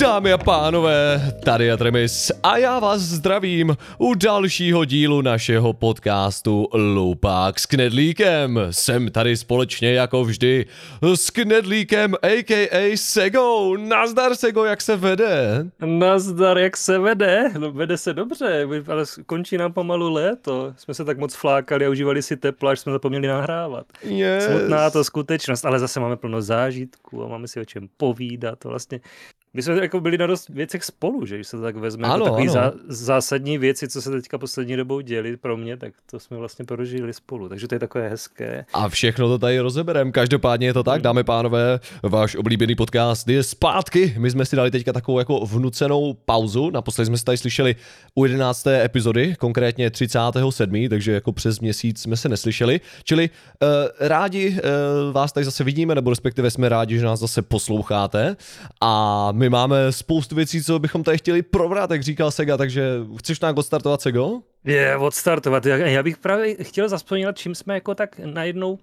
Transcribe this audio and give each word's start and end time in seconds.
Dámy 0.00 0.32
a 0.32 0.38
pánové, 0.38 1.32
tady 1.44 1.64
je 1.64 1.76
Tremis 1.76 2.32
a 2.42 2.56
já 2.56 2.78
vás 2.78 3.00
zdravím 3.00 3.76
u 3.98 4.14
dalšího 4.14 4.84
dílu 4.84 5.22
našeho 5.22 5.72
podcastu 5.72 6.68
Loupák 6.72 7.60
s 7.60 7.66
Knedlíkem. 7.66 8.60
Jsem 8.70 9.10
tady 9.10 9.36
společně 9.36 9.92
jako 9.92 10.24
vždy 10.24 10.66
s 11.14 11.30
Knedlíkem 11.30 12.14
a.k.a. 12.22 12.96
Sego. 12.96 13.76
Nazdar 13.76 14.34
Sego, 14.34 14.64
jak 14.64 14.80
se 14.80 14.96
vede? 14.96 15.66
Nazdar, 15.84 16.58
jak 16.58 16.76
se 16.76 16.98
vede? 16.98 17.50
No, 17.58 17.72
vede 17.72 17.98
se 17.98 18.14
dobře, 18.14 18.66
ale 18.88 19.04
končí 19.26 19.56
nám 19.56 19.72
pomalu 19.72 20.12
léto. 20.12 20.72
Jsme 20.76 20.94
se 20.94 21.04
tak 21.04 21.18
moc 21.18 21.34
flákali 21.34 21.86
a 21.86 21.90
užívali 21.90 22.22
si 22.22 22.36
teplo, 22.36 22.68
až 22.68 22.80
jsme 22.80 22.92
zapomněli 22.92 23.28
nahrávat. 23.28 23.86
Yes. 24.02 24.44
Smutná 24.44 24.90
to 24.90 25.04
skutečnost, 25.04 25.64
ale 25.64 25.78
zase 25.78 26.00
máme 26.00 26.16
plno 26.16 26.42
zážitků 26.42 27.24
a 27.24 27.28
máme 27.28 27.48
si 27.48 27.60
o 27.60 27.64
čem 27.64 27.88
povídat. 27.96 28.64
Vlastně 28.64 29.00
my 29.54 29.62
jsme 29.62 29.74
jako 29.80 30.00
byli 30.00 30.18
na 30.18 30.26
dost 30.26 30.48
věcech 30.48 30.84
spolu, 30.84 31.26
že 31.26 31.34
když 31.34 31.46
se 31.46 31.56
to 31.56 31.62
tak 31.62 31.76
vezme, 31.76 32.02
jako 32.02 32.14
Ano, 32.14 32.24
jako 32.24 32.34
takový 32.36 32.48
ano. 32.48 32.52
zá, 32.52 32.72
zásadní 32.88 33.58
věci, 33.58 33.88
co 33.88 34.02
se 34.02 34.10
teďka 34.10 34.38
poslední 34.38 34.76
dobou 34.76 35.00
děli 35.00 35.36
pro 35.36 35.56
mě, 35.56 35.76
tak 35.76 35.92
to 36.10 36.20
jsme 36.20 36.36
vlastně 36.36 36.64
prožili 36.64 37.12
spolu, 37.14 37.48
takže 37.48 37.68
to 37.68 37.74
je 37.74 37.78
takové 37.78 38.08
hezké. 38.08 38.64
A 38.72 38.88
všechno 38.88 39.28
to 39.28 39.38
tady 39.38 39.60
rozeberem. 39.60 40.12
Každopádně 40.12 40.66
je 40.66 40.72
to 40.74 40.82
tak, 40.82 41.02
dámy 41.02 41.24
pánové, 41.24 41.80
váš 42.02 42.36
oblíbený 42.36 42.74
podcast 42.74 43.28
je 43.28 43.42
zpátky. 43.42 44.14
My 44.18 44.30
jsme 44.30 44.44
si 44.44 44.56
dali 44.56 44.70
teďka 44.70 44.92
takovou 44.92 45.18
jako 45.18 45.40
vnucenou 45.46 46.16
pauzu. 46.24 46.70
Naposledy 46.70 47.06
jsme 47.06 47.18
se 47.18 47.24
tady 47.24 47.38
slyšeli 47.38 47.76
u 48.14 48.24
11. 48.24 48.66
epizody, 48.66 49.34
konkrétně 49.38 49.90
37. 49.90 50.88
takže 50.88 51.12
jako 51.12 51.32
přes 51.32 51.60
měsíc 51.60 52.00
jsme 52.02 52.16
se 52.16 52.28
neslyšeli. 52.28 52.80
Čili 53.04 53.30
uh, 53.62 53.68
rádi 54.08 54.48
uh, 54.50 55.12
vás 55.12 55.32
tady 55.32 55.44
zase 55.44 55.64
vidíme, 55.64 55.94
nebo 55.94 56.10
respektive 56.10 56.50
jsme 56.50 56.68
rádi, 56.68 56.98
že 56.98 57.04
nás 57.04 57.20
zase 57.20 57.42
posloucháte. 57.42 58.36
A 58.80 59.32
my 59.40 59.48
máme 59.48 59.92
spoustu 59.92 60.34
věcí, 60.34 60.64
co 60.64 60.78
bychom 60.78 61.02
tady 61.02 61.18
chtěli 61.18 61.42
probrat, 61.42 61.90
jak 61.90 62.02
říkal 62.02 62.30
Sega, 62.30 62.56
takže 62.56 62.82
chceš 63.18 63.40
nějak 63.40 63.58
odstartovat, 63.58 64.00
Sego? 64.00 64.40
Je, 64.64 64.96
odstartovat. 64.96 65.66
Já, 65.66 65.76
já 65.76 66.02
bych 66.02 66.18
právě 66.18 66.64
chtěl 66.64 66.88
zaspomínat, 66.88 67.38
čím 67.38 67.54
jsme 67.54 67.74
jako 67.74 67.94
tak 67.94 68.18
najednou 68.24 68.78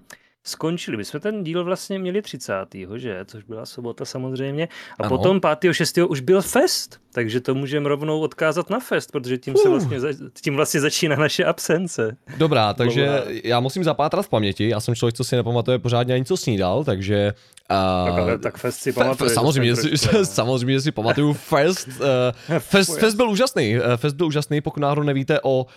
skončili. 0.48 0.98
My 0.98 1.06
jsme 1.06 1.20
ten 1.20 1.44
díl 1.44 1.64
vlastně 1.64 2.00
měli 2.00 2.22
30. 2.22 2.54
že? 2.96 3.20
Což 3.26 3.44
byla 3.44 3.66
sobota 3.66 4.06
samozřejmě. 4.06 4.68
A 5.00 5.04
Ano. 5.04 5.10
potom 5.10 5.42
5. 5.62 5.74
6. 5.74 5.98
už 5.98 6.20
byl 6.20 6.42
fest. 6.42 7.00
Takže 7.14 7.42
to 7.42 7.56
můžeme 7.56 7.90
rovnou 7.90 8.20
odkázat 8.20 8.70
na 8.70 8.80
fest, 8.80 9.12
protože 9.12 9.38
tím, 9.38 9.56
se 9.58 9.70
vlastně, 9.70 9.98
tím 10.42 10.56
vlastně 10.56 10.82
začíná 10.82 11.16
naše 11.16 11.46
absence. 11.46 12.18
Dobrá, 12.38 12.74
takže 12.74 13.06
Dlouhá. 13.06 13.24
já 13.44 13.60
musím 13.60 13.84
zapátrat 13.84 14.26
v 14.26 14.30
paměti. 14.30 14.70
Já 14.70 14.80
jsem 14.80 14.96
člověk, 14.96 15.16
co 15.16 15.24
si 15.24 15.36
nepamatuje 15.36 15.80
pořádně 15.80 16.14
ani 16.14 16.26
co 16.26 16.38
snídal, 16.38 16.84
takže... 16.84 17.34
Tak, 17.34 17.78
Uh, 18.14 18.20
ale, 18.20 18.38
tak 18.38 18.58
fest 18.58 18.78
si 18.80 18.92
fe- 18.92 18.96
pamatuješ. 18.96 19.34
samozřejmě, 19.34 19.76
si, 19.76 19.98
samozřejmě 20.24 20.82
si 20.82 20.92
pamatuju 20.92 21.34
Fest. 21.34 21.88
Uh, 22.00 22.60
fest, 22.60 23.00
fest 23.00 23.16
byl 23.16 23.30
úžasný. 23.30 23.76
Uh, 23.78 23.84
fest 23.96 24.16
byl 24.16 24.28
úžasný, 24.28 24.62
pokud 24.62 24.80
náhodou 24.80 25.04
nevíte 25.04 25.40
o 25.44 25.64
uh, 25.64 25.68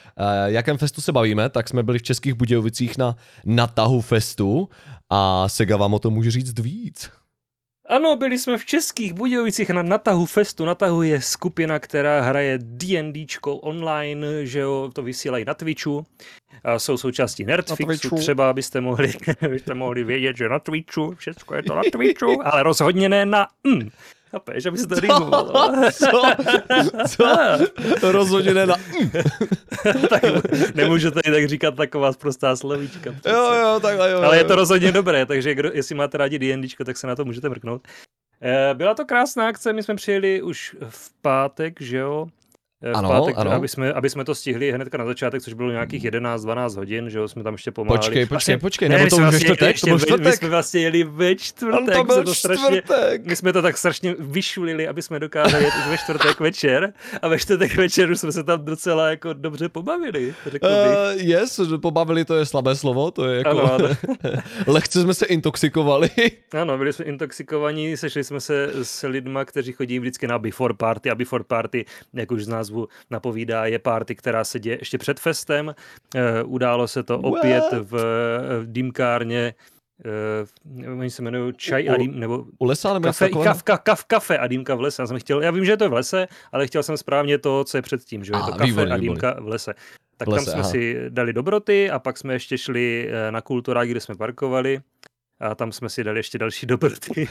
jakém 0.47 0.79
festu 0.79 1.01
se 1.01 1.13
bavíme, 1.13 1.49
tak 1.49 1.69
jsme 1.69 1.83
byli 1.83 1.99
v 1.99 2.03
Českých 2.03 2.35
Budějovicích 2.35 2.99
na, 2.99 3.17
na 3.45 3.67
tahu 3.67 4.01
festu 4.01 4.60
a 5.11 5.49
Sega 5.49 5.77
vám 5.77 5.95
o 5.95 5.99
tom 5.99 6.15
může 6.15 6.31
říct 6.31 6.59
víc. 6.59 7.11
Ano, 7.91 8.17
byli 8.17 8.39
jsme 8.39 8.59
v 8.59 8.65
Českých 8.65 9.13
Budějovicích 9.13 9.71
na 9.71 9.83
Natahu 9.83 10.27
Festu. 10.27 10.65
Natahu 10.65 11.03
je 11.03 11.21
skupina, 11.21 11.79
která 11.79 12.21
hraje 12.21 12.59
D&Dčko 12.63 13.57
online, 13.57 14.47
že 14.47 14.59
jo, 14.59 14.91
to 14.95 15.03
vysílají 15.03 15.45
na 15.45 15.55
Twitchu. 15.55 16.07
A 16.65 16.79
jsou 16.79 16.97
součástí 16.97 17.45
Nerdfixu, 17.45 18.17
třeba 18.17 18.53
byste 18.53 18.81
mohli, 18.81 19.13
byste 19.49 19.75
mohli 19.75 20.05
vědět, 20.05 20.37
že 20.37 20.49
na 20.49 20.59
Twitchu, 20.59 21.15
všechno 21.15 21.57
je 21.57 21.63
to 21.63 21.75
na 21.75 21.83
Twitchu, 21.93 22.47
ale 22.47 22.63
rozhodně 22.63 23.09
ne 23.09 23.27
na 23.27 23.49
mm. 23.65 23.91
Chápeš, 24.31 24.67
aby 24.67 24.79
se 24.79 24.87
to 24.87 25.01
rýmovalo. 25.01 25.73
Co? 25.93 26.23
Co? 27.09 28.13
Rozhodně 28.13 28.55
ne 28.55 28.67
na... 28.67 28.77
tak 30.09 30.23
nemůžu 30.75 31.11
tady 31.11 31.31
tak 31.33 31.49
říkat 31.49 31.75
taková 31.75 32.13
prostá 32.13 32.57
slovíčka. 32.57 33.13
přece. 33.13 33.31
Jo, 33.31 33.53
jo, 33.55 33.81
takhle, 33.81 34.11
jo. 34.11 34.21
Ale 34.23 34.37
je 34.37 34.43
jo. 34.43 34.49
to 34.49 34.55
rozhodně 34.57 34.93
dobré, 34.93 35.27
takže 35.27 35.55
kdo, 35.55 35.71
jestli 35.75 35.95
máte 35.95 36.19
rádi 36.19 36.39
D&Dčko, 36.39 36.85
tak 36.85 36.97
se 36.97 37.07
na 37.07 37.17
to 37.17 37.25
můžete 37.25 37.49
mrknout. 37.49 37.89
Eh, 38.43 38.75
Byla 38.75 38.95
to 38.95 39.05
krásná 39.05 39.49
akce, 39.49 39.73
my 39.73 39.83
jsme 39.83 39.95
přijeli 39.95 40.43
už 40.43 40.77
v 40.89 41.11
pátek, 41.23 41.81
že 41.81 41.97
jo? 41.97 42.27
Eh, 42.83 42.93
Ano, 42.93 43.09
pátek, 43.09 43.35
ano. 43.39 43.51
Aby, 43.53 43.69
jsme, 43.69 43.93
aby 43.93 44.11
jsme 44.11 44.25
to 44.25 44.35
stihli 44.35 44.73
hnedka 44.73 44.99
na 44.99 45.05
začátek, 45.05 45.43
což 45.43 45.53
bylo 45.55 45.71
nějakých 45.71 46.05
11-12 46.05 46.77
hodin, 46.77 47.11
že 47.11 47.19
jo, 47.19 47.29
jsme 47.29 47.43
tam 47.43 47.55
ještě 47.55 47.71
pomáhali. 47.71 47.99
Počkej, 47.99 48.27
počkej, 48.27 48.57
počkej, 48.57 48.89
ne, 48.89 48.97
nebo 48.99 49.11
to 49.11 49.17
už 49.17 49.23
vlastně 49.23 49.41
čtvrtek, 49.41 49.69
ještě 49.69 49.91
to 49.91 49.97
byl 49.97 49.99
ve- 49.99 50.17
My 50.17 50.19
čtvrtek. 50.21 50.35
jsme 50.39 50.49
vlastně 50.49 50.81
jeli 50.81 51.05
ve 51.05 51.35
čtvrtek, 51.37 51.97
to 51.97 52.05
byl 52.05 52.25
to 52.25 52.35
strašně, 52.35 52.83
čtvrtek. 52.83 53.27
my 53.27 53.37
jsme 53.37 53.53
to 53.53 53.63
tak 53.63 53.79
strašně 53.79 54.15
vyšulili, 54.19 54.89
aby 54.89 55.03
jsme 55.03 55.19
dokázali 55.21 55.65
jet 55.65 55.73
už 55.85 55.91
ve 55.91 55.99
čtvrtek 55.99 56.41
večer 56.41 56.93
a 57.23 57.29
ve 57.29 57.39
čtvrtek 57.39 57.75
večer 57.77 58.11
už 58.11 58.21
jsme 58.21 58.33
se 58.33 58.45
tam 58.45 58.65
docela 58.65 59.11
jako 59.11 59.33
dobře 59.33 59.69
pobavili, 59.69 60.35
řekl 60.47 60.67
bych. 60.69 61.17
Uh, 61.17 61.29
yes, 61.29 61.61
pobavili 61.83 62.25
to 62.25 62.35
je 62.37 62.47
slabé 62.47 62.77
slovo, 62.77 63.11
to 63.11 63.27
je 63.29 63.39
jako... 63.39 63.51
Ano, 63.51 63.73
ano. 63.75 63.89
Lehce 64.67 65.03
jsme 65.03 65.15
se 65.15 65.27
intoxikovali. 65.27 66.11
Ano, 66.61 66.79
byli 66.79 66.93
jsme 66.93 67.05
intoxikovaní, 67.05 67.97
sešli 67.97 68.25
jsme 68.25 68.41
se 68.41 68.71
s 68.83 69.07
lidma, 69.07 69.45
kteří 69.45 69.73
chodí 69.73 69.99
vždycky 69.99 70.27
na 70.27 70.39
before 70.39 70.75
party 70.75 71.11
a 71.11 71.15
before 71.15 71.45
party, 71.45 71.85
jak 72.15 72.31
už 72.33 72.45
z 72.45 72.49
názvu 72.71 72.89
napovídá, 73.11 73.67
je 73.67 73.79
party, 73.79 74.15
která 74.15 74.45
se 74.45 74.61
děje 74.61 74.79
ještě 74.81 74.99
před 74.99 75.21
festem. 75.21 75.75
E, 76.15 76.43
událo 76.43 76.89
se 76.89 77.03
to 77.03 77.19
opět 77.19 77.65
v, 77.73 77.93
v 78.61 78.73
dýmkárně, 78.73 79.55
e, 80.85 80.91
oni 80.91 81.11
se 81.11 81.23
jmenují 81.23 81.53
Čaj 81.57 81.89
a 81.91 81.97
dým, 81.97 82.21
nebo 82.21 82.45
U 82.59 82.65
lesa 82.65 82.95
nebo 82.95 83.09
kafe, 83.09 83.25
takového? 83.25 83.45
kaf, 83.45 83.63
kaf, 83.63 83.83
kaf, 83.83 84.05
kafe 84.05 84.39
a 84.39 84.47
dýmka 84.47 84.75
v 84.75 84.81
lese. 84.81 85.03
Já, 85.03 85.07
jsem 85.07 85.19
chtěl, 85.19 85.43
já 85.43 85.51
vím, 85.51 85.65
že 85.65 85.73
je 85.73 85.77
to 85.77 85.91
v 85.91 85.93
lese, 85.93 86.29
ale 86.53 86.67
chtěl 86.67 86.83
jsem 86.83 86.97
správně 86.97 87.39
to, 87.39 87.65
co 87.65 87.79
je 87.79 87.83
předtím, 87.83 88.25
že 88.25 88.33
je 88.33 88.41
to 88.41 88.53
kafe 88.53 88.65
výborně, 88.65 88.95
a 88.95 88.97
dýmka 88.97 89.37
v 89.41 89.49
lese. 89.49 89.75
Tak 90.17 90.29
V 90.29 90.33
lese, 90.33 90.45
tam 90.45 90.53
jsme 90.53 90.63
aha. 90.63 90.71
si 90.71 90.97
dali 91.09 91.33
dobroty 91.33 91.91
a 91.91 91.99
pak 91.99 92.19
jsme 92.19 92.33
ještě 92.33 92.59
šli 92.59 93.09
eh, 93.09 93.33
na 93.33 93.41
kulturák, 93.41 93.89
kde 93.89 94.01
jsme 94.01 94.15
parkovali 94.15 94.81
a 95.41 95.55
tam 95.55 95.73
jsme 95.73 95.89
si 95.89 96.05
dali 96.05 96.19
ještě 96.19 96.39
další 96.39 96.67
dobroty. 96.67 97.11
My 97.17 97.29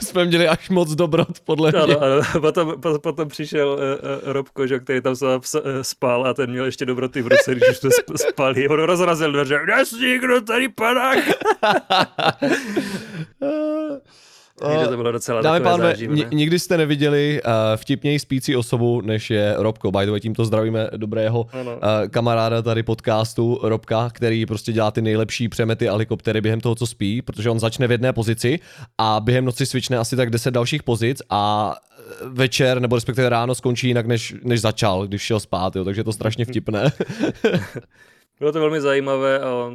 jsme 0.02 0.24
měli 0.24 0.48
až 0.48 0.70
moc 0.70 0.94
dobrot, 0.94 1.40
podle 1.44 1.70
mě. 1.72 1.80
Ano, 1.80 2.02
ano. 2.02 2.22
Potom, 2.40 2.80
po- 2.80 2.98
potom 2.98 3.28
přišel 3.28 3.68
uh, 3.68 3.78
uh, 3.78 4.32
Robko, 4.32 4.66
že, 4.66 4.78
který 4.78 5.00
tam 5.00 5.14
uh, 5.22 5.60
spal 5.82 6.26
a 6.26 6.34
ten 6.34 6.50
měl 6.50 6.64
ještě 6.64 6.86
dobroty 6.86 7.22
v 7.22 7.26
ruce, 7.26 7.54
když 7.54 7.76
jsme 7.76 7.90
sp- 7.90 8.28
spali. 8.30 8.68
On 8.68 8.80
rozrazil 8.80 9.32
dveře. 9.32 9.60
Nesmí, 9.66 10.18
kdo 10.18 10.40
tady 10.40 10.68
padá. 10.68 11.12
Takže 14.68 14.86
to 14.86 14.96
bylo 14.96 15.12
docela 15.12 15.42
Dámy 15.42 15.60
pánové, 15.60 15.88
záživné. 15.88 16.24
nikdy 16.32 16.58
jste 16.58 16.76
neviděli 16.76 17.40
uh, 17.44 17.50
vtipněji 17.76 18.18
spící 18.18 18.56
osobu, 18.56 19.00
než 19.00 19.30
je 19.30 19.54
Robko. 19.58 19.90
By 19.90 20.04
the 20.04 20.10
way, 20.10 20.20
tímto 20.20 20.44
zdravíme 20.44 20.88
dobrého 20.96 21.46
Ano. 21.52 21.72
uh, 21.72 21.78
kamaráda 22.10 22.62
tady 22.62 22.82
podcastu 22.82 23.58
Robka, 23.62 24.10
který 24.12 24.46
prostě 24.46 24.72
dělá 24.72 24.90
ty 24.90 25.02
nejlepší 25.02 25.48
přemety 25.48 25.88
a 25.88 25.92
helikoptery 25.92 26.40
během 26.40 26.60
toho, 26.60 26.74
co 26.74 26.86
spí, 26.86 27.22
protože 27.22 27.50
on 27.50 27.60
začne 27.60 27.86
v 27.86 27.90
jedné 27.90 28.12
pozici 28.12 28.58
a 28.98 29.20
během 29.20 29.44
noci 29.44 29.66
switchne 29.66 29.98
asi 29.98 30.16
tak 30.16 30.30
10 30.30 30.50
dalších 30.50 30.82
pozic 30.82 31.22
a 31.30 31.74
eh, 31.98 32.02
večer 32.28 32.80
nebo 32.80 32.94
respektive 32.96 33.28
ráno 33.28 33.54
skončí 33.54 33.86
jinak, 33.88 34.06
než, 34.06 34.34
než 34.44 34.60
začal, 34.60 35.06
když 35.06 35.22
šel 35.22 35.40
spát, 35.40 35.76
jo, 35.76 35.84
takže 35.84 36.00
je 36.00 36.04
to 36.04 36.12
strašně 36.12 36.44
vtipné. 36.44 36.92
Bylo 38.42 38.52
to 38.52 38.60
velmi 38.60 38.80
zajímavé 38.80 39.40
a 39.40 39.70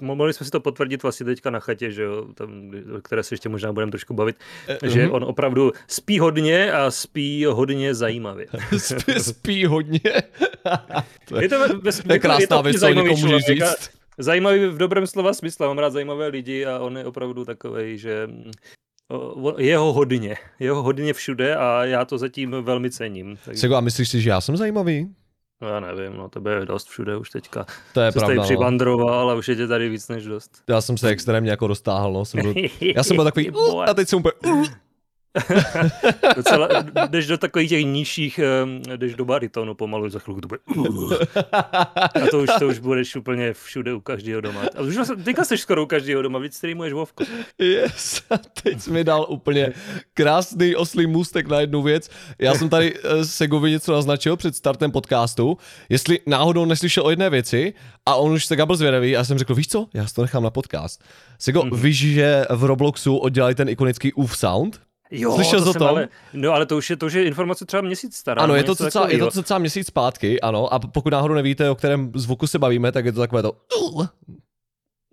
mo- 0.00 0.14
mohli 0.14 0.32
jsme 0.32 0.44
si 0.44 0.50
to 0.50 0.60
potvrdit 0.60 1.02
vlastně 1.02 1.26
teďka 1.26 1.50
na 1.50 1.60
chatě, 1.60 1.90
že 1.90 2.02
jo, 2.02 2.26
tam, 2.34 2.70
o 2.96 3.00
které 3.00 3.22
se 3.22 3.34
ještě 3.34 3.48
možná 3.48 3.72
budeme 3.72 3.92
trošku 3.92 4.14
bavit, 4.14 4.36
že 4.86 5.02
mhm. 5.02 5.12
on 5.12 5.24
opravdu 5.24 5.72
spí 5.86 6.18
hodně 6.18 6.72
a 6.72 6.90
spí 6.90 7.44
hodně 7.44 7.94
zajímavě. 7.94 8.46
spí, 8.78 9.12
spí 9.20 9.64
hodně. 9.64 10.00
to 11.28 11.36
je, 11.36 11.42
Je 11.44 11.48
to, 11.48 11.58
ve, 11.58 11.92
to 11.92 12.12
je 12.12 12.18
krásná 12.18 12.60
věc, 12.60 12.80
co 12.80 12.88
někomu 12.88 13.16
můžeš 13.16 13.44
říct. 13.44 13.90
Zajímavý 14.18 14.66
v 14.66 14.78
dobrém 14.78 15.06
slova 15.06 15.32
smyslu, 15.32 15.66
mám 15.66 15.78
rád 15.78 15.90
zajímavé 15.90 16.26
lidi 16.26 16.66
a 16.66 16.78
on 16.78 16.98
je 16.98 17.04
opravdu 17.04 17.44
takový, 17.44 17.98
že 17.98 18.26
mm, 18.26 18.50
o- 19.08 19.60
je 19.60 19.76
ho 19.78 19.92
hodně, 19.92 20.36
je 20.60 20.70
ho 20.70 20.82
hodně 20.82 21.12
všude 21.12 21.56
a 21.56 21.84
já 21.84 22.04
to 22.04 22.18
zatím 22.18 22.50
velmi 22.50 22.90
cením. 22.90 23.38
Takže, 23.44 23.60
Sego, 23.60 23.76
a 23.76 23.80
myslíš 23.80 24.08
si, 24.08 24.20
že 24.20 24.30
já 24.30 24.40
jsem 24.40 24.56
zajímavý? 24.56 25.08
No 25.62 25.68
já 25.68 25.80
nevím, 25.80 26.16
no 26.16 26.28
tebe 26.28 26.54
je 26.54 26.66
dost 26.66 26.88
všude 26.88 27.16
už 27.16 27.30
teďka. 27.30 27.66
To 27.94 28.00
je 28.00 28.12
Jsi 28.12 28.18
pravda. 28.18 28.36
No. 28.36 28.42
přibandroval 28.42 29.30
a 29.30 29.34
už 29.34 29.48
je 29.48 29.56
tě 29.56 29.66
tady 29.66 29.88
víc 29.88 30.08
než 30.08 30.24
dost. 30.24 30.50
Já 30.68 30.80
jsem 30.80 30.98
se 30.98 31.08
extrémně 31.08 31.50
jako 31.50 31.66
roztáhl, 31.66 32.12
no. 32.12 32.24
Jsem 32.24 32.42
byl, 32.42 32.54
já 32.96 33.02
jsem 33.02 33.16
byl 33.16 33.24
takový, 33.24 33.50
uh, 33.50 33.82
a 33.82 33.94
teď 33.94 34.08
jsem 34.08 34.18
úplně, 34.18 34.32
uh, 34.46 34.66
Docela, 36.36 36.68
jdeš 37.08 37.26
do 37.26 37.38
takových 37.38 37.68
těch 37.68 37.84
nižších, 37.84 38.40
jdeš 38.96 39.14
do 39.14 39.24
baritonu 39.24 39.74
pomalu, 39.74 40.08
za 40.08 40.18
chvilku 40.18 40.40
to 40.40 40.48
bude. 40.48 40.58
A 41.52 42.26
to 42.30 42.38
už, 42.40 42.48
to 42.58 42.68
už 42.68 42.78
budeš 42.78 43.16
úplně 43.16 43.52
všude 43.52 43.94
u 43.94 44.00
každého 44.00 44.40
doma. 44.40 44.60
A 44.76 44.80
už 44.80 44.96
vlastně- 44.96 45.16
teďka 45.24 45.44
jsi 45.44 45.58
skoro 45.58 45.82
u 45.82 45.86
každého 45.86 46.22
doma, 46.22 46.38
víc 46.38 46.54
streamuješ 46.56 46.92
Vovko. 46.92 47.24
yes. 47.58 48.22
A 48.30 48.38
teď 48.62 48.80
jsi 48.80 48.90
mi 48.90 49.04
dal 49.04 49.26
úplně 49.28 49.72
krásný 50.14 50.76
oslý 50.76 51.06
můstek 51.06 51.46
na 51.48 51.60
jednu 51.60 51.82
věc. 51.82 52.10
Já 52.38 52.54
jsem 52.54 52.68
tady 52.68 52.94
eh, 53.04 53.24
Segovi 53.24 53.70
něco 53.70 53.92
naznačil 53.92 54.36
před 54.36 54.56
startem 54.56 54.90
podcastu, 54.90 55.58
jestli 55.88 56.18
náhodou 56.26 56.64
neslyšel 56.64 57.06
o 57.06 57.10
jedné 57.10 57.30
věci 57.30 57.74
a 58.06 58.14
on 58.14 58.32
už 58.32 58.46
Sega 58.46 58.66
byl 58.66 58.76
zvědavý 58.76 59.16
a 59.16 59.18
já 59.18 59.24
jsem 59.24 59.38
řekl, 59.38 59.54
víš 59.54 59.68
co, 59.68 59.86
já 59.94 60.06
si 60.06 60.14
to 60.14 60.22
nechám 60.22 60.42
na 60.42 60.50
podcast. 60.50 61.04
Sego, 61.38 61.62
Mhm. 61.64 61.80
víš, 61.80 61.96
že 61.98 62.44
v 62.50 62.64
Robloxu 62.64 63.16
oddělali 63.16 63.54
ten 63.54 63.68
ikonický 63.68 64.12
UF 64.12 64.36
sound? 64.38 64.80
Jo, 65.14 65.34
Slyšel 65.34 65.58
to 65.58 65.64
jsi 65.64 65.70
o 65.70 65.72
jsem 65.72 65.78
tom? 65.78 65.88
Ale, 65.88 66.08
no 66.32 66.52
ale 66.52 66.66
to 66.66 66.76
už, 66.76 66.90
je, 66.90 66.96
to 66.96 67.06
už 67.06 67.12
je 67.12 67.24
informace 67.24 67.66
třeba 67.66 67.80
měsíc 67.80 68.16
stará. 68.16 68.42
Ano, 68.42 68.54
nebo 68.54 68.56
je 68.56 68.64
to, 68.64 68.74
cca, 68.74 69.08
je 69.08 69.18
to 69.18 69.30
cca 69.30 69.58
měsíc 69.58 69.86
zpátky, 69.86 70.40
ano. 70.40 70.74
A 70.74 70.78
pokud 70.78 71.12
náhodou 71.12 71.34
nevíte, 71.34 71.70
o 71.70 71.74
kterém 71.74 72.12
zvuku 72.14 72.46
se 72.46 72.58
bavíme, 72.58 72.92
tak 72.92 73.04
je 73.04 73.12
to 73.12 73.20
takové 73.20 73.42
to... 73.42 73.52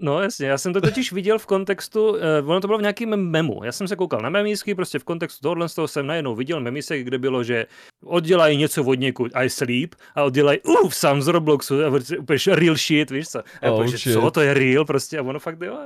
No 0.02 0.22
jasně, 0.22 0.48
já 0.48 0.58
jsem 0.58 0.74
to 0.74 0.82
totiž 0.82 1.12
viděl 1.12 1.40
v 1.40 1.46
kontextu, 1.46 2.10
uh, 2.10 2.18
ono 2.46 2.62
to 2.62 2.68
bylo 2.68 2.80
v 2.80 2.82
nějakém 2.82 3.10
memu. 3.10 3.62
Já 3.64 3.72
jsem 3.72 3.88
se 3.88 3.96
koukal 3.96 4.22
na 4.22 4.30
memísky, 4.30 4.76
prostě 4.76 5.00
v 5.00 5.04
kontextu 5.04 5.42
tohohle 5.42 5.70
z 5.70 5.76
toho 5.76 5.88
jsem 5.88 6.08
najednou 6.08 6.36
viděl 6.36 6.60
memisek, 6.60 7.04
kde 7.04 7.18
bylo, 7.18 7.44
že 7.44 7.66
oddělají 8.06 8.58
něco 8.58 8.84
od 8.84 9.00
někud, 9.00 9.32
I 9.36 9.50
sleep, 9.50 9.96
a 10.16 10.24
oddělají, 10.24 10.60
uf, 10.84 10.96
sám 10.96 11.22
z 11.22 11.28
Robloxu, 11.28 11.86
a 11.86 11.90
prostě 11.90 12.18
úplně 12.18 12.40
real 12.48 12.76
shit, 12.76 13.12
víš 13.12 13.28
co? 13.28 13.40
A 13.40 13.72
Oh, 13.72 13.86
že 13.86 13.98
shit. 13.98 14.14
co, 14.14 14.32
to 14.32 14.42
je 14.42 14.54
real 14.54 14.86
prostě, 14.86 15.20
a 15.20 15.22
ono 15.22 15.40
fakt 15.40 15.62
jo, 15.62 15.78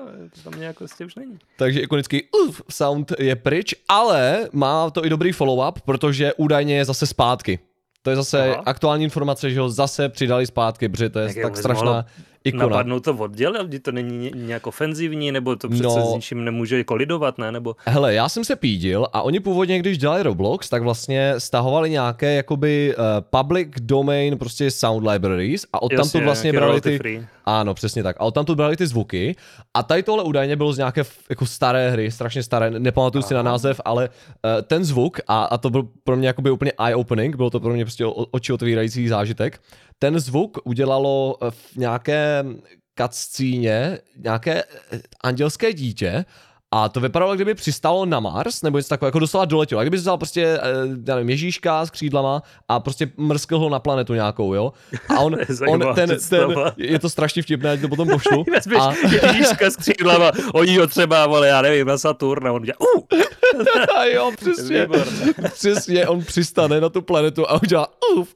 to 0.43 0.49
tam 0.49 0.59
nějak 0.59 0.77
prostě 0.77 1.05
už 1.05 1.15
není. 1.15 1.37
Takže 1.57 1.79
ikonický 1.79 2.23
uf, 2.47 2.61
sound 2.69 3.11
je 3.19 3.35
pryč, 3.35 3.75
ale 3.89 4.49
má 4.53 4.89
to 4.89 5.05
i 5.05 5.09
dobrý 5.09 5.31
follow-up, 5.31 5.73
protože 5.85 6.33
údajně 6.33 6.77
je 6.77 6.85
zase 6.85 7.07
zpátky. 7.07 7.59
To 8.01 8.09
je 8.09 8.15
zase 8.15 8.51
Aha. 8.53 8.63
aktuální 8.65 9.03
informace, 9.03 9.51
že 9.51 9.59
ho 9.59 9.69
zase 9.69 10.09
přidali 10.09 10.45
zpátky, 10.47 10.89
protože 10.89 11.09
to 11.09 11.19
je 11.19 11.27
tak 11.27 11.35
vůbec 11.43 11.59
strašná 11.59 11.85
mohlo 11.85 12.03
ikona. 12.43 12.65
Napadnout 12.65 13.03
to 13.03 13.13
odděl, 13.13 13.53
kdy 13.67 13.79
to 13.79 13.91
není 13.91 14.17
ně- 14.17 14.31
nějak 14.35 14.67
ofenzivní, 14.67 15.31
nebo 15.31 15.55
to 15.55 15.69
přece 15.69 15.83
No. 15.83 16.11
s 16.11 16.15
ničím 16.15 16.43
nemůže 16.45 16.83
kolidovat, 16.83 17.37
ne? 17.37 17.51
Nebo 17.51 17.75
Hele, 17.85 18.13
já 18.13 18.29
jsem 18.29 18.43
se 18.45 18.55
pídil 18.55 19.07
a 19.13 19.21
oni 19.21 19.39
původně, 19.39 19.79
když 19.79 19.97
dělali 19.97 20.23
Roblox, 20.23 20.69
tak 20.69 20.83
vlastně 20.83 21.33
stahovali 21.37 21.89
nějaké 21.89 22.33
jakoby 22.33 22.95
uh, 22.97 23.03
public 23.39 23.67
domain 23.81 24.37
prostě 24.37 24.71
sound 24.71 25.07
libraries 25.07 25.65
a 25.73 25.81
od 25.81 25.91
tam 25.95 26.09
to 26.09 26.19
vlastně 26.19 26.53
brali 26.53 26.81
ty, 26.81 26.97
free. 26.97 27.25
ano, 27.45 27.73
přesně 27.73 28.03
tak, 28.03 28.15
a 28.19 28.23
od 28.23 28.33
tam 28.33 28.45
to 28.45 28.55
brali 28.55 28.77
ty 28.77 28.87
zvuky 28.87 29.35
a 29.73 29.83
tady 29.83 30.03
tohle 30.03 30.23
údajně 30.23 30.55
bylo 30.55 30.73
z 30.73 30.77
nějaké 30.77 31.03
jako 31.29 31.45
staré 31.45 31.91
hry, 31.91 32.11
strašně 32.11 32.43
staré, 32.43 32.71
nepamatuju 32.71 33.21
si 33.21 33.33
na 33.33 33.41
název, 33.43 33.81
ale 33.85 34.09
uh, 34.09 34.61
ten 34.61 34.83
zvuk 34.85 35.19
a, 35.27 35.43
a 35.43 35.57
to 35.57 35.69
byl 35.69 35.87
pro 36.03 36.15
mě 36.15 36.27
jakoby 36.27 36.51
úplně 36.51 36.71
eye-opening, 36.71 37.35
bylo 37.35 37.49
to 37.49 37.59
pro 37.59 37.73
mě 37.73 37.85
prostě 37.85 38.05
oči 38.31 38.53
otvírající 38.53 39.07
zážitek, 39.07 39.59
ten 40.03 40.19
zvuk 40.19 40.57
udělalo 40.63 41.37
eh, 41.41 41.51
v 41.51 41.75
nějaké 41.75 42.45
cutscéně 43.01 43.99
nějaké 44.17 44.63
eh, 44.63 45.01
andělské 45.23 45.73
dítě 45.73 46.25
a 46.75 46.89
to 46.89 46.99
vypadalo, 46.99 47.35
kdyby 47.35 47.53
přistalo 47.53 48.05
na 48.05 48.19
Mars, 48.19 48.61
nebo 48.61 48.77
něco 48.77 48.89
takového, 48.89 49.07
jako 49.07 49.19
doslova 49.19 49.45
doletělo. 49.45 49.81
Jak 49.81 49.85
kdyby 49.85 49.97
vzal 49.97 50.17
prostě, 50.17 50.43
eh, 50.43 50.59
já 51.07 51.15
nevím, 51.15 51.29
Ježíška 51.29 51.85
s 51.85 51.89
křídlama 51.89 52.43
a 52.67 52.79
prostě 52.79 53.09
mrskl 53.17 53.59
ho 53.59 53.69
na 53.69 53.79
planetu 53.79 54.13
nějakou, 54.13 54.53
jo. 54.53 54.73
A 55.09 55.19
on, 55.19 55.37
on 55.67 55.95
ten, 55.95 56.17
ten, 56.29 56.55
je 56.77 56.99
to 56.99 57.09
strašně 57.09 57.41
vtipné, 57.41 57.71
ať 57.71 57.81
to 57.81 57.87
potom 57.87 58.07
pošlu. 58.09 58.45
A, 58.79 58.93
Ježíška 59.27 59.69
s 59.69 59.75
křídlama, 59.75 60.31
oni 60.53 60.77
ho 60.77 60.87
třeba, 60.87 61.27
vole, 61.27 61.47
já 61.47 61.61
nevím, 61.61 61.87
na 61.87 61.97
Saturn, 61.97 62.47
a 62.47 62.51
on 62.51 62.63
dělá, 62.63 62.77
uh, 62.79 63.21
a 63.97 64.05
jo, 64.13 64.31
přesně, 64.37 64.81
výborné. 64.81 65.33
přesně, 65.53 66.07
on 66.07 66.23
přistane 66.23 66.81
na 66.81 66.89
tu 66.89 67.01
planetu 67.01 67.49
a 67.49 67.61
udělá 67.63 67.87
uf. 68.15 68.33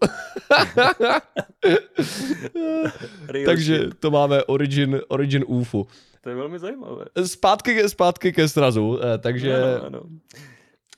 Takže 3.45 3.87
to 3.99 4.11
máme 4.11 4.43
origin, 4.43 5.01
origin 5.07 5.43
UFU. 5.47 5.87
To 6.27 6.31
je 6.31 6.35
velmi 6.35 6.59
zajímavé. 6.59 7.05
Zpátky, 7.25 7.89
zpátky 7.89 8.33
ke 8.33 8.47
srazu, 8.47 8.99
eh, 9.03 9.17
takže... 9.17 9.63
Ano, 9.63 9.85
ano. 9.85 10.03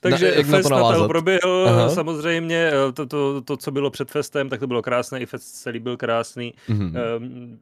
Takže 0.00 0.26
jak 0.26 0.36
na 0.36 0.42
to 0.42 0.56
fest 0.56 0.70
na 0.70 0.88
tahu 0.88 1.08
proběhl, 1.08 1.66
Aha. 1.68 1.88
samozřejmě 1.88 2.70
eh, 2.72 2.92
to, 2.92 3.06
to, 3.06 3.42
to, 3.42 3.56
co 3.56 3.70
bylo 3.70 3.90
před 3.90 4.10
festem, 4.10 4.48
tak 4.48 4.60
to 4.60 4.66
bylo 4.66 4.82
krásné, 4.82 5.20
i 5.20 5.26
fest 5.26 5.44
celý 5.44 5.78
byl 5.78 5.96
krásný. 5.96 6.54
Mhm. 6.68 6.96
Um, 7.16 7.60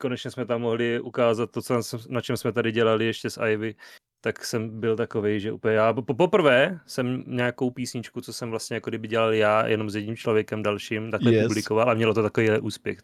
konečně 0.00 0.30
jsme 0.30 0.46
tam 0.46 0.60
mohli 0.60 1.00
ukázat 1.00 1.50
to, 1.50 1.62
co, 1.62 1.80
na 2.08 2.20
čem 2.20 2.36
jsme 2.36 2.52
tady 2.52 2.72
dělali 2.72 3.06
ještě 3.06 3.30
s 3.30 3.44
Ivy, 3.46 3.74
tak 4.20 4.44
jsem 4.44 4.80
byl 4.80 4.96
takový, 4.96 5.40
že 5.40 5.52
úplně 5.52 5.74
já, 5.74 5.92
po, 5.92 6.14
poprvé 6.14 6.80
jsem 6.86 7.24
nějakou 7.26 7.70
písničku, 7.70 8.20
co 8.20 8.32
jsem 8.32 8.50
vlastně 8.50 8.74
jako 8.74 8.90
kdyby 8.90 9.08
dělal 9.08 9.34
já, 9.34 9.66
jenom 9.66 9.90
s 9.90 9.96
jedním 9.96 10.16
člověkem 10.16 10.62
dalším, 10.62 11.10
takhle 11.10 11.32
yes. 11.32 11.46
publikoval 11.46 11.90
a 11.90 11.94
mělo 11.94 12.14
to 12.14 12.22
takový 12.22 12.50
úspěch. 12.60 12.98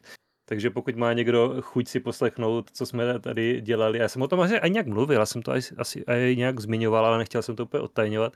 Takže 0.48 0.70
pokud 0.70 0.96
má 0.96 1.12
někdo 1.12 1.54
chuť 1.60 1.88
si 1.88 2.00
poslechnout, 2.00 2.70
co 2.70 2.86
jsme 2.86 3.20
tady 3.20 3.60
dělali, 3.60 3.98
já 3.98 4.08
jsem 4.08 4.22
o 4.22 4.28
tom 4.28 4.40
asi 4.40 4.60
ani 4.60 4.72
nějak 4.72 4.86
mluvil, 4.86 5.18
já 5.18 5.26
jsem 5.26 5.42
to 5.42 5.52
asi, 5.52 5.74
asi 5.76 6.04
nějak 6.36 6.60
zmiňoval, 6.60 7.06
ale 7.06 7.18
nechtěl 7.18 7.42
jsem 7.42 7.56
to 7.56 7.64
úplně 7.64 7.80
odtajňovat, 7.80 8.32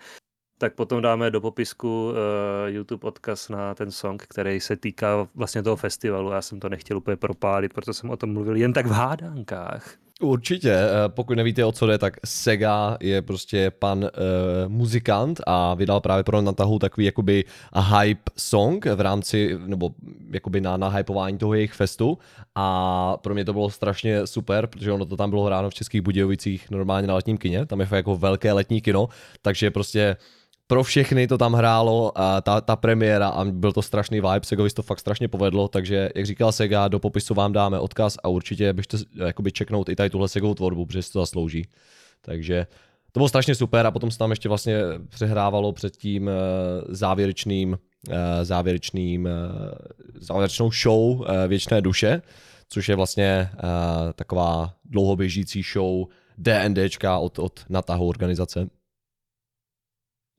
tak 0.58 0.74
potom 0.74 1.02
dáme 1.02 1.30
do 1.30 1.40
popisku 1.40 2.08
uh, 2.08 2.14
YouTube 2.66 3.08
odkaz 3.08 3.48
na 3.48 3.74
ten 3.74 3.90
song, 3.90 4.22
který 4.22 4.60
se 4.60 4.76
týká 4.76 5.28
vlastně 5.34 5.62
toho 5.62 5.76
festivalu. 5.76 6.30
Já 6.30 6.42
jsem 6.42 6.60
to 6.60 6.68
nechtěl 6.68 6.96
úplně 6.96 7.16
propálit, 7.16 7.74
protože 7.74 7.92
jsem 7.92 8.10
o 8.10 8.16
tom 8.16 8.32
mluvil 8.32 8.56
jen 8.56 8.72
tak 8.72 8.86
v 8.86 8.90
hádankách. 8.90 9.96
Určitě, 10.20 10.72
eh, 10.72 11.08
pokud 11.08 11.34
nevíte 11.34 11.64
o 11.64 11.72
co 11.72 11.87
jde, 11.87 11.99
tak 11.99 12.17
Sega 12.25 12.96
je 13.00 13.22
prostě 13.22 13.70
pan 13.70 13.99
uh, 13.99 14.08
muzikant 14.69 15.40
a 15.46 15.75
vydal 15.75 16.00
právě 16.00 16.25
pro 16.25 16.43
Natahu 16.43 16.78
takový 16.78 17.06
jakoby 17.06 17.44
hype 17.99 18.31
song 18.37 18.87
v 18.87 19.00
rámci, 19.00 19.58
nebo 19.67 19.90
jakoby 20.32 20.61
na, 20.61 20.76
na 20.76 20.88
hypování 20.88 21.38
toho 21.38 21.55
jejich 21.55 21.72
festu. 21.72 22.19
A 22.55 23.17
pro 23.17 23.34
mě 23.34 23.44
to 23.44 23.52
bylo 23.52 23.70
strašně 23.70 24.26
super, 24.26 24.67
protože 24.67 24.93
ono 24.93 25.06
to 25.06 25.17
tam 25.17 25.31
bylo 25.31 25.44
hráno 25.44 25.70
v 25.70 25.75
Českých 25.75 26.00
Budějovicích 26.00 26.70
normálně 26.70 27.06
na 27.06 27.14
letním 27.14 27.38
kině, 27.38 27.67
tam 27.67 27.81
je 27.81 27.88
jako 27.90 28.17
velké 28.17 28.52
letní 28.52 28.81
kino, 28.81 29.08
takže 29.43 29.70
prostě 29.70 30.17
pro 30.70 30.82
všechny 30.82 31.26
to 31.26 31.38
tam 31.38 31.52
hrálo, 31.52 32.12
a 32.14 32.40
ta, 32.40 32.61
ta 32.61 32.76
premiéra 32.76 33.28
a 33.28 33.44
byl 33.44 33.72
to 33.72 33.82
strašný 33.82 34.20
vibe, 34.20 34.40
Segovi 34.43 34.70
se 34.70 34.76
to 34.76 34.82
fakt 34.82 35.00
strašně 35.00 35.28
povedlo, 35.28 35.69
takže 35.69 36.11
jak 36.14 36.26
říkal 36.26 36.52
Sega, 36.52 36.88
do 36.88 36.99
popisu 36.99 37.34
vám 37.34 37.52
dáme 37.52 37.78
odkaz 37.78 38.17
a 38.22 38.28
určitě 38.28 38.75
eh, 38.94 39.26
jakoby 39.26 39.50
checknout 39.58 39.88
i 39.88 39.96
tady 39.96 40.11
tuhle 40.11 40.28
Segovou 40.28 40.55
tvorbu, 40.55 40.87
protože 40.87 41.02
si 41.02 41.12
to 41.12 41.20
zaslouží. 41.20 41.67
Takže 42.22 42.67
to 43.12 43.20
bylo 43.20 43.28
strašně 43.28 43.55
super 43.55 43.87
a 43.87 43.90
potom 43.90 44.11
se 44.11 44.19
tam 44.19 44.31
ještě 44.31 44.49
vlastně 44.49 44.78
přehrávalo 45.08 45.72
před 45.72 45.96
tím 45.96 46.28
eh, 46.28 46.32
závěrečným, 46.88 47.78
eh, 48.11 48.44
závěrečným, 48.44 49.26
eh, 49.26 49.31
závěrečnou 50.14 50.70
show 50.70 51.26
Věčné 51.49 51.81
duše, 51.81 52.22
což 52.69 52.88
je 52.88 52.96
vlastně 52.96 53.50
taková 54.14 54.75
dlouhoběžící 54.84 55.62
show 55.72 56.06
DNDčka 56.38 57.19
od, 57.19 57.38
od 57.38 57.61
Natahu 57.69 58.08
organizace. 58.08 58.80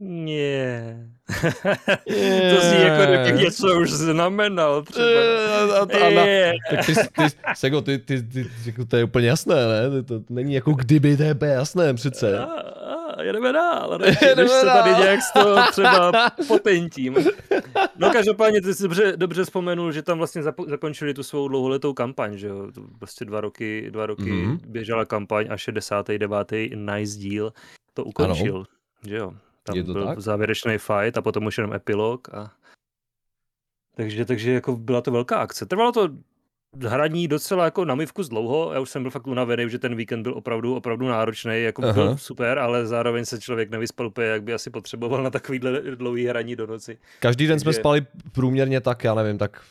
Nie. 0.04 1.08
to 2.56 2.62
zní 2.62 2.82
jako 2.82 3.12
kdyby 3.12 3.40
něco 3.44 3.80
už 3.82 3.92
znamenal 3.92 4.82
třeba. 4.84 5.06
A, 5.80 5.98
a, 6.06 6.08
Je. 6.26 6.54
tak 6.70 6.86
ty, 6.86 6.94
ty, 6.96 7.38
Sego, 7.56 7.82
ty, 7.82 7.98
ty, 8.00 8.24
ty, 8.24 8.46
jako 8.66 8.86
to 8.86 8.98
je 8.98 9.04
úplně 9.04 9.28
jasné, 9.28 9.56
ne? 9.56 10.04
To, 10.04 10.20
to 10.20 10.26
není 10.34 10.54
jako 10.54 10.72
kdyby, 10.74 11.18
to 11.18 11.24
je 11.24 11.36
jasné 11.52 11.94
přece. 11.94 12.40
A, 12.40 12.44
a, 12.44 13.22
jedeme 13.24 13.52
dál, 13.54 13.98
radši, 14.02 14.26
Jedeme 14.26 14.44
než 14.44 14.52
se 14.52 14.66
tady 14.66 14.92
dál. 14.92 15.02
nějak 15.02 15.22
z 15.22 15.34
toho 15.34 15.56
třeba 15.72 16.12
potentím. 16.48 17.16
No 17.98 18.10
každopádně 18.10 18.62
ty 18.62 18.74
jsi 18.74 18.84
dobře, 18.84 19.14
dobře 19.16 19.44
vzpomenul, 19.44 19.92
že 19.92 20.02
tam 20.02 20.18
vlastně 20.18 20.42
zapo- 20.42 20.70
zakončili 20.70 21.14
tu 21.14 21.24
svou 21.24 21.48
dlouholetou 21.48 21.94
kampaň, 21.94 22.38
že 22.38 22.48
jo, 22.48 22.68
prostě 23.00 23.26
dva 23.26 23.42
roky, 23.42 23.88
dva 23.92 24.06
roky 24.06 24.32
Mhm. 24.32 24.52
mm-hmm. 24.56 24.60
běžela 24.68 25.06
kampaň 25.06 25.48
a 25.50 25.58
69. 25.58 26.52
nice 26.76 27.18
díl 27.20 27.54
to 27.94 28.04
ukončil, 28.04 28.56
ano. 28.56 28.66
že 29.08 29.16
jo. 29.16 29.34
Tam 29.64 29.76
Je 29.78 29.84
to 29.84 29.94
byl 29.94 30.06
tak? 30.06 30.20
závěrečný 30.20 30.78
fight 30.78 31.18
a 31.18 31.22
potom 31.22 31.46
už 31.46 31.58
jenom 31.58 31.74
epilog 31.74 32.34
a 32.34 32.52
takže, 33.96 34.26
takže 34.26 34.52
jako 34.52 34.76
byla 34.76 35.02
to 35.02 35.12
velká 35.12 35.38
akce. 35.38 35.66
Trvalo 35.66 35.92
to 35.92 36.10
hraní 36.88 37.28
docela 37.28 37.66
jako 37.66 37.86
na 37.86 37.96
mivku 37.96 38.24
dlouho, 38.24 38.74
já 38.74 38.80
už 38.80 38.90
jsem 38.90 39.02
byl 39.02 39.12
fakt 39.12 39.28
unavený, 39.28 39.70
že 39.70 39.80
ten 39.80 39.96
víkend 39.96 40.24
byl 40.24 40.34
opravdu, 40.34 40.76
opravdu 40.76 41.08
náročný, 41.08 41.64
jako 41.64 41.84
Aha. 41.84 41.94
byl 41.94 42.18
super, 42.18 42.60
ale 42.60 42.86
zároveň 42.86 43.26
se 43.26 43.40
člověk 43.42 43.70
nevyspal 43.70 44.08
úplně, 44.08 44.28
jak 44.28 44.44
by 44.44 44.54
asi 44.54 44.70
potřeboval 44.70 45.24
na 45.24 45.30
takovýhle 45.30 45.82
dlouhý 45.82 46.26
hraní 46.26 46.56
do 46.56 46.68
noci. 46.68 46.98
Každý 47.20 47.48
den 47.48 47.60
jsme 47.60 47.70
Takže- 47.70 47.80
spali 47.80 48.02
průměrně 48.32 48.82
tak, 48.82 49.04
já 49.04 49.16
nevím, 49.16 49.38
tak 49.38 49.62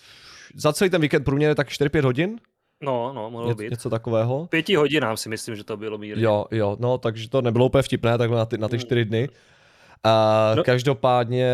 za 0.55 0.73
celý 0.73 0.91
ten 0.91 1.01
víkend 1.01 1.25
průměrně 1.25 1.55
tak 1.55 1.69
4-5 1.69 2.05
hodin? 2.05 2.41
No, 2.83 3.13
no, 3.15 3.31
mohlo 3.31 3.49
Ně, 3.49 3.55
být. 3.55 3.71
něco 3.71 3.91
takového? 3.91 4.47
Pěti 4.47 4.75
hodinám 4.75 5.17
si 5.17 5.29
myslím, 5.29 5.57
že 5.57 5.65
to 5.65 5.77
bylo 5.77 5.99
mírně. 5.99 6.25
Jo, 6.25 6.47
jo, 6.51 6.77
no, 6.81 6.99
takže 6.99 7.29
to 7.31 7.43
nebylo 7.43 7.67
úplně 7.67 7.83
vtipné 7.83 8.19
takhle 8.19 8.39
na 8.39 8.47
ty, 8.47 8.59
na 8.59 8.69
ty 8.69 8.79
čtyři 8.79 9.05
dny. 9.05 9.29
A 10.05 10.53
No. 10.57 10.65
každopádně, 10.65 11.51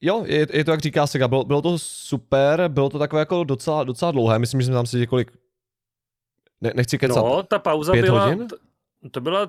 jo, 0.00 0.24
je, 0.26 0.46
je 0.52 0.64
to 0.64 0.70
jak 0.70 0.80
říká 0.80 1.06
Sega, 1.06 1.28
bylo, 1.28 1.44
bylo 1.44 1.62
to 1.62 1.78
super, 1.78 2.68
bylo 2.68 2.90
to 2.90 2.98
takové 2.98 3.20
jako 3.22 3.44
docela, 3.44 3.84
docela 3.84 4.10
dlouhé, 4.12 4.38
myslím, 4.38 4.60
že 4.60 4.66
jsme 4.66 4.74
tam 4.74 4.86
seděli 4.86 5.06
kolik, 5.06 5.32
ne, 6.60 6.72
nechci 6.76 6.98
kecat, 6.98 7.16
No, 7.24 7.42
ta 7.42 7.58
pauza 7.58 7.92
Pět 7.92 8.02
byla, 8.02 8.24
hodin? 8.24 8.48
To, 9.10 9.20
byla 9.20 9.48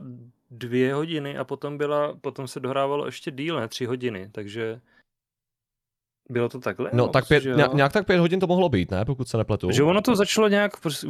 dvě 0.52 0.94
hodiny 0.94 1.38
a 1.38 1.44
potom 1.44 1.78
byla, 1.78 2.16
potom 2.22 2.48
se 2.48 2.60
dohrávalo 2.60 3.06
ještě 3.06 3.32
díl, 3.32 3.60
ne, 3.60 3.68
tři 3.68 3.86
hodiny, 3.86 4.30
takže 4.32 4.82
bylo 6.30 6.50
to 6.50 6.60
takhle? 6.60 6.90
no 6.94 7.04
Mám 7.04 7.12
tak 7.12 7.28
pět, 7.28 7.44
nějak, 7.46 7.74
nějak 7.74 7.94
tak 7.94 8.08
pět 8.08 8.20
hodin 8.20 8.40
to 8.40 8.48
mohlo 8.48 8.70
být, 8.70 8.92
ne, 8.92 9.06
pokud 9.06 9.28
se 9.28 9.38
nepletu. 9.38 9.72
Že 9.72 9.84
ono 9.84 10.02
to 10.02 10.16
začalo 10.16 10.48
nějak 10.48 10.78
v, 10.78 11.06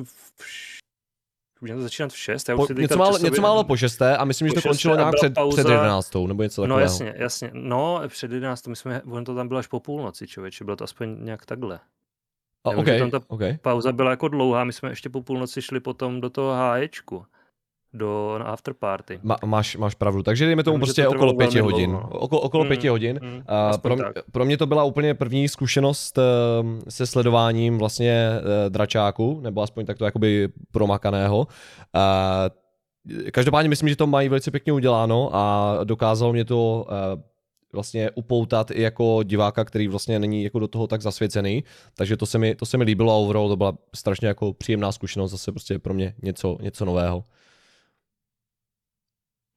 už 1.64 1.72
to 1.72 1.82
začínat 1.82 2.12
v 2.12 2.18
6, 2.18 2.50
já 2.50 2.56
už 2.56 2.58
Po, 2.58 2.68
si 2.68 2.76
teďka 2.76 2.82
něco, 2.82 2.98
málo, 2.98 3.18
něco 3.18 3.42
málo 3.42 3.64
po 3.64 3.78
šesté 3.78 4.18
a 4.18 4.26
myslím, 4.26 4.48
že 4.48 4.54
po 4.54 4.62
to 4.62 4.68
končilo 4.70 4.96
nějak 4.96 5.14
před, 5.16 5.34
pauza. 5.34 5.62
před 5.64 5.72
jedenáctou 5.72 6.28
nebo 6.28 6.44
něco 6.44 6.62
No 6.62 6.68
takového. 6.68 6.82
jasně, 6.86 7.14
jasně. 7.18 7.50
No, 7.54 8.02
před 8.08 8.32
11, 8.32 8.68
my 8.68 8.76
jsme, 8.76 9.02
ono 9.02 9.26
to 9.26 9.36
tam 9.36 9.48
bylo 9.48 9.58
až 9.60 9.68
po 9.68 9.80
půlnoci, 9.80 10.28
člověče, 10.28 10.64
bylo 10.64 10.76
to 10.76 10.84
aspoň 10.84 11.16
nějak 11.26 11.46
takhle. 11.46 11.80
A, 12.64 12.70
Já 12.70 12.76
vím, 12.76 12.80
okay, 12.80 13.00
tam 13.00 13.12
ta- 13.12 13.22
okay. 13.28 13.58
Pauza 13.62 13.92
byla 13.92 14.10
jako 14.12 14.28
dlouhá, 14.28 14.64
my 14.64 14.74
jsme 14.74 14.90
ještě 14.90 15.10
po 15.10 15.22
půlnoci 15.22 15.62
šli 15.62 15.80
potom 15.80 16.22
do 16.22 16.30
toho 16.30 16.52
háječku. 16.54 17.26
Do 17.94 18.36
na 18.40 18.46
afterparty. 18.46 19.20
Ma, 19.24 19.38
máš, 19.46 19.78
máš 19.78 19.96
pravdu, 19.96 20.24
takže 20.24 20.46
dejme 20.46 20.64
tomu 20.64 20.78
Vím, 20.78 20.82
prostě 20.82 21.04
to 21.04 21.10
okolo 21.10 21.20
trvalo 21.20 21.38
pěti 21.38 21.58
velmi 21.62 21.72
hodin. 21.74 21.90
dlouho, 21.90 22.10
no. 22.14 22.20
Oko, 22.20 22.40
okolo 22.40 22.64
Mm, 22.64 22.68
pěti 22.68 22.88
hodin. 22.88 23.20
mm, 23.24 23.42
A 23.48 23.70
aspoň 23.70 23.82
pro, 23.90 23.96
mě, 23.96 24.14
pro 24.32 24.46
mě 24.46 24.58
to 24.58 24.66
byla 24.66 24.84
úplně 24.84 25.14
první 25.14 25.48
zkušenost 25.48 26.18
ehm, 26.18 26.80
se 26.90 27.08
sledováním 27.08 27.78
vlastně 27.78 28.30
eh, 28.66 28.70
dračáku, 28.70 29.40
nebo 29.44 29.62
aspoň 29.62 29.86
takto 29.86 30.06
jakoby 30.06 30.50
promakaného. 30.72 31.48
A 31.94 32.50
Každopádně 33.32 33.70
myslím, 33.70 33.90
že 33.90 33.96
to 33.96 34.08
mají 34.08 34.30
velice 34.30 34.52
pěkně 34.52 34.74
uděláno 34.74 35.30
a 35.34 35.78
dokázalo 35.84 36.34
mě 36.34 36.46
to 36.46 36.86
eh, 36.90 37.22
vlastně 37.74 38.12
upoutat 38.16 38.72
i 38.72 38.82
jako 38.82 39.24
diváka, 39.24 39.64
který 39.66 39.88
vlastně 39.88 40.20
není 40.20 40.44
jako 40.44 40.60
do 40.60 40.68
toho 40.68 40.88
tak 40.88 41.02
zasvěcený, 41.02 41.64
takže 41.96 42.18
to 42.18 42.26
se 42.26 42.38
mi, 42.38 42.56
to 42.56 42.66
se 42.66 42.78
mi 42.78 42.84
líbilo 42.84 43.12
a 43.14 43.16
overall 43.16 43.50
to 43.50 43.56
byla 43.56 43.74
strašně 43.96 44.28
jako 44.28 44.54
příjemná 44.54 44.92
zkušenost, 44.92 45.32
zase 45.32 45.52
prostě 45.52 45.80
pro 45.80 45.94
mě 45.94 46.14
něco, 46.22 46.58
něco 46.62 46.86
nového. 46.86 47.24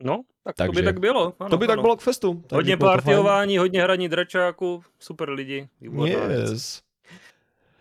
No, 0.02 0.22
tak 0.44 0.56
Takže- 0.56 0.72
to 0.72 0.72
by 0.72 0.82
tak 0.82 1.00
bylo. 1.00 1.32
Ano, 1.40 1.50
to 1.50 1.56
by 1.56 1.66
tak 1.66 1.72
ano. 1.74 1.82
bylo 1.82 1.96
k 1.96 2.00
festu. 2.00 2.34
takže 2.34 2.54
Hodně 2.56 2.76
partyování, 2.76 3.58
hodně 3.58 3.82
hraní 3.82 4.08
dračáku, 4.08 4.82
super 4.98 5.30
lidi. 5.30 5.68
Yes. 6.04 6.80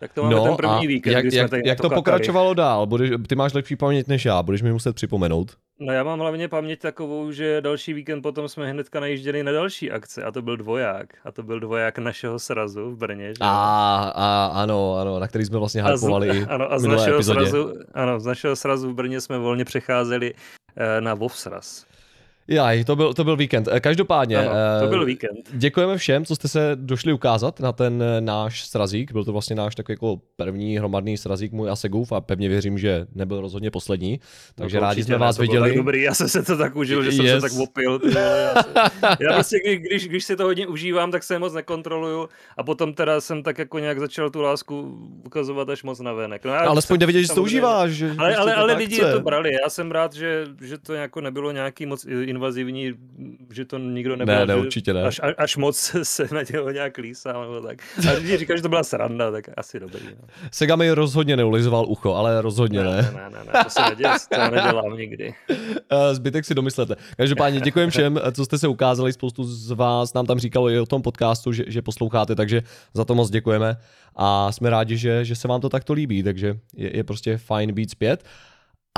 Tak 0.00 0.12
to 0.12 0.22
máme 0.22 0.40
ten 0.40 0.56
první 0.56 0.86
víkend, 0.86 1.12
jak, 1.12 1.24
jak, 1.32 1.50
tady 1.50 1.62
jak 1.64 1.80
to 1.80 1.90
pokračovalo 1.90 2.54
dál? 2.54 2.86
Budeš, 2.86 3.10
ty 3.28 3.34
máš 3.34 3.52
lepší 3.54 3.76
paměť 3.76 4.06
než 4.06 4.24
já, 4.24 4.42
budeš 4.42 4.62
mi 4.62 4.72
muset 4.72 4.94
připomenout. 4.94 5.52
No 5.80 5.92
já 5.92 6.02
mám 6.04 6.18
hlavně 6.18 6.48
paměť 6.48 6.80
takovou, 6.80 7.32
že 7.32 7.60
další 7.60 7.92
víkend 7.92 8.22
potom 8.22 8.48
jsme 8.48 8.70
hnedka 8.70 9.00
najížděli 9.00 9.42
na 9.42 9.52
další 9.52 9.90
akce 9.90 10.22
a 10.22 10.32
to 10.32 10.42
byl 10.42 10.56
dvoják. 10.56 11.06
A 11.24 11.32
to 11.32 11.42
byl 11.42 11.60
dvoják 11.60 11.98
našeho 11.98 12.38
srazu 12.38 12.90
v 12.90 12.96
Brně. 12.96 13.28
Že? 13.28 13.34
A, 13.40 14.12
a 14.14 14.46
ano, 14.62 14.96
ano, 14.96 15.18
na 15.18 15.28
který 15.28 15.44
jsme 15.44 15.58
vlastně 15.58 15.82
A 15.82 15.96
z, 15.96 16.02
hypovali 16.02 16.44
ano, 16.48 16.72
a 16.72 16.78
z 16.78 16.84
našeho, 16.84 17.14
epizodě. 17.16 17.40
srazu, 17.40 17.72
ano, 17.94 18.20
z 18.20 18.26
našeho 18.26 18.56
srazu 18.56 18.90
v 18.90 18.94
Brně 18.94 19.20
jsme 19.20 19.38
volně 19.38 19.64
přecházeli 19.64 20.34
eh, 20.76 21.00
na 21.00 21.14
WoW 21.14 21.32
sraz. 21.32 21.86
Jaj, 22.48 22.84
to 22.84 22.96
byl, 22.96 23.14
to 23.14 23.24
byl 23.24 23.36
víkend. 23.36 23.68
Eh, 23.72 23.80
Každopádně, 23.80 24.36
Ano, 24.38 24.48
to 24.80 24.86
eh, 24.86 24.88
byl 24.88 25.04
víkend. 25.04 25.38
Děkujeme 25.52 25.98
všem, 25.98 26.24
co 26.24 26.36
jste 26.36 26.48
se 26.48 26.70
došli 26.74 27.12
ukázat 27.12 27.60
na 27.60 27.72
ten 27.72 28.02
eh, 28.02 28.20
náš 28.20 28.66
srazík. 28.68 29.12
Byl 29.12 29.24
to 29.24 29.32
vlastně 29.32 29.56
náš 29.56 29.74
takový 29.74 29.92
jako 29.92 30.20
první 30.36 30.78
hromadný 30.78 31.16
srazík 31.16 31.52
můj 31.52 31.70
a 31.70 31.76
Segův 31.76 32.12
a 32.12 32.20
pevně 32.20 32.48
věřím, 32.48 32.78
že 32.78 33.06
nebyl 33.14 33.40
rozhodně 33.40 33.70
poslední. 33.70 34.20
Takže 34.54 34.76
No 34.76 34.82
rádi 34.82 35.04
jsme 35.04 35.14
ne, 35.14 35.18
vás 35.18 35.36
bylo 35.36 35.46
tak 35.46 35.54
viděli. 35.62 35.76
Dobrý, 35.76 36.02
já 36.02 36.14
jsem 36.14 36.28
se 36.28 36.42
to 36.42 36.56
tak 36.56 36.76
užil, 36.76 37.02
že 37.02 37.12
jsem 37.12 37.24
Yes. 37.26 37.34
se 37.34 37.40
tak 37.50 37.52
opil. 37.60 37.98
ty 37.98 38.08
vole, 38.08 38.52
Já, 38.54 38.62
se, 38.62 38.68
já 39.24 39.32
prostě, 39.34 39.56
když, 39.90 40.08
když, 40.08 40.24
si 40.24 40.36
to 40.36 40.44
hodně 40.44 40.66
užívám, 40.66 41.10
tak 41.10 41.22
se 41.22 41.34
je 41.34 41.38
moc 41.38 41.52
nekontroluju 41.54 42.28
a 42.56 42.62
potom 42.62 42.94
teda 42.94 43.20
jsem 43.20 43.42
tak 43.42 43.58
jako 43.58 43.78
nějak 43.78 43.98
začal 44.00 44.30
tu 44.30 44.40
lásku 44.40 44.98
ukazovat 45.26 45.68
až 45.68 45.82
moc 45.82 46.00
na 46.00 46.12
venek. 46.12 46.44
No, 46.44 46.52
já 46.52 46.58
Ale 46.58 46.68
alespoň 46.68 46.94
jsem- 46.94 46.98
jde 47.00 47.06
vidět, 47.06 47.22
že 47.22 47.28
to 47.34 47.42
užíváš. 47.42 47.90
Že, 47.90 48.10
Ale, 48.18 48.36
ale, 48.36 48.52
to 48.54 48.58
ale 48.60 48.74
lidi 48.74 49.00
to 49.12 49.20
brali. 49.20 49.50
Já 49.62 49.68
jsem 49.70 49.90
rád, 49.90 50.12
že, 50.12 50.46
že 50.62 50.78
to 50.78 50.94
jako 50.94 51.20
nebylo 51.20 51.52
nějaký 51.52 51.86
moc 51.86 52.06
invazivní, 52.36 52.92
že 53.52 53.64
to 53.64 53.78
nikdo 53.78 54.16
nebyl. 54.16 54.34
Ne, 54.34 54.46
ne, 54.46 54.56
určitě 54.56 54.94
ne. 54.94 55.02
Až, 55.02 55.20
až, 55.38 55.56
moc 55.56 55.76
se 56.02 56.28
na 56.32 56.40
něho 56.52 56.70
nějak 56.70 56.98
lísá 56.98 57.32
nebo 57.32 57.60
tak. 57.60 57.78
A 58.08 58.12
lidi 58.12 58.36
říkají, 58.36 58.58
že 58.58 58.62
to 58.62 58.68
byla 58.68 58.84
sranda, 58.84 59.30
tak 59.30 59.44
asi 59.56 59.80
dobrý. 59.80 60.04
No. 60.04 60.28
Sega 60.52 60.76
mi 60.76 60.90
rozhodně 60.90 61.36
neulizoval 61.36 61.86
ucho, 61.88 62.14
ale 62.14 62.42
rozhodně 62.42 62.82
ne. 62.82 62.96
Ne, 62.96 63.12
ne, 63.14 63.30
ne, 63.30 63.38
ne, 63.54 63.64
to 63.64 63.70
se 63.70 63.82
nedělá, 63.90 64.18
to 64.34 64.50
nedělám 64.50 64.96
nikdy. 64.96 65.34
Eh, 65.90 66.14
Zbytek 66.14 66.44
si 66.44 66.54
domyslete. 66.54 66.96
Každopádně 67.16 67.60
děkujem 67.60 67.90
všem, 67.90 68.20
eh, 68.22 68.32
co 68.32 68.44
jste 68.44 68.58
se 68.58 68.68
ukázali. 68.68 69.12
Spoustu 69.12 69.44
z 69.44 69.70
vás 69.70 70.14
nám 70.14 70.26
tam 70.26 70.38
říkalo 70.38 70.70
i 70.70 70.80
o 70.80 70.86
tom 70.86 71.02
podcastu, 71.02 71.52
že, 71.52 71.64
že 71.66 71.82
posloucháte, 71.82 72.34
takže 72.34 72.62
za 72.94 73.04
to 73.04 73.14
moc 73.14 73.30
děkujeme. 73.30 73.76
A 74.16 74.52
jsme 74.52 74.70
rádi, 74.70 74.96
že, 74.96 75.24
že 75.24 75.36
se 75.36 75.48
vám 75.48 75.60
to 75.60 75.68
takto 75.68 75.92
líbí, 75.92 76.22
takže 76.22 76.58
je, 76.76 76.96
je 76.96 77.04
prostě 77.04 77.38
fajn 77.38 77.72
být 77.72 77.90
zpět. 77.90 78.24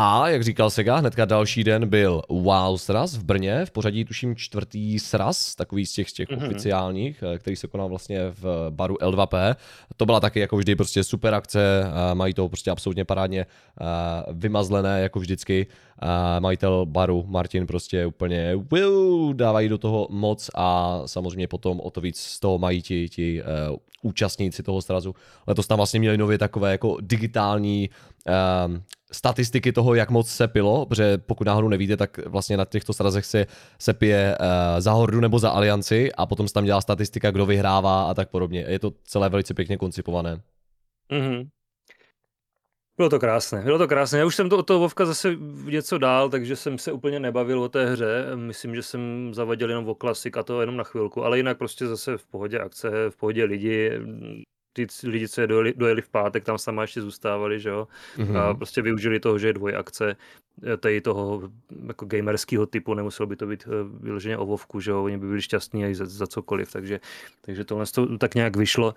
A 0.01 0.29
jak 0.29 0.43
říkal 0.43 0.71
Sega, 0.71 0.97
hnedka 0.97 1.25
další 1.25 1.65
den 1.65 1.89
byl 1.89 2.23
Wow 2.29 2.77
sraz 2.77 3.17
v 3.17 3.25
Brně, 3.25 3.65
v 3.65 3.71
pořadí 3.71 4.05
tuším 4.05 4.37
čtvrtý 4.37 4.99
sraz, 4.99 5.55
takový 5.55 5.87
z 5.87 5.93
těch, 5.93 6.11
z 6.11 6.13
těch 6.13 6.29
Mhm. 6.31 6.47
oficiálních, 6.47 7.25
eh, 7.35 7.39
který 7.39 7.57
se 7.57 7.67
konal 7.67 7.89
vlastně 7.89 8.21
v 8.31 8.67
baru 8.71 8.97
L2P. 9.01 9.57
To 9.97 10.07
byla 10.07 10.21
taky 10.21 10.41
jako 10.41 10.57
vždy 10.57 10.77
prostě 10.77 11.05
super 11.05 11.35
akce, 11.35 11.85
eh, 11.85 12.15
mají 12.15 12.35
to 12.35 12.49
prostě 12.49 12.71
absolutně 12.71 13.05
parádně 13.05 13.41
eh, 13.41 13.85
vymazlené 14.33 15.01
jako 15.01 15.21
vždycky. 15.21 15.67
Eh, 16.03 16.41
Majitel 16.41 16.87
baru 16.87 17.25
Martin 17.27 17.67
prostě 17.67 18.07
úplně 18.07 18.55
wow, 18.55 19.35
dávají 19.35 19.69
do 19.69 19.79
toho 19.79 20.07
moc 20.11 20.51
a 20.55 21.01
samozřejmě 21.07 21.49
potom 21.49 21.81
o 21.81 21.91
to 21.91 22.01
víc 22.01 22.19
z 22.21 22.41
toho 22.41 22.59
mají 22.59 22.83
ti, 22.83 23.09
ti 23.09 23.43
účastníci 24.03 24.63
toho 24.63 24.83
srazu. 24.83 25.15
Letos 25.47 25.67
tam 25.67 25.77
vlastně 25.77 26.01
měli 26.01 26.19
nově 26.19 26.39
takové 26.39 26.73
jako 26.73 26.97
digitální 27.01 27.91
statistiky 29.13 29.73
toho, 29.73 29.95
jak 29.95 30.11
moc 30.11 30.29
se 30.29 30.49
pilo, 30.49 30.87
protože 30.87 31.19
pokud 31.19 31.47
náhodou 31.47 31.69
nevíte, 31.69 31.97
tak 31.97 32.27
vlastně 32.27 32.57
na 32.57 32.65
těchto 32.65 32.93
srazech 32.93 33.27
se, 33.27 33.47
se 33.79 33.95
pije 33.95 34.39
uh, 34.41 34.47
za 34.81 34.93
Hordu 34.93 35.21
nebo 35.21 35.39
za 35.39 35.51
Alianci 35.51 36.13
a 36.13 36.27
potom 36.27 36.49
se 36.49 36.55
tam 36.55 36.65
dělá 36.65 36.81
statistika, 36.81 37.31
kdo 37.31 37.47
vyhrává 37.47 38.11
a 38.11 38.15
tak 38.15 38.31
podobně. 38.31 38.65
Je 38.69 38.79
to 38.79 38.93
celé 39.05 39.29
velice 39.29 39.55
pěkně 39.55 39.77
koncipované. 39.77 40.41
Mhm. 41.13 41.49
Bylo 42.97 43.09
to 43.09 43.19
krásné, 43.19 43.63
bylo 43.63 43.79
to 43.79 43.89
krásné. 43.89 44.19
Já 44.19 44.27
už 44.27 44.37
jsem 44.37 44.49
to 44.49 44.59
od 44.59 44.67
toho 44.67 44.81
Vovka 44.81 45.07
zase 45.07 45.37
něco 45.65 45.99
dál, 45.99 46.31
takže 46.31 46.57
jsem 46.57 46.79
se 46.79 46.93
úplně 46.93 47.21
nebavil 47.21 47.63
o 47.63 47.69
té 47.69 47.87
hře. 47.87 48.37
Myslím, 48.37 48.75
že 48.75 48.83
jsem 48.83 49.35
zavadil 49.35 49.69
jenom 49.69 49.89
o 49.89 49.95
klasik 49.95 50.37
a 50.37 50.43
to 50.43 50.61
jenom 50.61 50.77
na 50.77 50.85
chvilku, 50.85 51.25
ale 51.25 51.37
jinak 51.37 51.59
prostě 51.59 51.87
zase 51.87 52.19
v 52.19 52.27
pohodě 52.27 52.59
akce, 52.59 52.91
v 53.11 53.17
pohodě 53.17 53.45
lidi. 53.45 53.91
Ty 54.87 55.09
lidi, 55.09 55.29
co 55.29 55.41
je 55.41 55.47
dojeli, 55.47 55.75
dojeli 55.77 56.03
v 56.03 56.09
pátek, 56.09 56.45
tam 56.45 56.59
sama 56.59 56.83
ještě 56.83 57.03
zůstávali, 57.03 57.61
že 57.61 57.69
jo. 57.69 57.89
Mhm. 58.19 58.37
A 58.37 58.55
prostě 58.55 58.83
využili 58.83 59.21
toho, 59.21 59.39
že 59.39 59.47
je 59.47 59.53
dvojakce 59.53 60.17
eh, 60.67 60.77
tady 60.77 61.01
toho 61.01 61.51
jako 61.87 62.07
gamerského 62.07 62.67
typu, 62.67 62.95
nemuselo 62.95 63.27
by 63.27 63.37
to 63.37 63.47
být 63.47 63.65
eh, 63.67 63.71
vyloženě 64.01 64.39
o 64.39 64.47
Vovku, 64.47 64.81
že 64.81 64.91
jo, 64.91 65.05
oni 65.05 65.19
by 65.19 65.27
byli 65.27 65.43
šťastní 65.43 65.85
i 65.85 65.95
za, 65.95 66.07
za 66.07 66.27
cokoliv, 66.27 66.73
takže, 66.73 67.01
takže 67.41 67.65
tohle 67.65 67.87
to 67.87 68.19
tak 68.19 68.35
nějak 68.35 68.57
vyšlo. 68.57 68.95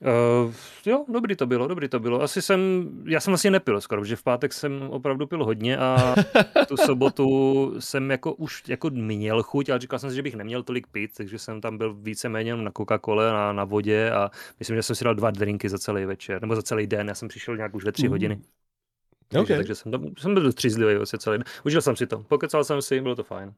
Uh, 0.00 0.54
jo, 0.86 1.04
dobrý 1.08 1.36
to 1.36 1.46
bylo, 1.46 1.68
dobrý 1.68 1.88
to 1.88 2.00
bylo. 2.00 2.22
Asi 2.22 2.42
jsem, 2.42 2.88
já 3.04 3.20
jsem 3.20 3.30
vlastně 3.30 3.50
nepil 3.50 3.80
skoro, 3.80 4.00
protože 4.02 4.16
v 4.16 4.22
pátek 4.22 4.52
jsem 4.52 4.82
opravdu 4.90 5.26
pil 5.26 5.44
hodně 5.44 5.78
a 5.78 6.14
tu 6.68 6.76
sobotu 6.76 7.74
jsem 7.78 8.10
jako 8.10 8.34
už 8.34 8.62
jako 8.68 8.90
měl 8.90 9.42
chuť, 9.42 9.68
ale 9.68 9.78
říkal 9.78 9.98
jsem 9.98 10.10
si, 10.10 10.16
že 10.16 10.22
bych 10.22 10.34
neměl 10.34 10.62
tolik 10.62 10.86
pít, 10.86 11.10
takže 11.16 11.38
jsem 11.38 11.60
tam 11.60 11.78
byl 11.78 11.94
víceméně 11.94 12.56
na 12.56 12.70
Coca-Cole, 12.70 13.32
na, 13.32 13.52
na 13.52 13.64
vodě 13.64 14.10
a 14.10 14.30
myslím, 14.58 14.76
že 14.76 14.82
jsem 14.82 14.96
si 14.96 15.04
dal 15.04 15.14
dva 15.14 15.30
drinky 15.30 15.68
za 15.68 15.78
celý 15.78 16.04
večer, 16.04 16.40
nebo 16.42 16.56
za 16.56 16.62
celý 16.62 16.86
den, 16.86 17.08
já 17.08 17.14
jsem 17.14 17.28
přišel 17.28 17.56
nějak 17.56 17.74
už 17.74 17.84
ve 17.84 17.92
tři 17.92 18.06
Mm. 18.06 18.10
hodiny. 18.10 18.40
Takže, 19.28 19.42
Okay. 19.42 19.56
takže 19.56 19.74
jsem, 19.74 19.92
tam, 19.92 20.06
jsem 20.18 20.34
byl 20.34 20.52
střízlivý 20.52 20.96
vlastně 20.96 21.18
celý 21.18 21.38
den. 21.38 21.44
Užil 21.64 21.82
jsem 21.82 21.96
si 21.96 22.06
to, 22.06 22.18
pokecal 22.18 22.64
jsem 22.64 22.82
si, 22.82 23.00
bylo 23.00 23.16
to 23.16 23.24
fajn. 23.24 23.52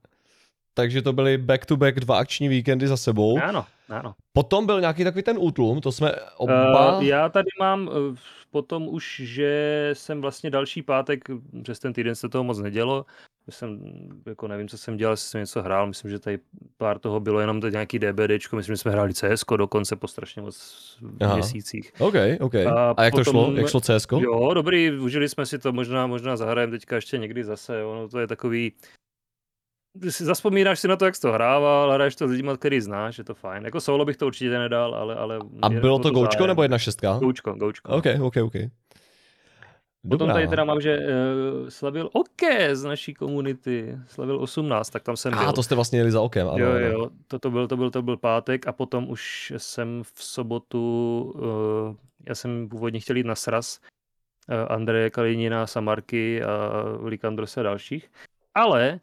Takže 0.81 1.03
to 1.03 1.13
byly 1.13 1.39
back-to-back 1.39 2.01
dva 2.01 2.19
akční 2.19 2.49
víkendy 2.49 2.89
za 2.89 2.97
sebou. 2.97 3.39
Ano, 3.43 3.67
ano. 3.89 4.15
Potom 4.33 4.67
byl 4.67 4.81
nějaký 4.81 5.05
takový 5.05 5.23
ten 5.23 5.37
útlum, 5.41 5.81
to 5.81 5.93
jsme 5.93 6.13
oba... 6.37 6.97
Uh, 6.97 7.05
já 7.05 7.29
tady 7.29 7.49
mám 7.61 7.89
uh, 7.89 8.17
potom 8.51 8.89
už, 8.89 9.21
že 9.25 9.91
jsem 9.93 10.21
vlastně 10.21 10.51
další 10.51 10.83
pátek, 10.83 11.25
přes 11.63 11.79
ten 11.79 11.93
týden 11.93 12.15
se 12.15 12.29
toho 12.29 12.45
moc 12.45 12.59
nedělo, 12.59 13.07
jsem, 13.51 13.81
jako 14.27 14.49
nevím, 14.49 14.69
co 14.69 14.79
jsem 14.79 14.97
dělal, 14.97 15.13
jestli 15.13 15.29
jsem 15.29 15.41
něco 15.41 15.63
hrál, 15.63 15.87
myslím, 15.87 16.11
že 16.11 16.19
tady 16.19 16.39
pár 16.77 16.99
toho 16.99 17.21
bylo 17.21 17.41
jenom 17.41 17.61
teď 17.61 17.73
nějaký 17.73 17.99
DBDčko, 17.99 18.57
myslím, 18.57 18.73
že 18.73 18.77
jsme 18.77 18.91
hráli 18.91 19.15
CS 19.15 19.45
dokonce 19.57 19.97
po 19.97 20.09
strašně 20.09 20.43
moc 20.43 20.97
Aha. 21.21 21.35
měsících. 21.35 21.93
OK, 21.99 22.15
OK. 22.41 22.55
A 22.55 22.95
A 22.97 23.05
jak 23.05 23.15
to 23.15 23.21
potom- 23.21 23.33
šlo? 23.33 23.55
Jak 23.57 23.69
šlo 23.69 23.81
CS? 23.81 24.07
Jo, 24.21 24.55
dobrý, 24.55 24.91
užili 24.91 25.29
jsme 25.29 25.47
si 25.47 25.59
to, 25.59 25.73
možná, 25.73 26.07
možná 26.07 26.37
zahrajeme 26.37 26.71
teďka 26.71 26.97
ještě 26.97 27.19
někdy 27.19 27.45
zase, 27.45 27.81
jo, 27.81 27.95
no 27.95 28.09
to 28.09 28.19
je 28.19 28.27
takový, 28.27 28.73
zaspomínáš 30.05 30.81
si 30.81 30.89
na 30.89 30.97
to, 30.97 31.05
jak 31.05 31.15
jsi 31.17 31.21
to 31.21 31.33
hrával, 31.33 31.93
hraješ 31.93 32.17
to 32.17 32.29
s 32.29 32.31
lidmi, 32.31 32.51
který 32.57 32.81
znáš, 32.81 33.19
je 33.19 33.25
to 33.25 33.35
fajn. 33.35 33.65
Jako 33.65 33.81
solo 33.81 34.05
bych 34.05 34.17
to 34.17 34.27
určitě 34.27 34.59
nedal, 34.59 34.95
ale... 34.95 35.15
ale 35.15 35.39
A 35.63 35.69
bylo 35.69 35.97
o 35.97 35.99
to 35.99 36.11
goučko 36.11 36.39
zájem. 36.39 36.49
nebo 36.49 36.63
jedna 36.63 36.79
šestka? 36.79 37.19
Goučko, 37.19 37.53
goučko. 37.53 37.93
OK, 37.93 38.07
OK, 38.21 38.37
OK. 38.37 38.55
Potom 40.03 40.19
Dobrá. 40.19 40.35
tady 40.35 40.49
teda 40.49 40.65
mám, 40.65 40.81
že 40.81 40.99
uh, 40.99 41.69
slavil 41.69 42.11
Oke 42.13 42.77
z 42.77 42.85
naší 42.85 43.15
komunity, 43.15 43.99
slavil 44.07 44.41
18, 44.41 44.91
tak 44.91 45.03
tam 45.03 45.17
jsem 45.17 45.33
byl. 45.33 45.49
A 45.49 45.53
to 45.53 45.63
jste 45.63 45.75
vlastně 45.75 45.99
jeli 45.99 46.11
za 46.11 46.21
okem, 46.21 46.49
ano. 46.49 46.59
jo, 46.59 46.73
jo, 46.73 47.11
to, 47.27 47.39
to, 47.39 47.51
byl, 47.51 47.69
to, 47.69 47.77
byl, 47.77 47.91
to 47.91 48.03
byl 48.03 48.17
pátek 48.17 48.67
a 48.67 48.73
potom 48.73 49.11
už 49.11 49.53
jsem 49.57 50.03
v 50.03 50.25
sobotu, 50.25 51.23
uh, 51.37 51.97
já 52.29 52.35
jsem 52.35 52.69
původně 52.69 53.01
chtěl 53.01 53.17
jít 53.17 53.27
na 53.27 53.35
sraz 53.35 53.81
uh, 54.49 54.73
Andreje 54.73 55.11
Kalinina, 55.11 55.67
Samarky 55.67 56.43
a 56.43 56.73
Likandrose 57.03 57.61
a 57.61 57.63
dalších, 57.63 58.11
ale 58.55 59.01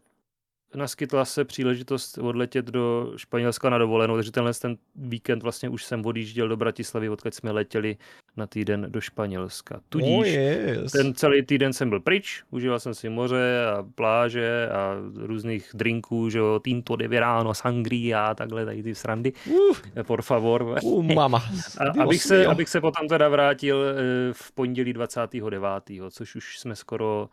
naskytla 0.77 1.25
se 1.25 1.45
příležitost 1.45 2.17
odletět 2.17 2.65
do 2.65 3.13
Španělska 3.15 3.69
na 3.69 3.77
dovolenou, 3.77 4.15
takže 4.15 4.31
tenhle 4.31 4.53
ten 4.53 4.77
víkend 4.95 5.43
vlastně 5.43 5.69
už 5.69 5.83
jsem 5.85 6.05
odjížděl 6.05 6.47
do 6.47 6.57
Bratislavy, 6.57 7.09
odkud 7.09 7.33
jsme 7.33 7.51
letěli 7.51 7.97
na 8.37 8.47
týden 8.47 8.85
do 8.89 9.01
Španělska. 9.01 9.79
Tudíž 9.89 10.07
Oh, 10.17 10.25
yes. 10.25 10.91
ten 10.91 11.13
celý 11.13 11.41
týden 11.45 11.73
jsem 11.73 11.89
byl 11.89 11.99
pryč, 11.99 12.43
užíval 12.51 12.79
jsem 12.79 12.93
si 12.93 13.09
moře 13.09 13.65
a 13.77 13.83
pláže 13.95 14.69
a 14.69 14.95
různých 15.15 15.69
drinků, 15.73 16.29
že 16.29 16.37
jo, 16.39 16.59
Tinto 16.63 16.95
de 16.95 17.07
Verano, 17.07 17.53
Sangria 17.53 18.25
a 18.27 18.35
takhle, 18.35 18.65
tady 18.65 18.83
ty 18.83 18.95
srandy, 18.95 19.33
Uf, 19.69 19.81
por 20.03 20.21
favor. 20.21 20.77
uh, 20.83 21.03
mama. 21.13 21.43
A, 21.77 22.03
abych, 22.03 22.23
se, 22.23 22.45
abych 22.45 22.69
se 22.69 22.81
potom 22.81 23.07
teda 23.07 23.29
vrátil 23.29 23.83
eh, 23.89 23.93
v 24.33 24.51
pondělí 24.51 24.93
29., 24.93 25.61
což 26.09 26.35
už 26.35 26.59
jsme 26.59 26.75
skoro 26.75 27.29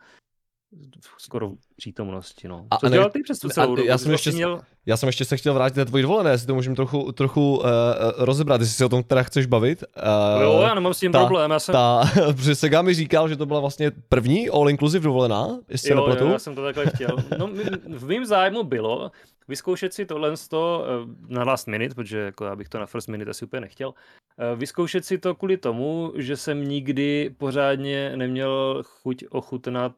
skoro 1.17 1.49
v 1.49 1.75
přítomnosti. 1.75 2.47
No. 2.47 2.65
A- 2.71 2.77
Co 2.77 2.85
a 2.85 2.89
ne- 2.89 2.95
dělal 2.95 3.09
ty 3.09 3.19
přes 3.23 3.39
tu 3.39 3.49
celou 3.49 3.75
dobu? 3.75 3.87
já 3.87 3.97
jsem 3.97 4.11
ještě 4.11 4.29
vlastně 4.29 4.45
měl... 4.45 4.61
Já 4.85 4.97
jsem 4.97 5.07
ještě 5.07 5.25
se 5.25 5.37
chtěl 5.37 5.53
vrátit 5.53 5.77
na 5.77 5.85
tvoji 5.85 6.01
dovolené, 6.01 6.31
jestli 6.31 6.47
to 6.47 6.55
můžeme 6.55 6.75
trochu, 6.75 7.11
trochu 7.11 7.57
uh, 7.57 7.65
rozebrat, 8.17 8.61
jestli 8.61 8.75
se 8.75 8.85
o 8.85 8.89
tom 8.89 9.03
teda 9.03 9.23
chceš 9.23 9.45
bavit. 9.45 9.83
Uh, 10.37 10.41
Jo, 10.43 10.59
já 10.61 10.73
nemám 10.75 10.93
s 10.93 10.99
tím 10.99 11.11
ta- 11.11 11.19
problém, 11.25 11.51
já 11.51 11.59
jsem... 11.59 11.73
Ta, 11.73 12.01
protože 12.35 12.55
Sega 12.55 12.81
mi 12.81 12.93
říkal, 12.93 13.29
že 13.29 13.35
to 13.35 13.45
byla 13.45 13.59
vlastně 13.59 13.91
první 14.09 14.49
all-inclusive 14.49 14.99
dovolená, 15.03 15.59
jestli 15.69 15.89
Jo, 15.91 15.95
nepletu. 15.95 16.25
jo, 16.25 16.31
já 16.31 16.39
jsem 16.39 16.55
to 16.55 16.63
takhle 16.63 16.85
chtěl. 16.95 17.17
No, 17.37 17.49
v 17.97 18.07
mém 18.07 18.25
zájmu 18.25 18.63
bylo 18.63 19.11
vyzkoušet 19.47 19.93
si 19.93 20.05
tohle 20.05 20.37
z 20.37 20.47
toho, 20.47 20.83
eh, 20.85 21.33
na 21.33 21.43
last 21.43 21.67
minute, 21.67 21.95
protože 21.95 22.17
jako 22.19 22.45
já 22.45 22.55
bych 22.55 22.69
to 22.69 22.79
na 22.79 22.85
first 22.85 23.07
minute 23.09 23.31
asi 23.31 23.45
úplně 23.45 23.61
nechtěl, 23.61 23.93
vyzkoušet 24.55 25.05
si 25.05 25.17
to 25.17 25.35
kvůli 25.35 25.57
tomu, 25.57 26.13
že 26.15 26.37
jsem 26.37 26.63
nikdy 26.67 27.35
pořádně 27.37 28.11
neměl 28.15 28.81
chuť 28.85 29.25
ochutnat 29.29 29.91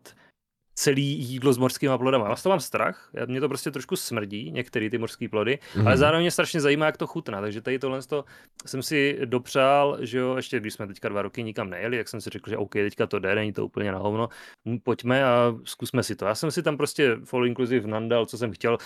celý 0.80 1.20
jídlo 1.20 1.54
s 1.54 1.58
mořskými 1.58 1.98
plodama. 1.98 2.30
Já 2.30 2.36
z 2.36 2.44
toho 2.44 2.52
mám 2.52 2.60
strach, 2.60 3.10
já- 3.14 3.26
mě 3.26 3.40
to 3.40 3.48
prostě 3.48 3.72
trošku 3.72 3.96
smrdí, 3.96 4.52
některé 4.52 4.90
ty 4.90 4.98
mořské 4.98 5.30
plody, 5.30 5.60
Mhm. 5.76 5.88
ale 5.88 5.98
zároveň 5.98 6.24
mě 6.24 6.32
strašně 6.32 6.62
zajímá, 6.62 6.86
jak 6.86 6.98
to 6.98 7.08
chutná, 7.08 7.42
takže 7.42 7.62
tady 7.62 7.80
tohle 7.80 8.02
to 8.04 8.26
jsem 8.66 8.84
si 8.84 9.20
dopřál, 9.26 9.98
že 10.02 10.18
jo, 10.18 10.36
ještě 10.36 10.60
když 10.60 10.74
jsme 10.74 10.88
teďka 10.88 11.10
dva 11.10 11.22
roky 11.22 11.44
nikam 11.44 11.70
nejeli, 11.70 11.98
jak 11.98 12.08
jsem 12.08 12.22
si 12.22 12.30
řekl, 12.30 12.50
že 12.50 12.58
OK, 12.58 12.72
teďka 12.74 13.08
to 13.08 13.20
jde, 13.20 13.36
není 13.36 13.54
to 13.54 13.66
úplně 13.66 13.92
na 13.92 13.98
hovno, 13.98 14.30
m, 14.66 14.80
pojďme 14.80 15.26
a 15.26 15.56
zkusme 15.64 16.04
si 16.04 16.16
to. 16.16 16.26
Já 16.26 16.36
jsem 16.36 16.52
si 16.52 16.64
tam 16.64 16.78
prostě 16.78 17.18
full 17.24 17.48
inclusive 17.48 17.88
nandal, 17.88 18.26
co 18.26 18.38
jsem 18.38 18.52
chtěl. 18.52 18.78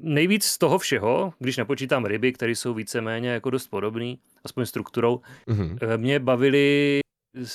Nejvíc 0.00 0.44
z 0.44 0.58
toho 0.58 0.78
všeho, 0.78 1.32
když 1.38 1.56
nepočítám 1.56 2.04
ryby, 2.04 2.32
které 2.32 2.52
jsou 2.52 2.74
víceméně 2.74 3.28
jako 3.28 3.50
dost 3.50 3.66
podobný, 3.68 4.18
aspoň 4.44 4.66
strukturou, 4.66 5.20
Mhm. 5.46 5.78
eh, 5.82 5.96
mě 5.98 6.18
bavily 6.18 7.00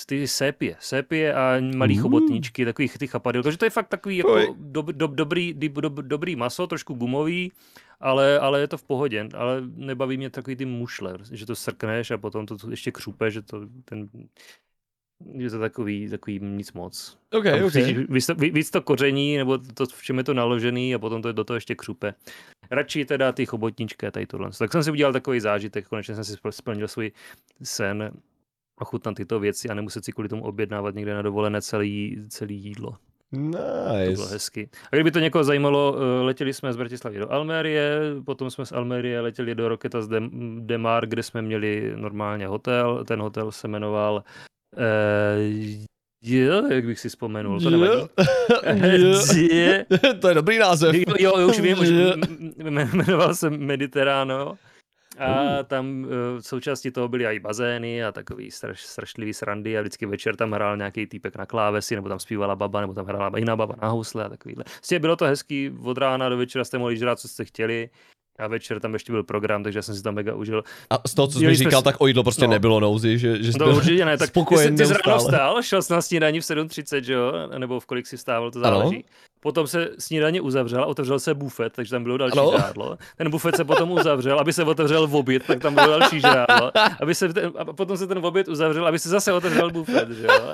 ty 0.05 0.27
sépie, 0.27 0.75
sépie 0.79 1.33
a 1.33 1.59
malý 1.75 1.95
Uh. 1.95 2.01
chobotníčky, 2.01 2.65
takových 2.65 2.97
ty 2.97 3.07
chapadel. 3.07 3.43
Takže 3.43 3.57
to 3.57 3.65
je 3.65 3.69
fakt 3.69 3.87
takový 3.87 4.17
jako 4.17 4.55
dob, 4.57 4.85
dob, 4.85 5.11
dobrý, 5.11 5.53
dob, 5.53 5.73
dob, 5.73 5.93
dobrý 5.93 6.35
maso, 6.35 6.67
trošku 6.67 6.93
gumový, 6.93 7.51
ale, 7.99 8.39
ale 8.39 8.59
je 8.59 8.67
to 8.67 8.77
v 8.77 8.83
pohodě. 8.83 9.29
Ale 9.33 9.61
nebaví 9.75 10.17
mě 10.17 10.29
takový 10.29 10.55
ty 10.55 10.65
mušle, 10.65 11.17
že 11.31 11.45
to 11.45 11.55
srkneš 11.55 12.11
a 12.11 12.17
potom 12.17 12.45
to 12.45 12.55
ještě 12.69 12.91
křupe, 12.91 13.31
že 13.31 13.41
to 13.41 13.61
ten 13.85 14.09
je 15.33 15.49
to 15.49 15.59
takový, 15.59 16.09
takový 16.09 16.39
nic 16.39 16.73
moc. 16.73 17.17
OK, 17.31 17.43
Tam 17.43 17.63
OK. 17.63 17.71
cítíš 17.71 17.97
víc, 18.09 18.25
to- 18.25 18.35
víc 18.35 18.71
to 18.71 18.81
koření, 18.81 19.37
nebo 19.37 19.57
to, 19.57 19.85
v 19.85 20.03
čem 20.03 20.17
je 20.17 20.23
to 20.23 20.33
naložený 20.33 20.95
a 20.95 20.99
potom 20.99 21.21
to 21.21 21.31
do 21.31 21.43
toho 21.43 21.55
ještě 21.55 21.75
křupe. 21.75 22.13
Radši 22.71 23.05
teda 23.05 23.31
ty 23.31 23.45
chobotničky 23.45 24.07
a 24.07 24.11
tady 24.11 24.25
tohle. 24.27 24.49
Tak 24.59 24.71
jsem 24.71 24.83
si 24.83 24.91
udělal 24.91 25.13
takový 25.13 25.39
zážitek, 25.39 25.87
konečně 25.87 26.15
jsem 26.15 26.23
si 26.23 26.33
spl- 26.33 26.51
splnil 26.51 26.87
svůj 26.87 27.11
sen 27.63 28.11
ochutnat 28.79 29.15
tyto 29.15 29.39
věci 29.39 29.69
a 29.69 29.73
nemuset 29.73 30.05
si 30.05 30.11
kvůli 30.11 30.29
tomu 30.29 30.43
objednávat 30.43 30.95
někde 30.95 31.13
na 31.13 31.21
dovolené 31.21 31.61
celý, 31.61 32.17
celý 32.29 32.55
jídlo. 32.63 32.91
To 33.31 33.37
bylo 33.37 33.97
Nice. 34.09 34.33
hezky. 34.33 34.69
A 34.91 34.95
kdyby 34.95 35.11
to 35.11 35.19
někoho 35.19 35.43
zajímalo, 35.43 35.95
eh, 35.97 36.21
letěli 36.23 36.53
jsme 36.53 36.73
z 36.73 36.77
Bratislavy 36.77 37.19
do 37.19 37.31
Almérie, 37.31 37.99
potom 38.25 38.49
jsme 38.51 38.65
z 38.65 38.71
Almérie 38.71 39.21
letěli 39.21 39.55
do 39.55 39.69
Roketa 39.69 40.01
z 40.01 40.07
Dem- 40.07 40.65
Demar, 40.65 41.07
kde 41.07 41.23
jsme 41.23 41.41
měli 41.41 41.93
normálně 41.95 42.47
hotel. 42.47 43.03
Ten 43.07 43.21
hotel 43.21 43.51
se 43.51 43.67
jmenoval 43.67 44.23
uh, 44.77 44.81
jo, 46.23 46.67
jak 46.71 46.85
bych 46.85 46.99
si 46.99 47.09
vzpomenul, 47.09 47.61
to 47.61 47.69
nevadí. 47.69 48.01
Je- 49.51 49.85
to 50.21 50.27
je 50.27 50.33
dobrý 50.33 50.57
název. 50.57 50.95
Jo, 51.19 51.37
jo, 51.39 51.47
už 51.47 51.59
vím, 51.59 51.79
už 51.79 51.87
jmenoval 52.93 53.35
se 53.35 53.49
Mediterrano. 53.49 54.55
A 55.19 55.63
tam 55.63 56.05
eh, 56.05 56.39
v 56.41 56.47
součástí 56.47 56.91
toho 56.91 57.07
byly 57.07 57.25
i 57.25 57.39
bazény 57.39 58.03
a 58.03 58.11
takový 58.11 58.51
straš, 58.51 58.81
strašlivý 58.81 59.33
srandy 59.33 59.77
a 59.77 59.81
vždycky 59.81 60.05
večer 60.05 60.35
tam 60.35 60.51
hrál 60.51 60.77
nějaký 60.77 61.05
týpek 61.07 61.37
na 61.37 61.45
klávesi, 61.45 61.95
nebo 61.95 62.09
tam 62.09 62.19
zpívala 62.19 62.55
baba, 62.55 62.81
nebo 62.81 62.93
tam 62.93 63.05
hrála 63.05 63.37
jiná 63.37 63.55
baba 63.55 63.75
na 63.81 63.87
housle 63.87 64.25
a 64.25 64.29
takovýhle. 64.29 64.63
Vlastně 64.67 64.99
bylo 64.99 65.15
to 65.15 65.25
hezký, 65.25 65.71
od 65.83 65.97
rána 65.97 66.29
do 66.29 66.37
večera 66.37 66.65
jste 66.65 66.77
mohli 66.77 66.97
žrát, 66.97 67.19
co 67.19 67.27
jste 67.27 67.45
chtěli. 67.45 67.89
A 68.39 68.47
večer 68.47 68.79
tam 68.79 68.93
ještě 68.93 69.11
byl 69.11 69.23
program, 69.23 69.63
takže 69.63 69.79
já 69.79 69.83
jsem 69.83 69.95
si 69.95 70.03
tam 70.03 70.15
mega 70.15 70.35
užil. 70.35 70.63
A 70.89 71.07
z 71.07 71.13
toho, 71.13 71.27
co 71.27 71.39
jsi 71.39 71.45
mi 71.47 71.55
říkal, 71.55 71.81
tak 71.81 71.95
o 71.99 72.07
jídlo 72.07 72.23
prostě 72.23 72.45
no. 72.45 72.51
nebylo 72.51 72.79
nouzy, 72.79 73.17
že, 73.17 73.43
že 73.43 73.51
jsi 73.51 73.57
To 73.57 73.63
byl 73.63 73.75
určitě 73.75 74.05
ne, 74.05 74.17
tak 74.17 74.29
ty, 74.29 74.31
spokojen 74.31 74.77
jsi- 74.77 74.83
ty 74.83 74.87
jsi 74.87 74.93
ráno 75.05 75.19
vstal, 75.19 75.61
šel 75.61 75.81
jsi 75.81 75.93
na 75.93 76.01
snídani 76.01 76.39
v 76.39 76.43
7.30, 76.43 77.01
že 77.01 77.13
jo, 77.13 77.33
nebo 77.57 77.79
v 77.79 77.85
kolik 77.85 78.07
si 78.07 78.17
vstával, 78.17 78.51
to 78.51 78.63
Ano. 78.63 78.91
Potom 79.45 79.67
se 79.67 79.89
snídaně 79.99 80.41
uzavřel 80.41 80.83
a 80.83 80.85
otevřel 80.85 81.19
se 81.19 81.33
bufet, 81.33 81.73
takže 81.73 81.91
tam 81.91 82.03
bylo 82.03 82.17
další 82.17 82.39
Ano. 82.39 82.51
žrádlo. 82.57 82.97
Ten 83.17 83.29
bufet 83.29 83.55
se 83.55 83.63
potom 83.65 83.91
uzavřel, 83.91 84.39
aby 84.39 84.53
se 84.53 84.63
otevřel 84.63 85.07
v 85.07 85.15
oběd, 85.15 85.43
tak 85.47 85.59
tam 85.59 85.73
bylo 85.73 85.99
další 85.99 86.19
žrádlo. 86.19 86.71
Aby 87.01 87.15
se 87.15 87.33
ten, 87.33 87.51
a 87.57 87.65
potom 87.73 87.97
se 87.97 88.07
ten 88.07 88.25
oběd 88.25 88.47
uzavřel, 88.47 88.87
aby 88.87 88.99
se 88.99 89.09
zase 89.09 89.33
otevřel 89.33 89.71
bufet, 89.71 90.09
že 90.09 90.23
jo. 90.27 90.53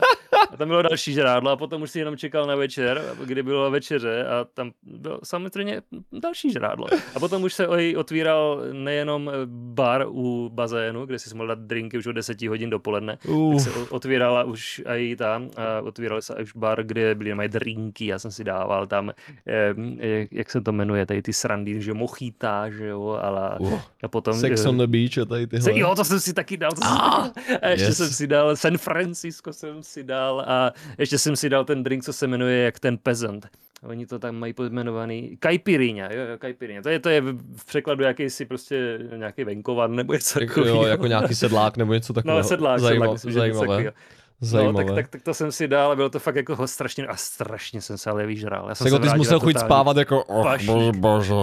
A 0.52 0.58
tam 0.58 0.68
bylo 0.68 0.82
další 0.82 1.14
žrádlo 1.14 1.52
a 1.52 1.56
potom 1.56 1.82
už 1.82 1.92
si 1.92 2.00
jenom 2.00 2.18
čekal 2.18 2.48
na 2.48 2.56
večer, 2.56 3.02
kdy 3.26 3.44
bylo 3.44 3.72
večeře 3.72 4.26
a 4.28 4.46
tam 4.54 4.72
bylo 4.84 5.20
samozřejmě 5.24 5.82
další 6.22 6.52
žrádlo. 6.52 6.88
A 7.16 7.20
potom 7.20 7.44
už 7.44 7.54
se 7.54 7.68
oj- 7.68 7.98
otvíral 8.00 8.62
nejenom 8.72 9.32
bar 9.46 10.06
u 10.10 10.50
bazénu, 10.54 11.06
kde 11.06 11.20
si 11.20 11.36
mohl 11.36 11.48
dát 11.48 11.60
drinky 11.60 11.98
už 11.98 12.06
od 12.08 12.12
10 12.12 12.42
hodin 12.48 12.70
dopoledne, 12.70 13.18
Uh, 13.28 13.54
tak 13.64 13.74
se 13.74 13.80
otvírala 13.90 14.44
už 14.44 14.82
i 14.96 15.16
tam, 15.16 15.50
a 15.58 15.82
otvíral 15.82 16.22
se 16.22 16.36
už 16.36 16.54
bar, 16.56 16.84
kde 16.84 17.16
byly 17.16 17.36
mají 17.36 17.50
drinky, 17.50 18.06
já 18.06 18.20
jsem 18.20 18.32
si 18.32 18.44
dával 18.44 18.81
tam, 18.88 19.12
eh, 19.48 20.08
jak, 20.08 20.32
jak 20.32 20.52
se 20.52 20.62
to 20.62 20.72
jmenuje, 20.72 21.06
tady 21.06 21.22
ty 21.22 21.34
srandy, 21.34 21.82
že 21.82 21.94
mochítá, 21.94 22.70
že 22.70 22.88
jo, 22.88 23.20
ale 23.22 23.52
uh, 23.60 23.80
a 24.04 24.08
potom... 24.08 24.34
sex 24.34 24.66
eh, 24.66 24.70
on 24.70 24.78
the 24.78 24.88
beach 24.88 25.18
a 25.18 25.26
tady 25.26 25.48
tyhle. 25.48 25.64
se, 25.74 25.80
jo, 25.80 25.96
to 25.96 26.04
jsem 26.06 26.20
si 26.20 26.34
taky 26.34 26.58
dal. 26.58 26.72
To 26.72 26.82
jsem 26.82 26.92
Ah, 26.92 27.00
dal. 27.12 27.32
A 27.62 27.68
ještě 27.68 27.86
yes. 27.88 27.98
jsem 27.98 28.08
si 28.10 28.28
dal 28.28 28.56
San 28.56 28.78
Francisco 28.78 29.54
jsem 29.54 29.84
si 29.84 30.04
dal 30.04 30.44
a 30.48 30.72
ještě 30.98 31.18
jsem 31.18 31.36
si 31.36 31.50
dal 31.50 31.66
ten 31.66 31.84
drink, 31.84 32.04
co 32.04 32.14
se 32.14 32.28
jmenuje 32.28 32.64
jak 32.64 32.80
ten 32.80 32.98
peasant. 32.98 33.48
Oni 33.84 34.06
to 34.06 34.20
tam 34.20 34.36
mají 34.36 34.54
pojmenovaný 34.54 35.38
Caipirinha, 35.44 36.06
jo, 36.14 36.22
jo, 36.32 36.38
Caipirinha. 36.42 36.82
To 36.82 36.90
je, 36.90 37.00
to 37.00 37.10
je 37.10 37.22
v 37.56 37.66
překladu 37.66 38.04
jakýsi 38.04 38.46
prostě 38.46 39.00
nějaký 39.16 39.44
venkovan 39.44 39.96
nebo 39.96 40.14
něco 40.14 40.42
jako, 40.42 40.60
jo, 40.60 40.66
takového. 40.66 40.88
jako 40.88 41.08
nějaký 41.08 41.36
sedlák 41.36 41.78
nebo 41.78 41.94
něco 41.94 42.14
takového. 42.14 42.40
No, 42.42 42.48
sedlák, 42.48 42.80
Zajímavé, 42.80 43.18
sedlák, 43.18 43.34
že 43.34 43.40
něco 43.48 43.58
zajímavé. 43.60 43.68
takového. 43.68 43.94
Zajímavé. 44.42 44.84
No, 44.86 44.96
tak, 44.96 44.96
tak, 44.96 45.08
tak, 45.08 45.22
to 45.22 45.34
jsem 45.34 45.52
si 45.52 45.68
dal 45.68 45.92
a 45.92 45.96
bylo 45.96 46.10
to 46.10 46.20
fakt 46.20 46.36
jako 46.36 46.68
strašně, 46.68 47.08
a 47.08 47.16
strašně 47.16 47.82
jsem 47.82 47.98
se 47.98 48.10
ale 48.10 48.26
vyžral. 48.26 48.70
Já 48.70 48.76
jsem 48.76 48.88
Jako 48.88 48.98
se 48.98 49.02
ty 49.04 49.10
jsi 49.10 49.18
musel 49.18 49.40
chodit 49.40 49.60
spávat 49.60 49.98
jako, 49.98 50.24
oh, 50.24 50.58
bože, 50.66 50.92
bože. 51.00 51.34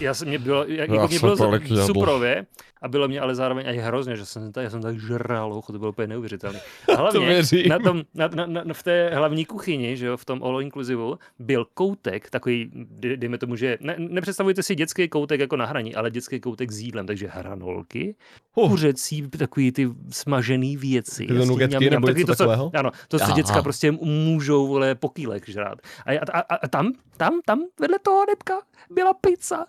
Já 0.00 0.14
jsem, 0.14 0.28
mě 0.28 0.38
bylo, 0.38 0.64
jak, 0.64 0.88
Já 0.88 0.94
jako 0.94 1.08
mě 1.08 1.18
bylo 1.18 1.86
suprově 1.86 2.46
a 2.82 2.88
bylo 2.88 3.08
mě 3.08 3.20
ale 3.20 3.34
zároveň 3.34 3.66
i 3.68 3.78
hrozně, 3.78 4.16
že 4.16 4.26
jsem, 4.26 4.52
tak, 4.52 4.64
já 4.64 4.70
jsem 4.70 4.82
tak 4.82 5.00
žral, 5.00 5.52
ochu, 5.52 5.72
to 5.72 5.78
bylo 5.78 5.90
úplně 5.90 6.06
neuvěřitelné. 6.06 6.60
Hlavně 6.96 7.26
věřím. 7.26 7.68
na, 7.68 7.78
tom, 7.78 8.02
na, 8.14 8.28
na, 8.28 8.46
na, 8.64 8.74
v 8.74 8.82
té 8.82 9.10
hlavní 9.14 9.44
kuchyni, 9.44 9.96
že 9.96 10.06
jo, 10.06 10.16
v 10.16 10.24
tom 10.24 10.42
all 10.42 10.62
inclusive, 10.62 11.02
byl 11.38 11.66
koutek, 11.74 12.30
takový, 12.30 12.70
dej- 13.00 13.16
dejme 13.16 13.38
tomu, 13.38 13.56
že 13.56 13.78
ne, 13.80 13.94
nepředstavujte 13.98 14.62
si 14.62 14.74
dětský 14.74 15.08
koutek 15.08 15.40
jako 15.40 15.56
na 15.56 15.66
hraní, 15.66 15.94
ale 15.94 16.10
dětský 16.10 16.40
koutek 16.40 16.72
s 16.72 16.80
jídlem, 16.80 17.06
takže 17.06 17.28
hranolky, 17.32 18.14
Uh. 18.54 18.70
kuřecí, 18.70 19.22
takový 19.38 19.72
ty 19.72 19.88
smažený 20.10 20.76
věci. 20.76 21.26
Ty 21.26 21.32
mňam, 21.32 21.48
mňam, 21.78 22.02
takový 22.02 22.24
to, 22.24 22.34
co- 22.34 22.47
takového? 22.48 22.70
Ano, 22.74 22.90
to, 23.08 23.18
Aha. 23.22 23.32
děcka 23.34 23.62
prostě 23.62 23.92
můžou, 23.92 24.66
vole, 24.66 24.94
po 24.94 25.08
kýlech 25.08 25.42
žrát. 25.46 25.78
A, 26.06 26.12
a, 26.12 26.40
a, 26.40 26.54
a 26.54 26.68
tam, 26.68 26.92
tam, 27.16 27.40
tam, 27.46 27.64
vedle 27.80 27.98
toho 27.98 28.24
debka 28.26 28.54
byla 28.90 29.14
pizza. 29.14 29.64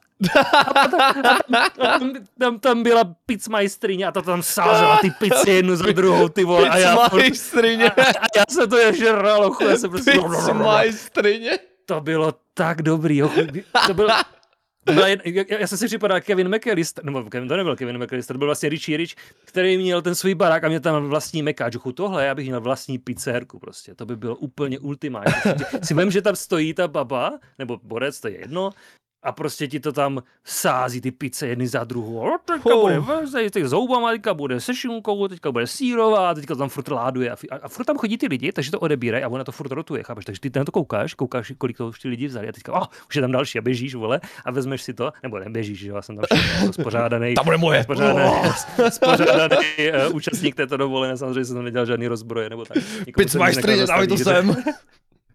A, 0.76 0.88
tam, 0.88 1.02
a, 1.02 1.70
tam, 1.70 2.14
tam, 2.40 2.60
tam, 2.60 2.84
byla 2.84 3.04
pizzmajstrině 3.26 4.08
a 4.08 4.12
ta 4.12 4.22
tam 4.22 4.44
sázela 4.44 4.98
ty 5.02 5.12
pici 5.12 5.50
jednu 5.50 5.76
za 5.76 5.92
druhou, 5.92 6.30
ty 6.30 6.44
vole. 6.44 6.70
A 6.70 6.78
já, 6.78 6.96
a, 6.96 7.06
a 8.20 8.28
já 8.38 8.44
se 8.50 8.68
to 8.68 8.78
je 8.78 8.94
žral, 8.94 9.56
já 9.70 9.78
se 9.78 9.90
prostě... 9.90 10.12
Pizza 10.12 10.54
majstrině. 10.54 11.60
To 11.86 12.02
bylo 12.02 12.34
tak 12.54 12.82
dobrý, 12.82 13.18
jo. 13.18 13.32
To 13.88 13.94
bylo, 13.94 14.10
byla 14.86 15.08
jed, 15.08 15.22
já, 15.26 15.44
já 15.60 15.68
jsem 15.68 15.78
si 15.78 15.86
připadal 15.86 16.22
Kevin 16.22 16.56
McAllister, 16.56 17.06
nebo 17.06 17.24
Kevin, 17.24 17.50
to 17.50 17.58
nebyl 17.58 17.76
Kevin 17.76 18.04
McAllister, 18.04 18.34
to 18.34 18.38
byl 18.38 18.48
vlastně 18.48 18.70
Richie 18.70 18.98
Rich, 18.98 19.16
který 19.46 19.78
měl 19.78 20.02
ten 20.02 20.16
svůj 20.16 20.36
barák 20.36 20.64
a 20.64 20.68
měl 20.68 20.80
tam 20.80 21.06
vlastní 21.08 21.44
mekáč. 21.44 21.76
Tohle 21.94 22.26
já 22.26 22.36
bych 22.36 22.48
měl 22.48 22.62
vlastní 22.62 22.98
pizzerku 22.98 23.60
prostě, 23.60 23.96
to 23.96 24.06
by 24.06 24.16
bylo 24.16 24.36
úplně 24.36 24.80
ultimátní. 24.80 25.34
Prostě 25.44 25.80
si 25.84 25.94
vím, 25.94 26.12
že 26.12 26.22
tam 26.22 26.36
stojí 26.36 26.74
ta 26.74 26.88
baba, 26.88 27.40
nebo 27.60 27.80
borec, 27.84 28.20
to 28.20 28.28
je 28.28 28.40
jedno, 28.40 28.70
a 29.24 29.32
prostě 29.32 29.68
ti 29.68 29.80
to 29.80 29.92
tam 29.92 30.24
sází 30.46 31.02
ty 31.02 31.12
pice 31.12 31.48
jedny 31.48 31.68
za 31.68 31.84
druhou. 31.84 32.20
O, 32.20 32.38
teďka 32.46 32.70
Oh. 32.76 32.82
bude 32.82 33.00
vrzej, 33.00 33.50
teď 33.50 33.64
zoubama, 33.66 34.12
teďka 34.12 34.34
bude 34.34 34.60
se 34.60 34.76
šunkou, 34.76 35.28
teďka 35.28 35.52
bude 35.52 35.68
sírová, 35.68 36.34
teďka 36.34 36.56
tam 36.56 36.70
furt 36.70 36.88
láduje. 36.88 37.32
A, 37.32 37.34
a, 37.52 37.56
a 37.62 37.68
furt 37.68 37.86
tam 37.86 37.98
chodí 37.98 38.18
ty 38.18 38.28
lidi, 38.28 38.52
takže 38.52 38.72
to 38.72 38.80
odebírají 38.80 39.24
a 39.24 39.28
ona 39.28 39.44
to 39.44 39.52
furt 39.52 39.72
rotuje, 39.72 40.04
chápeš? 40.04 40.26
Takže 40.26 40.42
ty 40.42 40.52
na 40.60 40.66
to 40.66 40.72
koukáš, 40.72 41.14
koukáš, 41.14 41.54
kolik 41.58 41.78
to 41.78 41.88
už 41.88 42.00
ty 42.00 42.08
lidi 42.10 42.28
vzali 42.28 42.50
a 42.50 42.52
teďka, 42.52 42.74
oh, 42.74 42.88
už 43.10 43.16
je 43.16 43.22
tam 43.22 43.32
další 43.32 43.58
a 43.60 43.62
běžíš, 43.62 43.96
vole, 43.96 44.22
a 44.46 44.52
vezmeš 44.52 44.82
si 44.82 44.94
to, 44.94 45.12
nebo 45.24 45.40
neběžíš, 45.40 45.80
že 45.80 45.90
já 45.92 46.02
jsem 46.02 46.16
tam 46.16 46.26
všechno 46.34 46.74
spořádaný. 46.82 47.34
Tam 47.34 47.46
bude 47.46 47.58
moje. 47.58 47.84
Spořádaný, 47.84 48.32
Oh. 48.80 48.90
spořádaný 48.90 49.66
uh, 50.10 50.16
účastník 50.16 50.56
této 50.56 50.78
dovolené, 50.78 51.18
samozřejmě 51.18 51.46
jsem 51.46 51.56
tam 51.56 51.66
nedělal 51.66 51.86
žádný 51.86 52.08
rozbroje 52.08 52.50
nebo 52.50 52.66
tak. 52.66 52.78
Dávej 53.88 54.08
to 54.08 54.18
sem. 54.18 54.56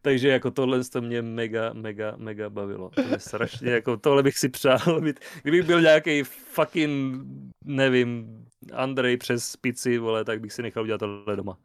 Takže 0.04 0.28
jako 0.28 0.50
tohle 0.50 0.84
to 0.84 1.00
mě 1.00 1.22
mega, 1.22 1.72
mega, 1.72 2.14
mega 2.16 2.50
bavilo. 2.50 2.90
To 2.90 3.02
mě 3.02 3.18
strašně, 3.18 3.70
jako 3.70 3.96
tohle 3.96 4.22
bych 4.22 4.38
si 4.38 4.48
přál, 4.48 5.00
být, 5.00 5.20
kdybych 5.42 5.62
byl 5.62 5.80
nějaký 5.80 6.22
fucking, 6.22 7.22
nevím, 7.64 8.26
Andrej 8.72 9.16
přes 9.16 9.56
pici, 9.56 9.98
vole, 9.98 10.24
tak 10.24 10.40
bych 10.40 10.52
si 10.52 10.62
nechal 10.62 10.82
udělat 10.82 10.98
tohle 10.98 11.36
doma. 11.36 11.58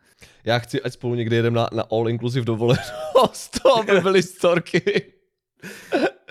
Já 0.43 0.59
chci, 0.59 0.81
ať 0.81 0.93
spolu 0.93 1.15
někdy 1.15 1.35
jedeme 1.35 1.59
na, 1.59 1.69
na 1.73 1.83
all 1.91 2.09
inclusive 2.09 2.45
dovolenost, 2.45 2.93
to 3.63 3.83
by 3.83 4.01
byly 4.01 4.23
storky. 4.23 5.13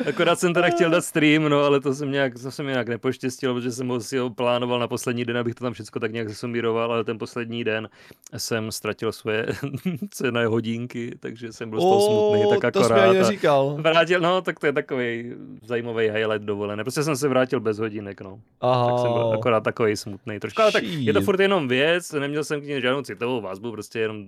Akorát 0.09 0.39
jsem 0.39 0.55
teda 0.55 0.69
chtěl 0.69 0.91
dát 0.91 1.05
stream, 1.05 1.43
no, 1.49 1.65
ale 1.65 1.81
to 1.81 1.95
jsem 1.95 2.11
nějak, 2.11 2.33
to 2.43 2.51
jsem 2.51 2.67
nějak 2.67 2.89
nepoštěstil, 2.89 3.55
protože 3.55 3.73
jsem 3.73 3.89
ho 3.89 4.01
si 4.01 4.19
ho 4.19 4.31
plánoval 4.31 4.79
na 4.79 4.89
poslední 4.89 5.25
den, 5.25 5.37
abych 5.37 5.55
to 5.55 5.65
tam 5.65 5.73
všechno 5.73 6.01
tak 6.01 6.13
nějak 6.13 6.29
zasumíroval, 6.29 6.93
ale 6.93 7.05
ten 7.05 7.19
poslední 7.19 7.65
den 7.65 7.89
jsem 8.37 8.73
ztratil 8.73 9.13
svoje 9.13 9.47
cené 10.11 10.47
hodinky, 10.47 11.15
takže 11.21 11.53
jsem 11.53 11.71
byl 11.71 11.81
z 11.81 11.83
toho 11.83 12.01
smutný, 12.01 12.51
tak 12.51 12.65
akorát. 12.65 13.07
To 13.07 13.13
jsi 13.13 13.19
neříkal. 13.19 13.77
Vrátil, 13.81 14.21
no, 14.21 14.43
tak 14.43 14.61
to 14.61 14.67
je 14.67 14.73
takový 14.73 15.33
zajímavý 15.63 16.11
highlight 16.11 16.43
dovolené. 16.47 16.85
Prostě 16.85 17.03
jsem 17.03 17.17
se 17.17 17.29
vrátil 17.29 17.61
bez 17.61 17.79
hodinek, 17.79 18.21
no. 18.21 18.41
Aha. 18.61 18.91
Tak 18.91 18.99
jsem 18.99 19.13
byl 19.13 19.33
akorát 19.33 19.61
takový 19.65 19.97
smutný. 19.97 20.41
Trošku, 20.41 20.63
ale 20.63 20.73
tak 20.73 20.85
je 20.85 21.13
to 21.13 21.21
furt 21.21 21.41
jenom 21.41 21.69
věc, 21.69 22.13
neměl 22.13 22.45
jsem 22.45 22.61
k 22.61 22.65
ní 22.65 22.81
žádnou 22.81 23.03
citovou 23.03 23.41
vazbu, 23.41 23.73
prostě 23.73 23.99
jenom 23.99 24.25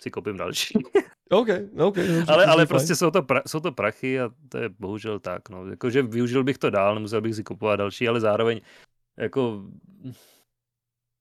si 0.00 0.10
kopím 0.10 0.36
další. 0.36 0.74
OK, 1.32 1.48
OK. 1.78 1.96
Dobře, 1.96 2.24
ale 2.28 2.46
ale 2.46 2.66
prostě 2.66 2.94
jsou 2.96 3.10
to, 3.10 3.22
pra, 3.22 3.42
jsou 3.46 3.60
to 3.60 3.72
prachy 3.72 4.20
a 4.20 4.30
to 4.48 4.58
je 4.58 4.68
bohužel 4.78 5.18
tak. 5.18 5.48
No. 5.48 5.66
Jakože 5.66 6.02
využil 6.02 6.44
bych 6.44 6.58
to 6.58 6.70
dál, 6.70 6.94
nemusel 6.94 7.20
bych 7.20 7.34
si 7.34 7.44
kupovat 7.44 7.78
další, 7.78 8.08
ale 8.08 8.20
zároveň 8.20 8.60
jako 9.16 9.62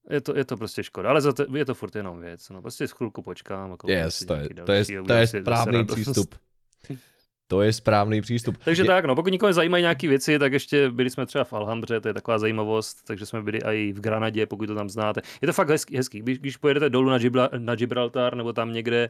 je 0.10 0.22
to, 0.22 0.38
je 0.38 0.46
to 0.46 0.58
prostě 0.58 0.84
škoda, 0.84 1.10
ale 1.10 1.22
za 1.22 1.34
to, 1.34 1.58
je 1.58 1.66
to 1.66 1.74
furt 1.74 1.96
jenom 1.96 2.20
věc. 2.20 2.50
No. 2.50 2.62
Prostě 2.62 2.88
z 2.88 2.92
chvilku 2.92 3.22
počkám. 3.22 3.72
A 3.72 3.92
yes, 3.92 4.20
to 4.20 4.34
je, 4.34 4.50
to 4.66 4.72
je, 4.72 4.86
to 5.08 5.14
je 5.14 5.28
správný 5.28 5.86
přístup. 5.86 6.36
To 7.48 7.62
je 7.62 7.74
správný 7.74 8.22
přístup. 8.22 8.58
Takže 8.66 8.82
je... 8.82 8.88
tak, 8.88 9.06
no, 9.06 9.16
pokud 9.16 9.30
někoho 9.30 9.54
zajímají 9.54 9.82
nějaké 9.82 10.08
věci, 10.08 10.40
tak 10.40 10.54
ještě 10.54 10.90
byli 10.90 11.10
jsme 11.10 11.26
třeba 11.26 11.44
v 11.44 11.54
Alhambře, 11.54 12.02
to 12.02 12.08
je 12.08 12.14
taková 12.14 12.40
zajímavost, 12.40 13.04
takže 13.08 13.26
jsme 13.26 13.42
byli 13.42 13.60
i 13.64 13.94
v 13.94 14.00
Granadě, 14.00 14.46
pokud 14.46 14.66
to 14.66 14.76
tam 14.76 14.90
znáte. 14.90 15.22
Je 15.42 15.46
to 15.46 15.54
fakt 15.54 15.70
hezký, 15.70 15.98
hezký. 15.98 16.20
Když, 16.20 16.40
když 16.40 16.58
pojedete 16.58 16.90
dolů 16.90 17.10
na, 17.10 17.18
Gibla, 17.18 17.50
na 17.58 17.76
Gibraltar 17.76 18.36
nebo 18.36 18.54
tam 18.54 18.74
někde 18.74 19.10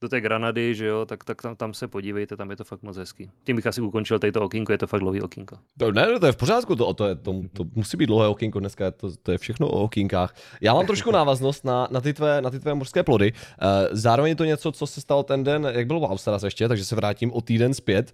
do 0.00 0.08
té 0.08 0.20
Granady, 0.20 0.74
že 0.74 0.86
jo, 0.86 1.06
tak, 1.06 1.24
tak 1.24 1.42
tam, 1.42 1.56
tam, 1.56 1.74
se 1.74 1.88
podívejte, 1.88 2.36
tam 2.36 2.50
je 2.50 2.56
to 2.56 2.64
fakt 2.64 2.82
moc 2.82 2.96
hezký. 2.96 3.30
Tím 3.44 3.56
bych 3.56 3.66
asi 3.66 3.80
ukončil 3.80 4.18
tady 4.18 4.32
to 4.32 4.42
okýnko, 4.42 4.72
je 4.72 4.78
to 4.78 4.86
fakt 4.86 5.00
dlouhý 5.00 5.22
okýnko. 5.22 5.56
To, 5.78 5.92
ne, 5.92 6.18
to 6.20 6.26
je 6.26 6.32
v 6.32 6.36
pořádku, 6.36 6.76
to, 6.76 6.94
to, 6.94 7.06
je, 7.06 7.14
to, 7.14 7.34
to 7.52 7.64
musí 7.74 7.96
být 7.96 8.06
dlouhé 8.06 8.28
okýnko 8.28 8.60
dneska, 8.60 8.90
to, 8.90 9.16
to 9.22 9.32
je 9.32 9.38
všechno 9.38 9.68
o 9.68 9.82
okýnkách. 9.82 10.34
Já 10.60 10.74
mám 10.74 10.86
trošku 10.86 11.10
návaznost 11.10 11.64
na, 11.64 11.88
na, 11.90 12.00
ty, 12.00 12.12
tvé, 12.12 12.42
na 12.42 12.50
ty 12.50 12.58
tvé 12.58 12.74
mořské 12.74 13.02
plody. 13.02 13.32
Uh, 13.32 13.68
zároveň 13.92 14.30
je 14.30 14.36
to 14.36 14.44
něco, 14.44 14.72
co 14.72 14.86
se 14.86 15.00
stalo 15.00 15.22
ten 15.22 15.44
den, 15.44 15.68
jak 15.72 15.86
byl 15.86 16.00
Wow 16.00 16.16
Stars 16.16 16.42
ještě, 16.42 16.68
takže 16.68 16.84
se 16.84 16.96
vrátím 16.96 17.32
o 17.32 17.40
týden 17.40 17.74
zpět. 17.74 18.12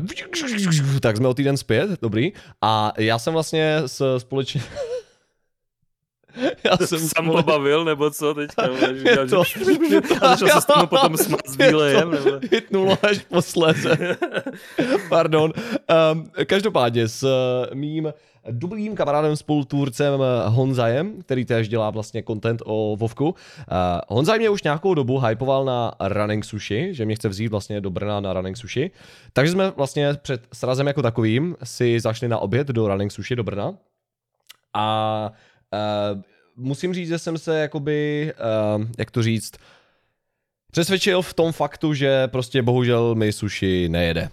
Uh, 0.00 1.00
tak 1.00 1.16
jsme 1.16 1.28
o 1.28 1.34
týden 1.34 1.56
zpět, 1.56 2.00
dobrý. 2.02 2.32
A 2.62 2.92
já 2.98 3.18
jsem 3.18 3.32
vlastně 3.32 3.82
s, 3.86 4.18
společně... 4.18 4.62
Já 6.64 6.86
jsem 6.86 6.98
sám 6.98 7.30
pobavil, 7.30 7.84
nebo 7.84 8.10
co 8.10 8.34
teďka? 8.34 8.62
Je 9.04 9.16
to, 9.16 9.26
to, 9.26 9.40
a 10.20 10.36
začal 10.36 10.48
se 10.48 10.60
s 10.60 10.64
tomu 10.64 10.86
potom 10.86 11.16
smát 11.16 11.48
s 11.48 11.56
výlejem, 11.56 12.10
nebo? 12.10 12.30
Hitnulo 12.52 12.98
až 13.02 13.18
posléze. 13.18 14.16
Pardon. 15.08 15.52
Um, 16.12 16.30
každopádně 16.46 17.08
s 17.08 17.22
uh, 17.22 17.74
mým 17.74 18.12
dobrým 18.50 18.96
kamarádem 18.96 19.36
spolutvůrcem 19.36 20.20
Honzajem, 20.46 21.22
který 21.22 21.44
též 21.44 21.68
dělá 21.68 21.90
vlastně 21.90 22.22
content 22.22 22.62
o 22.64 22.96
Vovku. 22.96 23.28
Uh, 23.28 23.34
Honzaj 24.08 24.38
mě 24.38 24.50
už 24.50 24.62
nějakou 24.62 24.94
dobu 24.94 25.18
hypoval 25.18 25.64
na 25.64 25.92
Running 26.00 26.44
Sushi, 26.44 26.94
že 26.94 27.04
mě 27.04 27.14
chce 27.14 27.28
vzít 27.28 27.48
vlastně 27.48 27.80
do 27.80 27.90
Brna 27.90 28.20
na 28.20 28.32
Running 28.32 28.56
Sushi. 28.56 28.90
Takže 29.32 29.52
jsme 29.52 29.70
vlastně 29.70 30.14
před 30.22 30.46
srazem 30.52 30.86
jako 30.86 31.02
takovým 31.02 31.56
si 31.64 32.00
zašli 32.00 32.28
na 32.28 32.38
oběd 32.38 32.68
do 32.68 32.88
Running 32.88 33.12
Sushi 33.12 33.36
do 33.36 33.44
Brna. 33.44 33.74
A 34.74 35.32
Uh, 35.72 36.22
musím 36.56 36.94
říct, 36.94 37.08
že 37.08 37.18
jsem 37.18 37.38
se 37.38 37.58
jakoby, 37.58 38.32
uh, 38.78 38.84
jak 38.98 39.10
to 39.10 39.22
říct, 39.22 39.52
přesvědčil 40.72 41.22
v 41.22 41.34
tom 41.34 41.52
faktu, 41.52 41.94
že 41.94 42.28
prostě 42.28 42.62
bohužel 42.62 43.14
mi 43.14 43.32
sushi 43.32 43.88
nejede. 43.88 44.30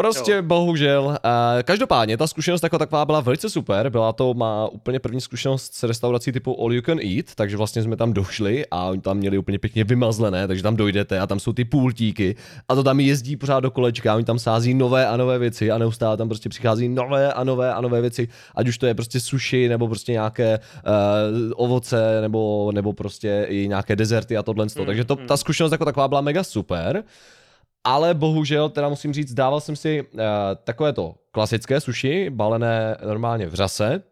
Prostě 0.00 0.32
jo. 0.32 0.42
bohužel. 0.42 1.18
Každopádně 1.64 2.16
ta 2.16 2.26
zkušenost 2.26 2.62
jako 2.62 2.78
taková 2.78 3.04
byla 3.04 3.20
velice 3.20 3.50
super. 3.50 3.90
Byla 3.90 4.12
to 4.12 4.34
má 4.34 4.68
úplně 4.68 4.98
první 4.98 5.20
zkušenost 5.20 5.74
s 5.74 5.82
restaurací 5.82 6.32
typu 6.32 6.62
All 6.62 6.72
You 6.72 6.82
Can 6.82 6.98
Eat, 6.98 7.26
takže 7.34 7.56
vlastně 7.56 7.82
jsme 7.82 7.96
tam 7.96 8.12
došli 8.12 8.64
a 8.70 8.84
oni 8.84 9.00
tam 9.00 9.16
měli 9.16 9.38
úplně 9.38 9.58
pěkně 9.58 9.84
vymazlené, 9.84 10.46
takže 10.46 10.62
tam 10.62 10.76
dojdete 10.76 11.20
a 11.20 11.26
tam 11.26 11.40
jsou 11.40 11.52
ty 11.52 11.64
půltíky 11.64 12.36
a 12.68 12.74
to 12.74 12.82
tam 12.82 13.00
jezdí 13.00 13.36
pořád 13.36 13.60
do 13.60 13.70
kolečka, 13.70 14.14
oni 14.14 14.24
tam 14.24 14.38
sází 14.38 14.74
nové 14.74 15.06
a 15.06 15.16
nové 15.16 15.38
věci 15.38 15.70
a 15.70 15.78
neustále 15.78 16.16
tam 16.16 16.28
prostě 16.28 16.48
přichází 16.48 16.88
nové 16.88 17.32
a 17.32 17.44
nové 17.44 17.74
a 17.74 17.80
nové 17.80 18.00
věci, 18.00 18.28
ať 18.54 18.68
už 18.68 18.78
to 18.78 18.86
je 18.86 18.94
prostě 18.94 19.20
sushi 19.20 19.68
nebo 19.68 19.88
prostě 19.88 20.12
nějaké 20.12 20.58
uh, 20.58 21.52
ovoce 21.54 22.20
nebo, 22.20 22.70
nebo 22.74 22.92
prostě 22.92 23.46
i 23.48 23.68
nějaké 23.68 23.96
dezerty 23.96 24.36
a 24.36 24.42
tohle. 24.42 24.66
Mm, 24.78 24.86
takže 24.86 25.04
to, 25.04 25.16
mm. 25.16 25.26
ta 25.26 25.36
zkušenost 25.36 25.72
jako 25.72 25.84
taková 25.84 26.08
byla 26.08 26.20
mega 26.20 26.44
super 26.44 27.04
ale 27.84 28.14
bohužel, 28.14 28.68
teda 28.68 28.88
musím 28.88 29.12
říct, 29.12 29.34
dával 29.34 29.60
jsem 29.60 29.76
si 29.76 30.02
uh, 30.02 30.20
takové 30.64 30.92
to 30.92 31.14
klasické 31.32 31.80
sushi, 31.80 32.30
balené 32.30 32.96
normálně 33.06 33.46
v 33.46 33.54
řase, 33.54 34.02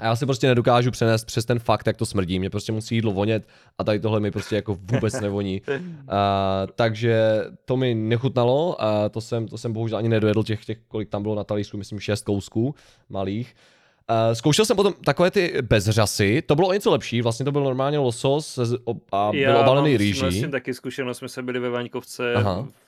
a 0.00 0.04
já 0.04 0.16
si 0.16 0.26
prostě 0.26 0.48
nedokážu 0.48 0.90
přenést 0.90 1.24
přes 1.24 1.44
ten 1.44 1.58
fakt, 1.58 1.86
jak 1.86 1.96
to 1.96 2.06
smrdí. 2.06 2.38
Mě 2.38 2.50
prostě 2.50 2.72
musí 2.72 2.94
jídlo 2.94 3.12
vonět 3.12 3.48
a 3.78 3.84
tady 3.84 4.00
tohle 4.00 4.20
mi 4.20 4.30
prostě 4.30 4.56
jako 4.56 4.78
vůbec 4.92 5.20
nevoní. 5.20 5.62
Uh, 6.00 6.70
takže 6.74 7.44
to 7.64 7.76
mi 7.76 7.94
nechutnalo, 7.94 8.76
uh, 8.76 8.84
to, 9.10 9.20
jsem, 9.20 9.48
to 9.48 9.58
jsem 9.58 9.72
bohužel 9.72 9.98
ani 9.98 10.08
nedojedl 10.08 10.42
těch, 10.42 10.64
těch, 10.64 10.78
kolik 10.88 11.08
tam 11.08 11.22
bylo 11.22 11.34
na 11.34 11.44
talířku, 11.44 11.76
myslím 11.76 12.00
šest 12.00 12.24
kousků 12.24 12.74
malých. 13.08 13.54
Uh, 13.54 13.79
zkoušel 14.32 14.64
jsem 14.64 14.76
potom 14.76 14.92
takové 15.04 15.30
ty 15.30 15.62
bezřasy, 15.62 16.42
to 16.46 16.54
bylo 16.54 16.68
o 16.68 16.72
něco 16.72 16.90
lepší, 16.90 17.22
vlastně 17.22 17.44
to 17.44 17.52
byl 17.52 17.64
normálně 17.64 17.98
losos 17.98 18.58
a 19.12 19.30
byl 19.30 19.40
Já 19.40 19.58
obalený 19.58 19.96
rýží. 19.96 20.36
Já 20.36 20.42
mám 20.42 20.50
taky 20.50 20.74
zkušenost, 20.74 21.18
jsme 21.18 21.28
se 21.28 21.42
byli 21.42 21.58
ve 21.58 21.70
Vaňkovce 21.70 22.34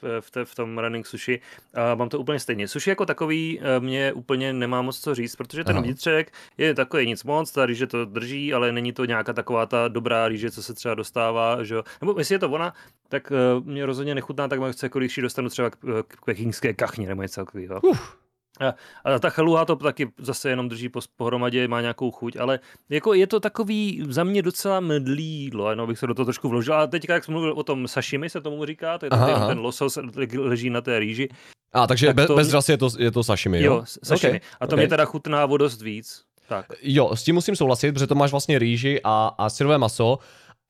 v, 0.03 0.21
v, 0.21 0.31
te, 0.31 0.45
v, 0.45 0.55
tom 0.55 0.79
running 0.79 1.07
sushi 1.07 1.41
a 1.75 1.95
mám 1.95 2.09
to 2.09 2.19
úplně 2.19 2.41
stejně. 2.41 2.69
Sushi 2.69 2.91
jako 2.91 3.07
takový 3.07 3.61
eh, 3.61 3.81
mě 3.81 4.13
úplně 4.13 4.53
nemá 4.53 4.83
moc 4.83 5.01
co 5.01 5.15
říct, 5.15 5.37
protože 5.37 5.65
ten 5.65 5.77
Aha. 5.77 5.85
vnitřek 5.85 6.33
je 6.59 6.75
takový 6.75 7.07
nic 7.07 7.25
moc, 7.25 7.53
ta 7.53 7.67
rýže 7.67 7.87
to 7.87 8.05
drží, 8.05 8.55
ale 8.55 8.73
není 8.73 8.93
to 8.93 9.05
nějaká 9.05 9.33
taková 9.33 9.67
ta 9.67 9.89
dobrá 9.89 10.29
rýže, 10.29 10.51
co 10.51 10.63
se 10.63 10.75
třeba 10.75 10.95
dostává, 10.95 11.65
že 11.65 11.75
jo. 11.75 11.83
Nebo 12.01 12.15
jestli 12.19 12.35
je 12.35 12.39
to 12.39 12.51
ona, 12.51 12.75
tak 13.09 13.31
uh, 13.31 13.67
mě 13.67 13.87
rozhodně 13.87 14.15
nechutná, 14.15 14.49
tak 14.49 14.61
chce, 14.73 14.87
jako 14.87 14.99
když 14.99 15.19
dostanu 15.23 15.49
třeba 15.49 15.71
k, 15.71 15.77
k 16.09 16.25
pekingské 16.25 16.75
kachně 16.75 17.09
nebo 17.09 17.23
něco 17.23 17.45
takového. 17.45 17.81
Uf. 17.83 18.22
A, 18.63 18.75
a 19.15 19.19
ta 19.19 19.31
chaluha 19.31 19.65
to 19.65 19.77
taky 19.77 20.09
zase 20.19 20.51
jenom 20.51 20.69
drží 20.69 20.89
po, 20.89 21.01
pohromadě, 21.17 21.69
má 21.69 21.81
nějakou 21.81 22.11
chuť, 22.11 22.37
ale 22.37 22.61
jako 22.89 23.15
je 23.15 23.27
to 23.27 23.41
takový 23.41 24.05
za 24.09 24.25
mě 24.25 24.43
docela 24.43 24.81
mdlý 24.81 25.25
jídlo, 25.25 25.71
jenom 25.71 25.89
bych 25.89 25.99
se 25.99 26.07
do 26.07 26.15
toho 26.15 26.27
trošku 26.27 26.49
vložil. 26.49 26.75
A 26.75 26.87
teďka, 26.87 27.15
jak 27.15 27.25
jsem 27.25 27.33
mluvil 27.33 27.53
o 27.53 27.63
tom 27.63 27.89
sashimi, 27.89 28.31
se 28.31 28.41
tomu 28.41 28.65
říká, 28.65 28.99
to 28.99 29.07
je 29.07 29.11
aha, 29.11 29.35
aha. 29.35 29.49
ten 29.49 29.59
losos 29.59 29.99
leží 30.37 30.71
na 30.71 30.81
té 30.81 30.99
rýži. 30.99 31.29
A 31.73 31.87
takže 31.87 32.07
tak 32.07 32.17
bez, 32.17 32.27
to... 32.27 32.35
bez 32.37 32.49
řas 32.49 32.69
je 32.69 32.79
to, 32.79 32.89
je 32.99 33.11
to 33.11 33.25
sashimi, 33.25 33.63
jo? 33.63 33.75
Jo, 33.75 33.83
sashimi. 34.05 34.31
Okay. 34.31 34.41
A 34.61 34.67
to 34.67 34.75
okay. 34.75 34.85
mě 34.85 34.89
teda 34.89 35.05
chutná 35.05 35.47
o 35.47 35.57
dost 35.57 35.83
víc. 35.83 36.23
Tak. 36.49 36.67
Jo, 36.83 37.17
s 37.17 37.23
tím 37.23 37.35
musím 37.35 37.57
souhlasit, 37.57 37.93
protože 37.93 38.07
to 38.07 38.15
máš 38.15 38.31
vlastně 38.31 38.59
rýži 38.59 39.01
a, 39.05 39.35
a 39.39 39.51
syrové 39.51 39.79
maso 39.79 40.19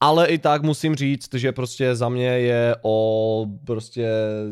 ale 0.03 0.27
i 0.27 0.39
tak 0.39 0.63
musím 0.63 0.95
říct, 0.95 1.35
že 1.35 1.53
prostě 1.53 1.95
za 1.95 2.09
mě 2.09 2.27
je 2.27 2.77
o 2.83 3.47
prostě 3.65 4.09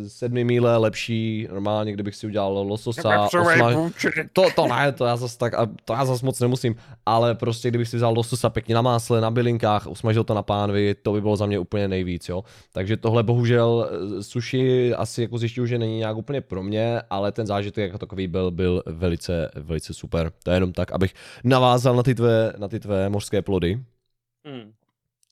sedmi 0.06 0.44
míle 0.44 0.76
lepší 0.76 1.48
normálně, 1.50 1.92
kdybych 1.92 2.16
si 2.16 2.26
udělal 2.26 2.52
lososa. 2.52 3.20
Osma... 3.24 3.90
To, 4.32 4.42
to 4.56 4.66
ne, 4.66 4.92
to 4.92 5.04
já 5.04 5.16
zase 5.16 5.38
tak, 5.38 5.54
to 5.84 5.92
já 5.92 6.04
zase 6.04 6.26
moc 6.26 6.40
nemusím, 6.40 6.76
ale 7.06 7.34
prostě 7.34 7.68
kdybych 7.68 7.88
si 7.88 7.96
vzal 7.96 8.14
lososa 8.14 8.50
pěkně 8.50 8.74
na 8.74 8.82
másle, 8.82 9.20
na 9.20 9.30
bylinkách, 9.30 9.86
usmažil 9.86 10.24
to 10.24 10.34
na 10.34 10.42
pánvi, 10.42 10.94
to 10.94 11.12
by 11.12 11.20
bylo 11.20 11.36
za 11.36 11.46
mě 11.46 11.58
úplně 11.58 11.88
nejvíc, 11.88 12.28
jo. 12.28 12.44
Takže 12.72 12.96
tohle 12.96 13.22
bohužel 13.22 13.90
eh, 13.90 14.22
sushi 14.22 14.94
asi 14.94 15.22
jako 15.22 15.38
zjišťuju, 15.38 15.66
že 15.66 15.78
není 15.78 15.98
nějak 15.98 16.16
úplně 16.16 16.40
pro 16.40 16.62
mě, 16.62 17.02
ale 17.10 17.32
ten 17.32 17.46
zážitek 17.46 17.84
jako 17.84 17.98
takový 17.98 18.28
byl, 18.28 18.50
byl 18.50 18.82
velice, 18.86 19.50
velice 19.54 19.94
super. 19.94 20.32
To 20.42 20.50
je 20.50 20.56
jenom 20.56 20.72
tak, 20.72 20.92
abych 20.92 21.14
navázal 21.44 21.96
na 21.96 22.02
ty 22.02 22.14
tvé, 22.14 22.52
na 22.58 22.68
ty 22.68 22.80
tvé 22.80 23.08
mořské 23.08 23.42
plody. 23.42 23.80
Hmm. 24.46 24.72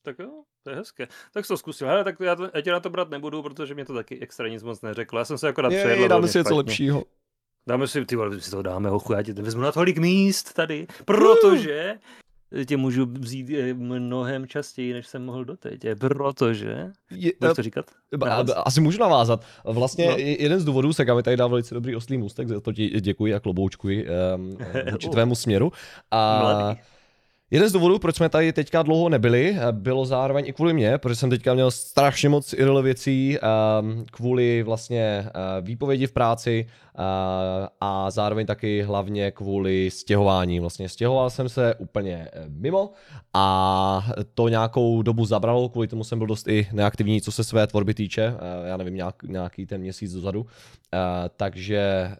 Tak 0.09 0.19
jo, 0.19 0.31
to 0.63 0.71
je 0.71 0.77
hezké. 0.77 1.09
Tak 1.33 1.47
to 1.47 1.57
zkusil. 1.57 1.89
Hele, 1.89 2.05
tak 2.05 2.21
já, 2.21 2.37
to, 2.37 2.51
já 2.55 2.61
tě 2.61 2.73
na 2.73 2.81
to 2.81 2.91
brát 2.91 3.11
nebudu, 3.11 3.43
protože 3.43 3.75
mě 3.75 3.85
to 3.85 3.95
taky 3.95 4.21
extra 4.21 4.49
nic 4.49 4.63
moc 4.63 4.83
neřeklo. 4.83 5.19
Já 5.19 5.25
jsem 5.25 5.39
se 5.39 5.49
akorát 5.49 5.69
přejedl. 5.69 6.09
dáme 6.09 6.29
si 6.29 6.39
něco 6.39 6.57
lepšího. 6.57 7.05
Dáme 7.67 7.89
si, 7.89 8.05
ty 8.05 8.17
vole, 8.17 8.41
si 8.41 8.51
to 8.51 8.63
dáme, 8.63 8.89
hochu, 8.89 9.13
já 9.13 9.23
ti 9.23 9.35
to 9.35 9.43
vezmu 9.43 9.63
na 9.63 9.73
tolik 9.73 9.99
míst 9.99 10.55
tady, 10.55 10.87
protože 11.05 11.99
tě 12.67 12.77
můžu 12.77 13.07
vzít 13.07 13.51
eh, 13.51 13.75
mnohem 13.75 14.47
častěji, 14.47 14.93
než 14.93 15.07
jsem 15.07 15.25
mohl 15.25 15.45
doteď, 15.45 15.81
protože... 16.01 16.91
Je, 17.11 17.33
Můžeš 17.41 17.57
to 17.57 17.63
říkat? 17.63 17.87
Asi 18.57 18.81
můžu 18.81 19.01
navázat. 19.01 19.45
Vlastně 19.65 20.07
no. 20.07 20.17
jeden 20.19 20.61
z 20.61 20.65
důvodů, 20.65 20.93
se 20.93 21.15
mi 21.15 21.23
tady 21.23 21.37
dal 21.37 21.49
velice 21.49 21.75
dobrý 21.75 21.97
oslý 21.97 22.19
můstek, 22.19 22.49
za 22.49 22.61
to 22.61 22.73
ti 22.73 23.01
děkuji 23.01 23.35
a 23.35 23.41
kloboučkuji 23.41 24.07
um, 24.37 25.11
tvému 25.11 25.35
směru. 25.35 25.73
A, 26.11 26.41
Mladý 26.41 26.81
Jeden 27.51 27.69
z 27.69 27.73
důvodů, 27.73 27.99
proč 27.99 28.17
jsme 28.17 28.29
tady 28.29 28.53
teďka 28.53 28.83
dlouho 28.83 29.09
nebyli, 29.09 29.57
eh, 29.59 29.73
bylo 29.73 30.07
zároveň 30.07 30.47
i 30.47 30.53
kvůli 30.53 30.73
mě, 30.73 30.99
protože 30.99 31.17
jsem 31.17 31.31
teďka 31.31 31.55
měl 31.55 31.71
strašně 31.71 32.29
moc 32.29 32.53
irrele 32.53 32.83
věcí 32.83 33.39
um, 33.39 34.05
kvůli 34.13 34.63
vlastně 34.63 35.27
uh, 35.27 35.67
výpovědi 35.67 36.07
v 36.07 36.13
práci 36.13 36.67
uh, 36.69 37.05
a 37.81 38.11
zároveň 38.11 38.47
taky 38.47 38.83
hlavně 38.83 39.31
kvůli 39.31 39.91
stěhování. 39.91 40.61
Vlastně 40.61 40.89
stěhoval 40.89 41.31
jsem 41.31 41.49
se 41.49 41.75
úplně 41.75 42.29
mimo 42.49 42.91
a 43.35 44.07
to 44.35 44.49
nějakou 44.49 45.03
dobu 45.03 45.25
zabralo, 45.25 45.69
kvůli 45.69 45.89
tomu 45.89 46.05
jsem 46.05 46.19
byl 46.19 46.27
dost 46.27 46.49
i 46.49 46.69
neaktivní, 46.73 47.21
co 47.21 47.33
se 47.33 47.45
své 47.45 47.67
tvorby 47.67 47.95
týče, 47.95 48.35
já 48.65 48.77
nevím, 48.77 48.95
nějak, 48.95 49.23
nějaký 49.23 49.67
ten 49.67 49.81
měsíc 49.81 50.13
dozadu. 50.13 50.47
Takže 51.37 52.11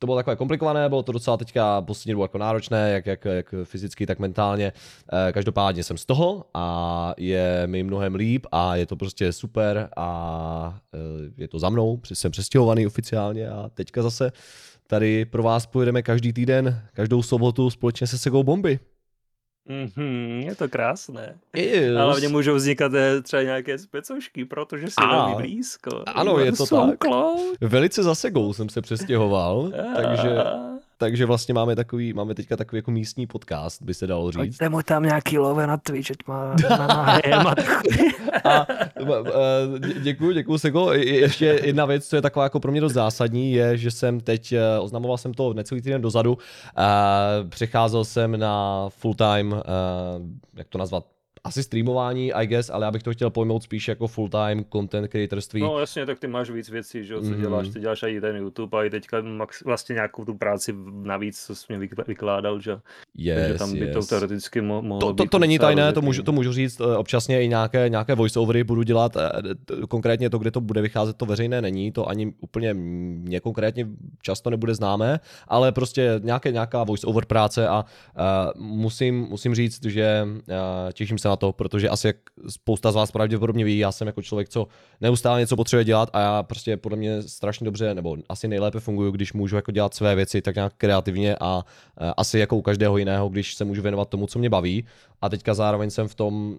to 0.00 0.06
bylo 0.06 0.16
takové 0.16 0.36
komplikované, 0.36 0.88
bylo 0.88 1.02
to 1.02 1.12
docela 1.12 1.36
teďka 1.36 1.80
poslední 1.80 2.12
dobu 2.12 2.22
jako 2.22 2.38
náročné, 2.38 2.90
jak, 2.90 3.06
jak, 3.06 3.24
jak 3.24 3.54
fyzicky, 3.64 4.06
tak 4.06 4.18
mentálně. 4.18 4.72
Eh, 5.12 5.32
každopádně 5.32 5.84
jsem 5.84 5.98
z 5.98 6.06
toho 6.06 6.44
a 6.54 7.14
je 7.16 7.62
mi 7.66 7.82
mnohem 7.82 8.14
líp 8.14 8.46
a 8.52 8.76
je 8.76 8.86
to 8.86 8.96
prostě 8.96 9.32
super 9.32 9.88
a 9.96 10.80
eh, 10.94 10.98
je 11.36 11.48
to 11.48 11.58
za 11.58 11.68
mnou, 11.68 12.00
jsem 12.04 12.32
přestěhovaný 12.32 12.86
oficiálně 12.86 13.48
a 13.48 13.70
teďka 13.74 14.02
zase 14.02 14.32
tady 14.86 15.24
pro 15.24 15.42
vás 15.42 15.66
pojedeme 15.66 16.02
každý 16.02 16.32
týden, 16.32 16.82
každou 16.92 17.22
sobotu 17.22 17.70
společně 17.70 18.06
se 18.06 18.18
Segou 18.18 18.42
Bomby. 18.42 18.80
Mm-hmm, 19.70 20.46
je 20.46 20.54
to 20.54 20.68
krásné. 20.68 21.34
Yes. 21.56 21.96
Ale 21.96 22.04
hlavně 22.04 22.28
můžou 22.28 22.54
vznikat 22.54 22.94
eh, 22.94 23.20
třeba 23.22 23.42
nějaké 23.42 23.78
specošky, 23.78 24.44
protože 24.44 24.86
si 24.86 25.06
velmi 25.10 25.34
blízko. 25.34 26.02
Ano, 26.06 26.38
je 26.38 26.52
to 26.52 26.66
tak. 26.66 26.98
Close. 26.98 27.44
Velice 27.60 28.02
za 28.02 28.14
segou 28.14 28.52
jsem 28.52 28.68
se 28.68 28.82
přestěhoval, 28.82 29.72
takže 29.96 30.30
takže 31.00 31.26
vlastně 31.26 31.54
máme 31.54 31.76
takový, 31.76 32.12
máme 32.12 32.34
teďka 32.34 32.56
takový 32.56 32.78
jako 32.78 32.90
místní 32.90 33.26
podcast, 33.26 33.82
by 33.82 33.94
se 33.94 34.06
dalo 34.06 34.30
říct. 34.30 34.38
Pojďte 34.38 34.68
mu 34.68 34.82
tam 34.82 35.02
nějaký 35.02 35.38
love 35.38 35.66
na 35.66 35.76
Twitch, 35.76 36.10
ať 36.10 36.16
má 36.26 36.54
na 36.70 36.86
nájem 36.86 37.46
a 38.44 38.66
děkuji, 40.02 40.32
děkuji 40.32 40.58
Sego. 40.58 40.92
Ještě 40.92 41.60
jedna 41.64 41.84
věc, 41.86 42.08
co 42.08 42.16
je 42.16 42.22
taková 42.22 42.44
jako 42.44 42.60
pro 42.60 42.72
mě 42.72 42.80
dost 42.80 42.92
zásadní, 42.92 43.52
je, 43.52 43.76
že 43.76 43.90
jsem 43.90 44.20
teď, 44.20 44.52
eh, 44.52 44.78
oznamoval 44.78 45.18
jsem 45.18 45.34
to 45.34 45.54
necelý 45.54 45.82
týden 45.82 46.02
dozadu, 46.02 46.38
přecházel 47.48 48.04
jsem 48.04 48.40
na 48.40 48.86
full 48.88 49.14
time, 49.14 49.54
eh, 49.54 49.62
jak 50.54 50.68
to 50.68 50.78
nazvat, 50.78 51.04
asi 51.44 51.62
streamování, 51.62 52.32
I 52.32 52.46
guess, 52.46 52.70
ale 52.70 52.84
já 52.84 52.90
bych 52.90 53.02
to 53.02 53.12
chtěl 53.12 53.30
pojmout 53.30 53.62
spíš 53.62 53.88
jako 53.88 54.06
full-time 54.06 54.64
content 54.72 55.08
creatorství. 55.08 55.60
No 55.60 55.78
jasně, 55.78 56.06
tak 56.06 56.18
ty 56.18 56.26
máš 56.26 56.50
víc 56.50 56.70
věcí, 56.70 57.04
že 57.04 57.14
jo, 57.14 57.20
co 57.20 57.26
mm-hmm. 57.26 57.40
děláš, 57.40 57.68
ty 57.68 57.80
děláš 57.80 58.02
i 58.02 58.20
ten 58.20 58.36
YouTube 58.36 58.78
a 58.78 58.84
i 58.84 58.90
teďka 58.90 59.20
max, 59.20 59.62
vlastně 59.64 59.92
nějakou 59.94 60.24
tu 60.24 60.34
práci 60.34 60.74
navíc, 61.02 61.46
co 61.46 61.54
jsi 61.54 61.66
mě 61.68 61.88
vykládal, 62.06 62.60
že 62.60 62.78
yes, 63.14 63.38
Takže 63.38 63.58
tam 63.58 63.72
by 63.72 63.78
yes. 63.78 63.92
to 63.92 64.02
teoreticky 64.02 64.60
mo- 64.60 64.82
mohlo 64.82 64.98
To, 64.98 65.12
to, 65.14 65.28
to 65.30 65.38
není 65.38 65.58
tajné, 65.58 65.92
to 65.92 66.02
můžu, 66.02 66.22
to 66.22 66.32
můžu 66.32 66.52
říct, 66.52 66.80
eh, 66.80 66.96
občasně 66.96 67.42
i 67.42 67.48
nějaké, 67.48 67.88
nějaké 67.88 68.14
voiceovery 68.14 68.64
budu 68.64 68.82
dělat, 68.82 69.16
eh, 69.16 69.30
konkrétně 69.88 70.30
to, 70.30 70.38
kde 70.38 70.50
to 70.50 70.60
bude 70.60 70.82
vycházet, 70.82 71.16
to 71.16 71.26
veřejné 71.26 71.62
není, 71.62 71.92
to 71.92 72.08
ani 72.08 72.34
úplně 72.40 72.74
mě 72.74 73.40
konkrétně 73.40 73.86
často 74.22 74.50
nebude 74.50 74.74
známé, 74.74 75.20
ale 75.48 75.72
prostě 75.72 76.20
nějaké, 76.22 76.52
nějaká 76.52 76.84
voiceover 76.84 77.24
práce 77.24 77.68
a 77.68 77.84
uh, 77.84 78.62
musím, 78.62 79.20
musím 79.20 79.54
říct, 79.54 79.84
že 79.84 80.26
uh, 80.26 80.92
těším 80.92 81.18
se 81.18 81.29
na 81.30 81.36
to, 81.36 81.52
protože 81.52 81.88
asi 81.88 82.06
jak 82.06 82.16
spousta 82.48 82.92
z 82.92 82.94
vás 82.94 83.10
pravděpodobně 83.10 83.64
ví, 83.64 83.78
já 83.78 83.92
jsem 83.92 84.06
jako 84.06 84.22
člověk, 84.22 84.48
co 84.48 84.66
neustále 85.00 85.40
něco 85.40 85.56
potřebuje 85.56 85.84
dělat 85.84 86.10
a 86.12 86.20
já 86.20 86.42
prostě 86.42 86.76
podle 86.76 86.98
mě 86.98 87.22
strašně 87.22 87.64
dobře, 87.64 87.94
nebo 87.94 88.16
asi 88.28 88.48
nejlépe 88.48 88.80
funguju, 88.80 89.10
když 89.10 89.32
můžu 89.32 89.56
jako 89.56 89.72
dělat 89.72 89.94
své 89.94 90.14
věci 90.14 90.42
tak 90.42 90.54
nějak 90.54 90.72
kreativně 90.76 91.36
a 91.40 91.56
uh, 91.56 92.12
asi 92.16 92.38
jako 92.38 92.56
u 92.56 92.62
každého 92.62 92.98
jiného, 92.98 93.28
když 93.28 93.54
se 93.54 93.64
můžu 93.64 93.82
věnovat 93.82 94.08
tomu, 94.08 94.26
co 94.26 94.38
mě 94.38 94.50
baví. 94.50 94.84
A 95.20 95.28
teďka 95.28 95.54
zároveň 95.54 95.90
jsem 95.90 96.08
v 96.08 96.14
tom 96.14 96.50
uh, 96.50 96.58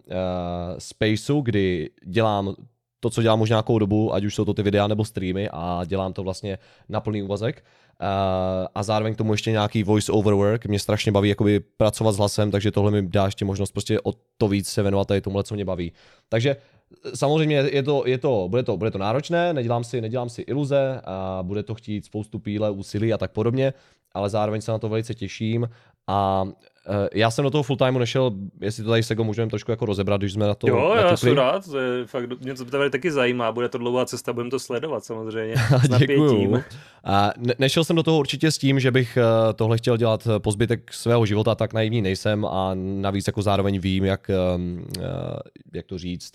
spaceu, 0.78 1.42
kdy 1.42 1.90
dělám 2.06 2.56
to, 3.04 3.10
co 3.10 3.22
dělám 3.22 3.42
už 3.42 3.50
nějakou 3.50 3.80
dobu, 3.80 4.14
ať 4.14 4.24
už 4.24 4.36
jsou 4.36 4.46
to 4.46 4.54
ty 4.54 4.64
videa 4.64 4.88
nebo 4.88 5.06
streamy 5.06 5.50
a 5.52 5.82
dělám 5.86 6.14
to 6.14 6.24
vlastně 6.24 6.58
na 6.90 7.02
plný 7.02 7.24
úvazek. 7.24 7.64
Uh, 8.02 8.08
a 8.76 8.84
zároveň 8.84 9.14
k 9.14 9.18
tomu 9.18 9.34
ještě 9.34 9.52
nějaký 9.52 9.84
voice 9.84 10.12
over 10.12 10.34
work. 10.34 10.66
Mě 10.66 10.80
strašně 10.80 11.12
baví 11.12 11.30
jakoby 11.30 11.60
pracovat 11.60 12.12
s 12.12 12.18
hlasem, 12.18 12.52
takže 12.52 12.72
tohle 12.72 12.92
mi 12.92 13.02
dá 13.02 13.26
ještě 13.26 13.46
možnost 13.46 13.72
prostě 13.72 14.00
o 14.04 14.14
to 14.38 14.48
víc 14.48 14.70
se 14.70 14.82
věnovat 14.82 15.08
tady 15.08 15.22
tomu, 15.22 15.44
co 15.44 15.56
mě 15.56 15.66
baví. 15.66 15.92
Takže 16.30 16.56
eh, 17.06 17.18
samozřejmě 17.18 17.56
je 17.56 17.84
to, 17.84 18.04
je 18.06 18.18
to, 18.18 18.48
bude, 18.50 18.64
to, 18.64 18.78
bude 18.78 18.92
to 18.92 18.98
náročné, 18.98 19.54
nedělám 19.54 19.84
si, 19.84 20.02
nedělám 20.02 20.30
si 20.30 20.42
iluze 20.42 21.02
a 21.04 21.40
bude 21.44 21.64
to 21.64 21.76
chtít 21.76 22.06
spoustu 22.06 22.40
píle, 22.40 22.72
úsilí 22.72 23.14
a 23.14 23.18
tak 23.18 23.32
podobně, 23.32 23.74
ale 24.14 24.30
zároveň 24.30 24.62
se 24.62 24.72
na 24.72 24.78
to 24.78 24.90
velice 24.90 25.14
těším 25.14 25.70
a 26.08 26.46
já 27.14 27.32
jsem 27.32 27.44
do 27.44 27.50
toho 27.52 27.64
full 27.64 27.78
timeu 27.78 28.00
nešel, 28.00 28.32
jestli 28.62 28.84
to 28.84 28.90
tady 28.90 29.04
Sego 29.04 29.24
můžeme 29.24 29.50
trošku 29.50 29.72
jako 29.72 29.86
rozebrat, 29.86 30.22
když 30.22 30.34
jsme 30.34 30.48
na 30.48 30.56
to 30.56 30.68
Jo, 30.68 30.76
natukli. 30.80 31.10
já 31.10 31.18
jsem 31.18 31.34
rád, 31.38 31.66
to 31.72 31.80
je 31.80 32.06
fakt, 32.06 32.42
mě 32.42 32.54
to 32.54 32.66
tady 32.66 32.90
taky 32.90 33.12
zajímá, 33.12 33.52
bude 33.52 33.70
to 33.70 33.78
dlouhá 33.78 34.06
cesta, 34.06 34.34
budeme 34.34 34.50
to 34.52 34.60
sledovat 34.60 35.06
samozřejmě 35.06 35.56
s 35.84 35.98
Děkuju. 35.98 36.64
A 37.04 37.32
ne- 37.38 37.54
nešel 37.60 37.84
jsem 37.84 37.96
do 37.96 38.04
toho 38.04 38.20
určitě 38.20 38.52
s 38.52 38.58
tím, 38.58 38.80
že 38.80 38.92
bych 38.92 39.18
uh, 39.18 39.54
tohle 39.54 39.78
chtěl 39.78 39.98
dělat 39.98 40.28
po 40.38 40.52
zbytek 40.52 40.94
svého 40.94 41.26
života, 41.26 41.56
tak 41.56 41.74
naivní 41.74 42.02
nejsem 42.02 42.46
a 42.46 42.72
navíc 42.76 43.28
jako 43.28 43.42
zároveň 43.42 43.80
vím, 43.80 44.06
jak, 44.06 44.32
uh, 44.56 44.62
jak 45.74 45.86
to 45.86 45.98
říct, 45.98 46.32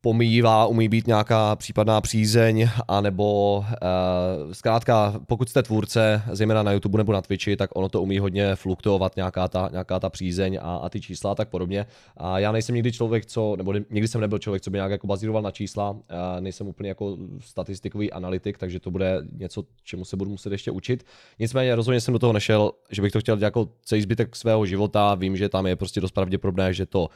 pomývá, 0.00 0.66
umí 0.66 0.88
být 0.88 1.06
nějaká 1.06 1.56
případná 1.56 2.00
přízeň, 2.00 2.68
anebo 2.88 3.58
uh, 3.58 4.52
zkrátka, 4.52 5.14
pokud 5.26 5.48
jste 5.48 5.62
tvůrce, 5.62 6.22
zejména 6.32 6.62
na 6.62 6.72
YouTube 6.72 6.98
nebo 6.98 7.12
na 7.12 7.22
Twitchi, 7.22 7.56
tak 7.56 7.70
ono 7.74 7.88
to 7.88 8.02
umí 8.02 8.18
hodně 8.18 8.56
fluktuovat, 8.56 9.16
nějaká 9.16 9.48
ta, 9.48 9.68
nějaká 9.72 10.00
ta 10.00 10.10
přízeň 10.10 10.58
a, 10.62 10.76
a 10.76 10.88
ty 10.88 11.00
čísla 11.00 11.32
a 11.32 11.34
tak 11.34 11.48
podobně. 11.48 11.86
A 12.16 12.38
já 12.38 12.52
nejsem 12.52 12.74
nikdy 12.74 12.92
člověk, 12.92 13.26
co, 13.26 13.56
nebo 13.56 13.72
nikdy 13.72 14.08
jsem 14.08 14.20
nebyl 14.20 14.38
člověk, 14.38 14.62
co 14.62 14.70
by 14.70 14.78
nějak 14.78 14.90
jako 14.90 15.06
bazíroval 15.06 15.42
na 15.42 15.50
čísla, 15.50 15.90
uh, 15.90 15.98
nejsem 16.40 16.68
úplně 16.68 16.88
jako 16.88 17.16
statistikový 17.40 18.12
analytik, 18.12 18.58
takže 18.58 18.80
to 18.80 18.90
bude 18.90 19.22
něco, 19.32 19.64
čemu 19.84 20.04
se 20.04 20.16
budu 20.16 20.30
muset 20.30 20.52
ještě 20.52 20.70
učit. 20.70 21.04
Nicméně 21.38 21.74
rozhodně 21.74 22.00
jsem 22.00 22.12
do 22.12 22.18
toho 22.18 22.32
nešel, 22.32 22.72
že 22.90 23.02
bych 23.02 23.12
to 23.12 23.20
chtěl 23.20 23.36
dělat 23.36 23.46
jako 23.46 23.68
celý 23.82 24.02
zbytek 24.02 24.36
svého 24.36 24.66
života, 24.66 25.14
vím, 25.14 25.36
že 25.36 25.48
tam 25.48 25.66
je 25.66 25.76
prostě 25.76 26.00
dost 26.00 26.12
pravděpodobné, 26.12 26.74
že 26.74 26.86
to 26.86 27.00
uh, 27.00 27.08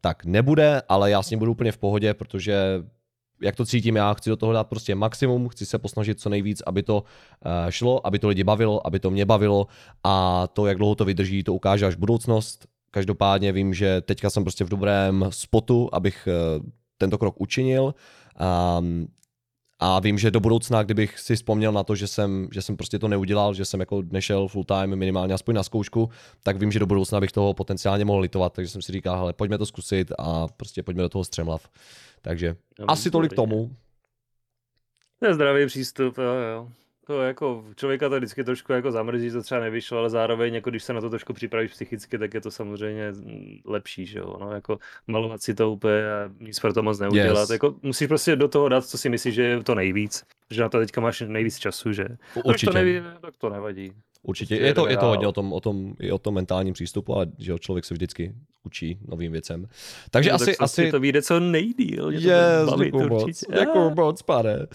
tak 0.00 0.24
nebude, 0.24 0.82
ale 0.88 1.10
já 1.10 1.22
s 1.22 1.30
ním 1.30 1.38
budu 1.38 1.52
úplně 1.52 1.72
v 1.72 1.77
pohodě, 1.78 2.14
protože 2.14 2.84
jak 3.42 3.56
to 3.56 3.66
cítím 3.66 3.96
já, 3.96 4.14
chci 4.14 4.30
do 4.30 4.36
toho 4.36 4.52
dát 4.52 4.64
prostě 4.64 4.94
maximum, 4.94 5.48
chci 5.48 5.66
se 5.66 5.78
posnažit 5.78 6.20
co 6.20 6.28
nejvíc, 6.28 6.62
aby 6.66 6.82
to 6.82 6.96
uh, 7.02 7.70
šlo, 7.70 8.06
aby 8.06 8.18
to 8.18 8.28
lidi 8.28 8.44
bavilo, 8.44 8.86
aby 8.86 9.00
to 9.00 9.10
mě 9.10 9.26
bavilo 9.26 9.66
a 10.04 10.46
to, 10.46 10.66
jak 10.66 10.78
dlouho 10.78 10.94
to 10.94 11.04
vydrží, 11.04 11.44
to 11.44 11.54
ukáže 11.54 11.86
až 11.86 11.94
budoucnost. 11.94 12.66
Každopádně 12.90 13.52
vím, 13.52 13.74
že 13.74 14.00
teďka 14.00 14.30
jsem 14.30 14.44
prostě 14.44 14.64
v 14.64 14.68
dobrém 14.68 15.26
spotu, 15.30 15.88
abych 15.92 16.28
uh, 16.58 16.66
tento 16.98 17.18
krok 17.18 17.40
učinil. 17.40 17.94
Um, 18.78 19.08
a 19.78 20.00
vím, 20.00 20.18
že 20.18 20.30
do 20.30 20.40
budoucna, 20.40 20.82
kdybych 20.82 21.18
si 21.18 21.36
vzpomněl 21.36 21.72
na 21.72 21.84
to, 21.84 21.94
že 21.94 22.06
jsem, 22.06 22.48
že 22.52 22.62
jsem 22.62 22.76
prostě 22.76 22.98
to 22.98 23.08
neudělal, 23.08 23.54
že 23.54 23.64
jsem 23.64 23.80
jako 23.80 24.02
nešel 24.10 24.48
full 24.48 24.64
time 24.64 24.96
minimálně 24.96 25.34
aspoň 25.34 25.54
na 25.54 25.62
zkoušku, 25.62 26.10
tak 26.42 26.56
vím, 26.56 26.72
že 26.72 26.78
do 26.78 26.86
budoucna 26.86 27.20
bych 27.20 27.32
toho 27.32 27.54
potenciálně 27.54 28.04
mohl 28.04 28.20
litovat. 28.20 28.52
Takže 28.52 28.70
jsem 28.70 28.82
si 28.82 28.92
říkal, 28.92 29.18
hele, 29.18 29.32
pojďme 29.32 29.58
to 29.58 29.66
zkusit 29.66 30.12
a 30.18 30.48
prostě 30.48 30.82
pojďme 30.82 31.02
do 31.02 31.08
toho 31.08 31.24
střemlav. 31.24 31.68
Takže 32.22 32.56
no, 32.78 32.90
asi 32.90 33.10
tolik 33.10 33.32
tomu. 33.32 33.76
To 35.20 35.26
je 35.26 35.34
zdravý 35.34 35.66
přístup, 35.66 36.18
jo, 36.18 36.34
jo 36.54 36.68
to 37.08 37.22
jako 37.22 37.64
člověka 37.76 38.08
to 38.08 38.16
vždycky 38.16 38.44
trošku 38.44 38.72
jako 38.72 38.92
zamrzí, 38.92 39.30
to 39.30 39.42
třeba 39.42 39.60
nevyšlo, 39.60 39.98
ale 39.98 40.10
zároveň 40.10 40.54
jako 40.54 40.70
když 40.70 40.82
se 40.82 40.92
na 40.92 41.00
to 41.00 41.10
trošku 41.10 41.32
připravíš 41.32 41.70
psychicky, 41.70 42.18
tak 42.18 42.34
je 42.34 42.40
to 42.40 42.50
samozřejmě 42.50 43.12
lepší, 43.64 44.06
že 44.06 44.18
jo, 44.18 44.36
no, 44.40 44.52
jako 44.52 44.78
malovat 45.06 45.42
si 45.42 45.54
to 45.54 45.72
úplně 45.72 46.12
a 46.12 46.30
nic 46.40 46.60
pro 46.60 46.72
to 46.72 46.82
moc 46.82 46.98
neudělat, 46.98 47.40
yes. 47.40 47.50
jako 47.50 47.74
musíš 47.82 48.08
prostě 48.08 48.36
do 48.36 48.48
toho 48.48 48.68
dát, 48.68 48.86
co 48.86 48.98
si 48.98 49.08
myslíš, 49.08 49.34
že 49.34 49.42
je 49.42 49.62
to 49.62 49.74
nejvíc, 49.74 50.24
že 50.50 50.62
na 50.62 50.68
to 50.68 50.78
teďka 50.78 51.00
máš 51.00 51.20
nejvíc 51.26 51.58
času, 51.58 51.92
že 51.92 52.06
Určitě. 52.44 52.72
To, 52.72 52.78
neví, 52.78 53.02
tak 53.20 53.36
to 53.36 53.50
nevadí. 53.50 53.92
Určitě, 54.22 54.56
je 54.56 54.74
to, 54.74 54.88
je 54.88 54.96
to 54.96 55.06
hodně 55.06 55.26
o 55.26 55.32
tom, 55.32 55.52
o 55.52 55.60
tom, 55.60 55.94
i 56.00 56.12
o 56.12 56.18
tom 56.18 56.34
mentálním 56.34 56.74
přístupu, 56.74 57.14
ale 57.14 57.26
že 57.38 57.58
člověk 57.58 57.84
se 57.84 57.94
vždycky 57.94 58.34
učí 58.64 58.98
novým 59.08 59.32
věcem. 59.32 59.66
Takže 60.10 60.30
no, 60.30 60.34
asi, 60.34 60.46
tak 60.46 60.56
asi... 60.60 60.90
to 60.90 61.00
vyjde 61.00 61.22
co 61.22 61.40
nejdíl. 61.40 62.12
Že 62.12 62.28
yes, 62.28 62.70
to 62.74 62.84
děkuju 62.84 63.08
moc, 63.08 63.44
děkuju 63.58 63.94
moc, 63.94 64.22
pane. 64.22 64.66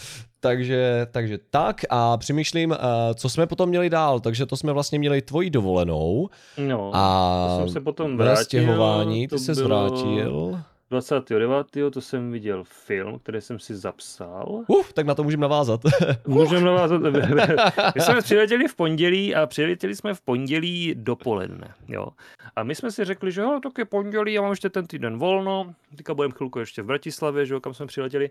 Takže, 0.43 1.07
takže 1.11 1.39
tak 1.49 1.81
a 1.89 2.17
přemýšlím, 2.17 2.71
uh, 2.71 2.77
co 3.15 3.29
jsme 3.29 3.47
potom 3.47 3.69
měli 3.69 3.89
dál. 3.89 4.19
Takže 4.19 4.45
to 4.45 4.57
jsme 4.57 4.73
vlastně 4.73 4.99
měli 4.99 5.21
tvoji 5.21 5.49
dovolenou. 5.49 6.29
No, 6.57 6.91
a 6.93 7.47
to 7.49 7.57
jsem 7.59 7.73
se 7.73 7.81
potom 7.81 8.17
vrátil. 8.17 8.43
Stěhování, 8.43 9.27
ty 9.27 9.39
se 9.39 9.55
zvrátil. 9.55 10.59
29. 10.93 11.67
to 11.91 12.01
jsem 12.01 12.31
viděl 12.31 12.63
film, 12.63 13.19
který 13.19 13.41
jsem 13.41 13.59
si 13.59 13.75
zapsal. 13.75 14.63
Uf, 14.67 14.93
tak 14.93 15.05
na 15.05 15.15
to 15.15 15.23
můžeme 15.23 15.41
navázat. 15.41 15.81
můžeme 16.27 16.61
navázat. 16.61 17.01
My 17.95 18.01
jsme 18.01 18.21
přiletěli 18.21 18.67
v 18.67 18.75
pondělí 18.75 19.35
a 19.35 19.45
přiletěli 19.45 19.95
jsme 19.95 20.13
v 20.13 20.21
pondělí 20.21 20.95
dopoledne. 20.97 21.73
Jo. 21.87 22.07
A 22.55 22.63
my 22.63 22.75
jsme 22.75 22.91
si 22.91 23.05
řekli, 23.05 23.31
že 23.31 23.41
jo, 23.41 23.59
tak 23.63 23.77
je 23.77 23.85
pondělí, 23.85 24.33
já 24.33 24.41
mám 24.41 24.51
ještě 24.51 24.69
ten 24.69 24.87
týden 24.87 25.17
volno, 25.17 25.73
teďka 25.95 26.13
budeme 26.13 26.33
chvilku 26.37 26.59
ještě 26.59 26.81
v 26.81 26.85
Bratislavě, 26.85 27.45
že 27.45 27.53
jo, 27.53 27.59
kam 27.61 27.73
jsme 27.73 27.85
přiletěli. 27.85 28.29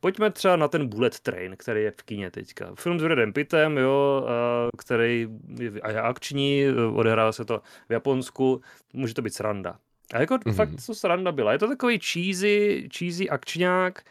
pojďme 0.00 0.30
třeba 0.30 0.56
na 0.56 0.68
ten 0.68 0.86
Bullet 0.88 1.20
Train, 1.20 1.54
který 1.58 1.82
je 1.82 1.90
v 1.90 2.02
kině 2.02 2.30
teďka. 2.30 2.70
Film 2.74 3.00
s 3.00 3.02
Bradem 3.02 3.32
Pittem, 3.32 3.78
jo, 3.78 4.26
který 4.78 5.28
je, 5.58 5.72
je 5.88 6.00
akční, 6.00 6.64
odehrává 6.94 7.32
se 7.32 7.44
to 7.44 7.62
v 7.88 7.92
Japonsku, 7.92 8.60
může 8.92 9.14
to 9.14 9.22
být 9.22 9.34
sranda. 9.34 9.78
A 10.12 10.20
jako 10.20 10.34
mm-hmm. 10.34 10.54
fakt 10.54 10.70
to 10.86 10.94
sranda 10.94 11.32
byla. 11.32 11.52
Je 11.52 11.58
to 11.58 11.68
takový 11.68 11.98
cheesy, 11.98 12.88
cheesy 12.98 13.30
akčňák, 13.30 14.02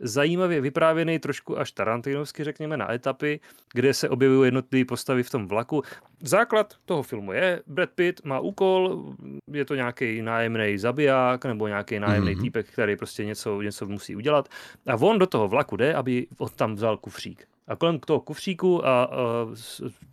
zajímavě 0.00 0.60
vyprávěný, 0.60 1.18
trošku 1.18 1.58
až 1.58 1.72
tarantinovsky, 1.72 2.44
řekněme, 2.44 2.76
na 2.76 2.92
etapy, 2.92 3.40
kde 3.74 3.94
se 3.94 4.08
objevují 4.08 4.46
jednotlivé 4.46 4.84
postavy 4.84 5.22
v 5.22 5.30
tom 5.30 5.48
vlaku. 5.48 5.82
Základ 6.22 6.74
toho 6.84 7.02
filmu 7.02 7.32
je, 7.32 7.62
Brad 7.66 7.90
Pitt 7.90 8.24
má 8.24 8.40
úkol, 8.40 9.04
je 9.52 9.64
to 9.64 9.74
nějaký 9.74 10.22
nájemný 10.22 10.78
zabiják 10.78 11.44
nebo 11.44 11.68
nějaký 11.68 11.98
nájemný 11.98 12.36
mm-hmm. 12.36 12.40
týpek, 12.40 12.66
který 12.66 12.96
prostě 12.96 13.24
něco, 13.24 13.62
něco 13.62 13.86
musí 13.86 14.16
udělat. 14.16 14.48
A 14.86 14.96
on 14.96 15.18
do 15.18 15.26
toho 15.26 15.48
vlaku 15.48 15.76
jde, 15.76 15.94
aby 15.94 16.26
od 16.38 16.56
tam 16.56 16.74
vzal 16.74 16.96
kufřík. 16.96 17.46
A 17.70 17.76
kolem 17.76 17.98
toho 17.98 18.20
kufříku 18.20 18.86
a, 18.86 19.04
a 19.04 19.46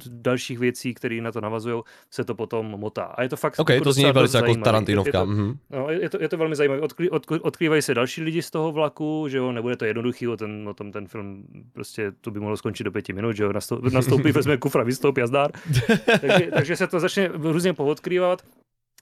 dalších 0.08 0.60
věcí, 0.60 0.94
které 0.94 1.22
na 1.22 1.32
to 1.32 1.42
navazují, 1.42 1.82
se 2.12 2.24
to 2.24 2.36
potom 2.36 2.66
motá. 2.66 3.04
A 3.04 3.24
je 3.24 3.30
to 3.30 3.38
fakt 3.38 3.60
Ok, 3.60 3.70
jako 3.70 3.84
to 3.84 3.94
zní 3.94 4.12
velice 4.12 4.38
jako 4.38 4.56
Tarantinovka. 4.56 5.20
Je 5.20 5.26
to, 5.26 5.32
mm-hmm. 5.32 5.58
no, 5.70 5.90
je, 5.90 6.10
to, 6.10 6.22
je 6.22 6.30
to 6.30 6.38
velmi 6.38 6.56
zajímavé. 6.56 6.82
Odkry, 6.82 7.10
od, 7.10 7.26
odkrývají 7.42 7.82
se 7.82 7.94
další 7.94 8.22
lidi 8.22 8.42
z 8.42 8.52
toho 8.52 8.72
vlaku, 8.72 9.26
že 9.30 9.38
jo, 9.38 9.52
nebude 9.52 9.76
to 9.76 9.86
jednoduchý, 9.86 10.28
o, 10.28 10.38
ten, 10.38 10.70
o 10.70 10.74
tom 10.74 10.92
ten 10.92 11.08
film 11.08 11.44
prostě 11.74 12.12
to 12.22 12.32
by 12.32 12.40
mohlo 12.40 12.58
skončit 12.58 12.84
do 12.84 12.92
pěti 12.92 13.14
minut, 13.14 13.36
že 13.36 13.44
jo, 13.44 13.54
nastoupí, 13.94 14.32
vezme 14.32 14.58
kufra, 14.58 14.84
vystoupí 14.84 15.22
a 15.22 15.28
zdár. 15.28 15.52
takže, 16.22 16.50
takže 16.54 16.76
se 16.76 16.88
to 16.88 17.00
začne 17.00 17.28
různě 17.28 17.74
poodkrývat. 17.74 18.42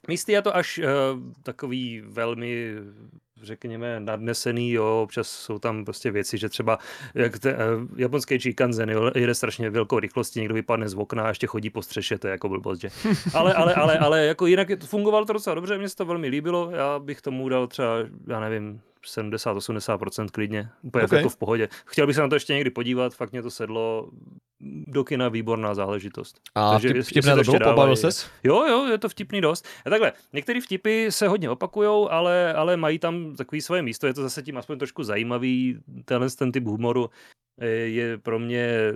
Místy 0.08 0.32
je 0.32 0.42
to 0.42 0.56
až 0.56 0.78
uh, 0.78 0.84
takový 1.42 2.02
velmi 2.06 2.74
řekněme, 3.42 4.00
nadnesený, 4.00 4.72
jo, 4.72 5.00
občas 5.02 5.28
jsou 5.28 5.58
tam 5.58 5.84
prostě 5.84 6.10
věci, 6.10 6.38
že 6.38 6.48
třeba 6.48 6.78
jak 7.14 7.38
te, 7.38 7.54
uh, 7.54 7.60
japonský 7.96 8.38
Chikanzen, 8.38 8.90
jo, 8.90 9.10
jede 9.14 9.34
strašně 9.34 9.70
velkou 9.70 9.98
rychlostí, 9.98 10.40
někdo 10.40 10.54
vypadne 10.54 10.88
z 10.88 10.94
okna 10.94 11.24
a 11.24 11.28
ještě 11.28 11.46
chodí 11.46 11.70
po 11.70 11.82
střeše, 11.82 12.18
to 12.18 12.26
je 12.26 12.30
jako 12.30 12.48
blbost, 12.48 12.80
že? 12.80 12.88
Ale, 13.34 13.54
ale, 13.54 13.74
ale, 13.74 13.98
ale 13.98 14.26
jako 14.26 14.46
jinak 14.46 14.68
fungovalo 14.84 15.24
to 15.24 15.32
docela 15.32 15.54
dobře, 15.54 15.78
mně 15.78 15.88
se 15.88 15.96
to 15.96 16.04
velmi 16.04 16.28
líbilo, 16.28 16.70
já 16.70 16.98
bych 16.98 17.20
tomu 17.22 17.48
dal 17.48 17.66
třeba, 17.66 17.96
já 18.26 18.40
nevím, 18.40 18.80
70-80% 19.06 20.28
klidně, 20.32 20.68
úplně 20.82 21.04
okay. 21.04 21.18
jako 21.18 21.28
v 21.28 21.36
pohodě. 21.36 21.68
Chtěl 21.84 22.06
bych 22.06 22.16
se 22.16 22.22
na 22.22 22.28
to 22.28 22.36
ještě 22.36 22.54
někdy 22.54 22.70
podívat, 22.70 23.14
fakt 23.14 23.32
mě 23.32 23.42
to 23.42 23.50
sedlo, 23.50 24.10
do 24.86 25.04
kina 25.04 25.28
výborná 25.28 25.74
záležitost. 25.74 26.40
A 26.54 26.72
Takže 26.72 26.88
vtip, 26.88 27.04
vtipné 27.04 27.36
to 27.36 27.42
bylo, 27.42 27.58
pobavil 27.58 27.96
ses? 27.96 28.30
Jo, 28.44 28.64
jo, 28.66 28.86
je 28.86 28.98
to 28.98 29.08
vtipný 29.08 29.40
dost. 29.40 29.66
A 29.86 29.90
takhle, 29.90 30.12
některé 30.32 30.60
vtipy 30.60 31.06
se 31.10 31.28
hodně 31.28 31.50
opakujou, 31.50 32.10
ale, 32.10 32.54
ale 32.54 32.76
mají 32.76 32.98
tam 32.98 33.36
takový 33.36 33.60
svoje 33.60 33.82
místo, 33.82 34.06
je 34.06 34.14
to 34.14 34.22
zase 34.22 34.42
tím 34.42 34.56
aspoň 34.56 34.78
trošku 34.78 35.04
zajímavý, 35.04 35.78
tenhle 36.04 36.30
ten 36.30 36.52
typ 36.52 36.64
humoru 36.64 37.10
je 37.84 38.18
pro 38.18 38.38
mě 38.38 38.92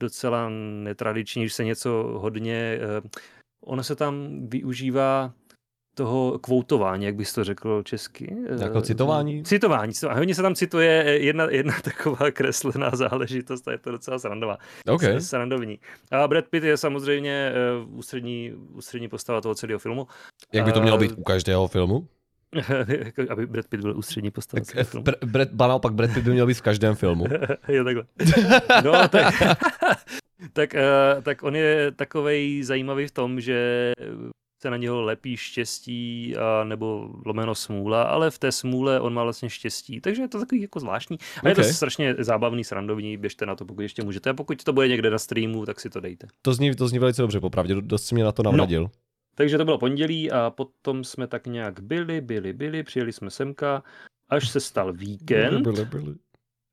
docela 0.00 0.48
netradiční, 0.82 1.48
že 1.48 1.54
se 1.54 1.64
něco 1.64 1.90
hodně... 2.16 2.78
Eh, 2.80 3.08
ono 3.64 3.82
se 3.82 3.96
tam 3.96 4.46
využívá 4.48 5.32
toho 5.94 6.38
kvoutování, 6.38 7.04
jak 7.04 7.14
bys 7.14 7.32
to 7.32 7.44
řekl 7.44 7.82
česky? 7.82 8.36
Jako 8.60 8.82
citování? 8.82 9.44
Citování. 9.44 9.92
citování. 9.92 10.18
Hodně 10.18 10.34
se 10.34 10.42
tam 10.42 10.54
cituje 10.54 11.18
jedna, 11.20 11.50
jedna 11.50 11.74
taková 11.84 12.30
kreslená 12.30 12.90
záležitost 12.90 13.68
a 13.68 13.72
je 13.72 13.78
to 13.78 13.90
docela 13.90 14.18
srandová. 14.18 14.58
Okay. 14.88 15.20
Srandovní. 15.20 15.78
A 16.10 16.28
Brad 16.28 16.44
Pitt 16.48 16.64
je 16.64 16.76
samozřejmě 16.76 17.52
uh, 17.82 17.98
ústřední, 17.98 18.52
ústřední 18.72 19.08
postava 19.08 19.40
toho 19.40 19.54
celého 19.54 19.78
filmu. 19.78 20.06
Jak 20.52 20.64
by 20.64 20.72
to 20.72 20.82
mělo 20.82 20.98
být 20.98 21.12
u 21.16 21.22
každého 21.22 21.68
filmu? 21.68 22.08
Aby 23.30 23.46
Brad 23.46 23.68
Pitt 23.68 23.82
byl 23.82 23.98
ústřední 23.98 24.30
postava. 24.30 24.64
Tak, 24.74 24.86
filmu. 24.86 25.04
Br- 25.04 25.26
Brad, 25.26 25.48
ba 25.52 25.66
naopak 25.66 25.92
Brad 25.92 26.10
Pitt 26.14 26.24
by 26.24 26.30
měl 26.30 26.46
být 26.46 26.54
v 26.54 26.62
každém 26.62 26.94
filmu. 26.94 27.24
jo, 27.68 27.84
takhle. 27.84 28.04
No, 28.84 29.08
tak, 29.08 29.34
tak, 30.52 30.74
tak 31.22 31.42
on 31.42 31.56
je 31.56 31.92
takovej 31.92 32.62
zajímavý 32.62 33.06
v 33.06 33.10
tom, 33.10 33.40
že 33.40 33.92
se 34.62 34.70
na 34.70 34.76
něho 34.76 35.02
lepí 35.02 35.36
štěstí 35.36 36.36
a, 36.36 36.64
nebo 36.64 37.10
lomeno 37.26 37.54
smůla, 37.54 38.02
ale 38.02 38.30
v 38.30 38.38
té 38.38 38.52
smůle 38.52 39.00
on 39.00 39.14
má 39.14 39.22
vlastně 39.22 39.50
štěstí, 39.50 40.00
takže 40.00 40.22
je 40.22 40.28
to 40.28 40.38
takový 40.38 40.62
jako 40.62 40.80
zvláštní. 40.80 41.18
A 41.36 41.40
okay. 41.40 41.50
je 41.50 41.54
to 41.54 41.62
strašně 41.62 42.14
zábavný, 42.18 42.64
srandovní, 42.64 43.16
běžte 43.16 43.46
na 43.46 43.56
to, 43.56 43.64
pokud 43.64 43.82
ještě 43.82 44.02
můžete. 44.02 44.30
A 44.30 44.34
pokud 44.34 44.64
to 44.64 44.72
bude 44.72 44.88
někde 44.88 45.10
na 45.10 45.18
streamu, 45.18 45.66
tak 45.66 45.80
si 45.80 45.90
to 45.90 46.00
dejte. 46.00 46.26
To 46.42 46.54
zní, 46.54 46.74
to 46.74 46.88
zní 46.88 46.98
velice 46.98 47.22
dobře, 47.22 47.40
popravdě, 47.40 47.74
dost 47.74 48.04
si 48.04 48.14
mě 48.14 48.24
na 48.24 48.32
to 48.32 48.42
navradil. 48.42 48.82
No. 48.82 48.90
Takže 49.34 49.58
to 49.58 49.64
bylo 49.64 49.78
pondělí 49.78 50.30
a 50.30 50.50
potom 50.50 51.04
jsme 51.04 51.26
tak 51.26 51.46
nějak 51.46 51.80
byli, 51.80 52.20
byli, 52.20 52.52
byli, 52.52 52.82
přijeli 52.82 53.12
jsme 53.12 53.30
semka, 53.30 53.82
až 54.28 54.48
se 54.48 54.60
stal 54.60 54.92
víkend. 54.92 55.62
Byli, 55.62 55.62
byli, 55.62 55.84
byli. 55.84 56.14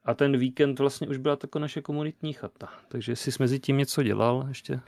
A 0.06 0.14
ten 0.14 0.38
víkend 0.38 0.80
vlastně 0.80 1.08
už 1.08 1.18
byla 1.18 1.36
taková 1.36 1.62
naše 1.62 1.82
komunitní 1.82 2.34
chata. 2.34 2.70
Takže 2.88 3.12
jestli 3.12 3.32
jsi 3.32 3.38
mezi 3.40 3.60
tím 3.60 3.78
něco 3.78 4.04
dělal 4.04 4.46
ještě? 4.48 4.80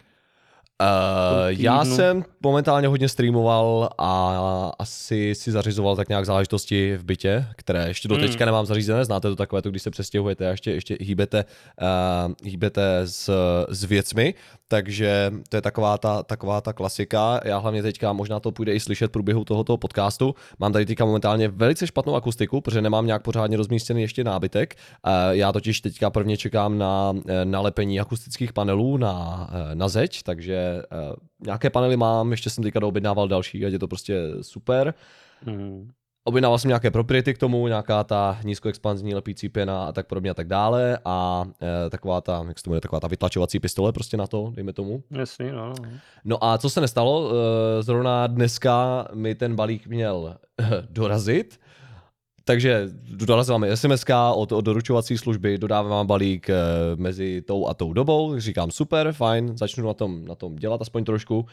Uh, 0.81 1.47
já 1.49 1.85
jsem 1.85 2.25
momentálně 2.43 2.87
hodně 2.87 3.09
streamoval 3.09 3.89
a 3.97 4.71
asi 4.79 5.35
si 5.35 5.51
zařizoval 5.51 5.95
tak 5.95 6.09
nějak 6.09 6.25
záležitosti 6.25 6.97
v 6.97 7.03
bytě, 7.03 7.45
které 7.55 7.87
ještě 7.87 8.07
do 8.07 8.17
teďka 8.17 8.45
mm. 8.45 8.47
nemám 8.47 8.65
zařízené. 8.65 9.05
Znáte 9.05 9.29
to 9.29 9.35
takové, 9.35 9.61
to 9.61 9.69
když 9.69 9.81
se 9.81 9.91
přestěhujete 9.91 10.47
a 10.47 10.51
ještě, 10.51 10.71
ještě 10.71 10.97
hýbete, 11.01 11.45
uh, 11.81 12.33
hýbete 12.43 12.99
s, 13.05 13.29
s 13.69 13.83
věcmi, 13.83 14.33
takže 14.67 15.31
to 15.49 15.57
je 15.57 15.61
taková 15.61 15.97
ta, 15.97 16.23
taková 16.23 16.61
ta 16.61 16.73
klasika. 16.73 17.39
Já 17.45 17.57
hlavně 17.57 17.83
teďka, 17.83 18.13
možná 18.13 18.39
to 18.39 18.51
půjde 18.51 18.73
i 18.73 18.79
slyšet 18.79 19.07
v 19.07 19.11
průběhu 19.11 19.45
tohoto 19.45 19.77
podcastu, 19.77 20.35
mám 20.59 20.73
tady 20.73 20.85
teďka 20.85 21.05
momentálně 21.05 21.47
velice 21.47 21.87
špatnou 21.87 22.15
akustiku, 22.15 22.61
protože 22.61 22.81
nemám 22.81 23.05
nějak 23.05 23.21
pořádně 23.21 23.57
rozmístěný 23.57 24.01
ještě 24.01 24.23
nábytek. 24.23 24.75
Uh, 25.07 25.11
já 25.31 25.51
totiž 25.51 25.81
teďka 25.81 26.09
prvně 26.09 26.37
čekám 26.37 26.77
na 26.77 27.13
nalepení 27.43 27.99
akustických 27.99 28.53
panelů 28.53 28.97
na, 28.97 29.49
na 29.73 29.87
zeď, 29.87 30.23
takže 30.23 30.68
uh, 30.91 31.15
nějaké 31.45 31.69
panely 31.69 31.97
mám, 31.97 32.31
ještě 32.31 32.49
jsem 32.49 32.63
teďka 32.63 32.79
doobjednával 32.79 33.27
další, 33.27 33.65
ať 33.65 33.73
je 33.73 33.79
to 33.79 33.87
prostě 33.87 34.21
super. 34.41 34.93
Mm. 35.45 35.89
Objednával 36.23 36.57
jsem 36.57 36.69
nějaké 36.69 36.91
propriety 36.91 37.33
k 37.33 37.37
tomu, 37.37 37.67
nějaká 37.67 38.03
ta 38.03 38.39
nízkoexpanzní 38.43 39.15
lepící 39.15 39.49
pěna 39.49 39.85
a 39.85 39.91
tak 39.91 40.07
podobně 40.07 40.31
a 40.31 40.33
tak 40.33 40.47
dále 40.47 40.99
a 41.05 41.45
e, 41.61 41.89
taková 41.89 42.21
ta, 42.21 42.45
jak 42.47 42.59
se 42.59 42.63
to 42.63 42.69
jmenuje, 42.69 42.81
taková 42.81 42.99
ta 42.99 43.07
vytlačovací 43.07 43.59
pistole 43.59 43.91
prostě 43.91 44.17
na 44.17 44.27
to, 44.27 44.51
dejme 44.55 44.73
tomu. 44.73 45.03
Jasně, 45.11 45.51
no. 45.51 45.73
No 46.25 46.43
a 46.43 46.57
co 46.57 46.69
se 46.69 46.81
nestalo, 46.81 47.31
e, 47.31 47.83
zrovna 47.83 48.27
dneska 48.27 49.07
mi 49.13 49.35
ten 49.35 49.55
balík 49.55 49.87
měl 49.87 50.37
e, 50.59 50.65
dorazit, 50.89 51.59
takže 52.49 52.89
dorazila 53.05 53.57
mi 53.57 53.77
SMS 53.77 54.05
od, 54.33 54.51
od 54.51 54.65
doručovací 54.65 55.17
služby, 55.17 55.57
dodávám 55.57 55.91
vám 55.91 56.07
balík 56.07 56.49
e, 56.49 56.55
mezi 56.95 57.41
tou 57.41 57.67
a 57.67 57.73
tou 57.73 57.93
dobou, 57.93 58.39
říkám 58.39 58.71
super, 58.71 59.11
fajn, 59.13 59.57
začnu 59.57 59.87
na 59.87 59.93
tom, 59.93 60.25
na 60.25 60.35
tom 60.35 60.55
dělat 60.55 60.81
aspoň 60.81 61.03
trošku. 61.03 61.45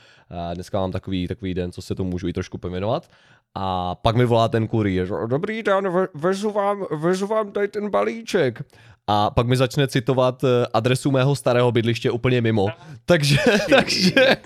Dneska 0.55 0.81
mám 0.81 0.93
takový, 0.93 1.29
takový 1.29 1.55
den, 1.55 1.73
co 1.73 1.83
se 1.83 1.95
tomu 1.95 2.11
můžu 2.11 2.29
i 2.29 2.33
trošku 2.33 2.59
pojmenovat. 2.59 3.09
A 3.55 3.95
pak 3.95 4.17
mi 4.17 4.25
volá 4.25 4.49
ten 4.49 4.69
kurýr, 4.69 5.09
dobrý 5.27 5.63
den, 5.63 5.89
vezu 6.15 6.51
vám, 6.51 6.87
vezu 6.91 7.27
vám 7.27 7.53
tady 7.53 7.69
ten 7.69 7.91
balíček. 7.91 8.63
A 9.07 9.31
pak 9.31 9.47
mi 9.47 9.57
začne 9.57 9.89
citovat 9.89 10.45
eh, 10.45 10.67
adresu 10.75 11.11
mého 11.11 11.37
starého 11.37 11.73
bydliště 11.73 12.11
úplně 12.11 12.41
mimo. 12.41 12.67
Takže, 13.05 13.37
takže, 13.71 14.13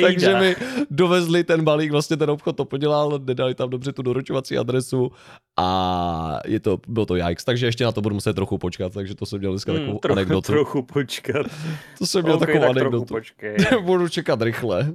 takže 0.00 0.34
mi 0.34 0.56
dovezli 0.90 1.44
ten 1.44 1.64
balík, 1.64 1.90
vlastně 1.90 2.16
ten 2.16 2.30
obchod 2.30 2.56
to 2.56 2.64
podělal, 2.64 3.20
nedali 3.24 3.54
tam 3.54 3.70
dobře 3.70 3.92
tu 3.92 4.02
doručovací 4.02 4.58
adresu 4.58 5.12
a 5.56 6.38
je 6.46 6.60
to, 6.60 6.78
bylo 6.88 7.06
to 7.06 7.16
jajks, 7.16 7.44
takže 7.44 7.66
ještě 7.66 7.84
na 7.84 7.92
to 7.92 8.00
budu 8.00 8.14
muset 8.14 8.34
trochu 8.34 8.58
počkat, 8.58 8.92
takže 8.92 9.14
to 9.14 9.26
jsem 9.26 9.38
měl 9.38 9.50
dneska 9.50 9.72
hmm, 9.72 9.80
takovou 9.80 9.98
trochu, 9.98 10.18
anekdotu. 10.18 10.52
Trochu 10.52 10.82
počkat. 10.82 11.46
To 11.98 12.06
jsem 12.06 12.22
měl 12.22 12.34
okay, 12.36 12.46
takovou 12.46 12.70
anekdotu. 12.70 13.14
budu 13.82 14.08
čekat 14.08 14.42
rychle. 14.42 14.92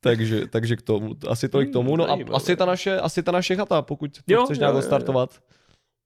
takže, 0.00 0.46
takže 0.46 0.76
k 0.76 0.82
tomu, 0.82 1.14
asi 1.28 1.48
to 1.48 1.64
k 1.64 1.72
tomu. 1.72 1.96
No 1.96 2.10
a 2.10 2.18
asi 2.32 2.56
ta 2.56 2.64
naše, 2.64 3.00
asi 3.00 3.22
ta 3.22 3.32
naše 3.32 3.56
chata, 3.56 3.82
pokud 3.82 4.10
jo, 4.26 4.44
chceš 4.44 4.58
nějak 4.58 4.72
jo, 4.72 4.78
odstartovat. 4.78 5.30
Jo. 5.34 5.55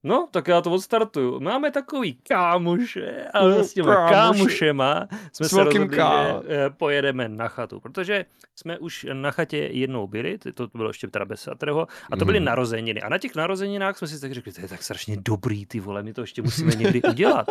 No, 0.03 0.29
tak 0.31 0.49
já 0.49 0.61
to 0.61 0.71
odstartuju. 0.71 1.41
Máme 1.41 1.71
takový 1.71 2.15
kámoše 2.15 3.25
a 3.35 3.49
no, 3.49 3.65
s 3.65 3.75
těma 3.75 4.11
kámošema 4.11 5.09
jsme 5.33 5.47
s 5.47 5.51
se 5.51 5.65
rozhodli, 5.65 5.97
ká... 5.97 6.25
že 6.25 6.41
eh, 6.49 6.71
pojedeme 6.71 7.29
na 7.29 7.49
chatu, 7.49 7.81
protože 7.81 8.25
jsme 8.57 8.79
už 8.79 9.07
na 9.13 9.31
chatě 9.31 9.57
jednou 9.57 10.07
byli, 10.07 10.39
to 10.55 10.69
bylo 10.75 10.91
ještě 10.91 11.09
teda 11.09 11.25
bez 11.25 11.41
Satrho, 11.41 11.87
a 12.11 12.17
to 12.17 12.25
byly 12.25 12.41
mm. 12.41 12.47
narozeniny. 12.47 13.03
A 13.03 13.09
na 13.09 13.19
těch 13.19 13.35
narozeninách 13.35 13.99
jsme 13.99 14.09
si 14.09 14.21
tak 14.21 14.33
řekli, 14.33 14.53
to 14.53 14.61
je 14.61 14.69
tak 14.69 14.83
strašně 14.83 15.17
dobrý, 15.17 15.67
ty 15.67 15.81
vole, 15.81 16.03
my 16.03 16.13
to 16.13 16.21
ještě 16.21 16.43
musíme 16.43 16.73
někdy 16.75 17.03
udělat. 17.11 17.47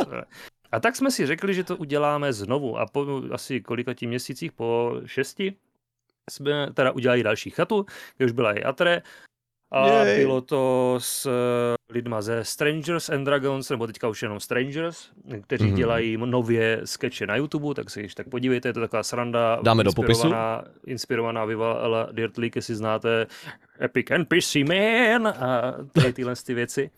A 0.71 0.79
tak 0.79 0.95
jsme 0.95 1.11
si 1.11 1.25
řekli, 1.25 1.53
že 1.53 1.63
to 1.63 1.77
uděláme 1.77 2.33
znovu. 2.33 2.77
A 2.77 2.85
po 2.85 3.21
asi 3.31 3.61
kolika 3.61 3.93
tím 3.93 4.09
měsících, 4.09 4.51
po 4.51 4.95
šesti, 5.05 5.55
jsme 6.29 6.73
teda 6.73 6.91
udělali 6.91 7.23
další 7.23 7.49
chatu, 7.49 7.85
kde 8.17 8.25
už 8.25 8.31
byla 8.31 8.53
i 8.53 8.63
Atre. 8.63 9.01
A 9.71 10.03
Jej. 10.03 10.21
bylo 10.21 10.41
to 10.41 10.95
s 10.99 11.25
eh, 11.25 11.93
lidma 11.93 12.21
ze 12.21 12.43
Strangers 12.43 13.09
and 13.09 13.23
Dragons, 13.23 13.69
nebo 13.69 13.87
teďka 13.87 14.07
už 14.07 14.21
jenom 14.21 14.39
Strangers, 14.39 15.09
kteří 15.41 15.67
mm. 15.67 15.75
dělají 15.75 16.17
nově 16.17 16.81
skeče 16.85 17.27
na 17.27 17.35
YouTube, 17.35 17.75
tak 17.75 17.89
se 17.89 18.01
již 18.01 18.15
tak 18.15 18.29
podívejte, 18.29 18.69
je 18.69 18.73
to 18.73 18.79
taková 18.79 19.03
sranda. 19.03 19.59
Dáme 19.61 19.83
do 19.83 19.93
popisu. 19.93 20.33
Inspirovaná 20.85 21.45
vyvala 21.45 22.09
Dirt 22.11 22.37
League, 22.37 22.55
jestli 22.55 22.75
znáte 22.75 23.27
Epic 23.81 24.07
NPC 24.17 24.55
Man 24.55 25.27
a 25.27 25.75
tyhle 26.13 26.35
ty 26.45 26.53
věci. 26.53 26.91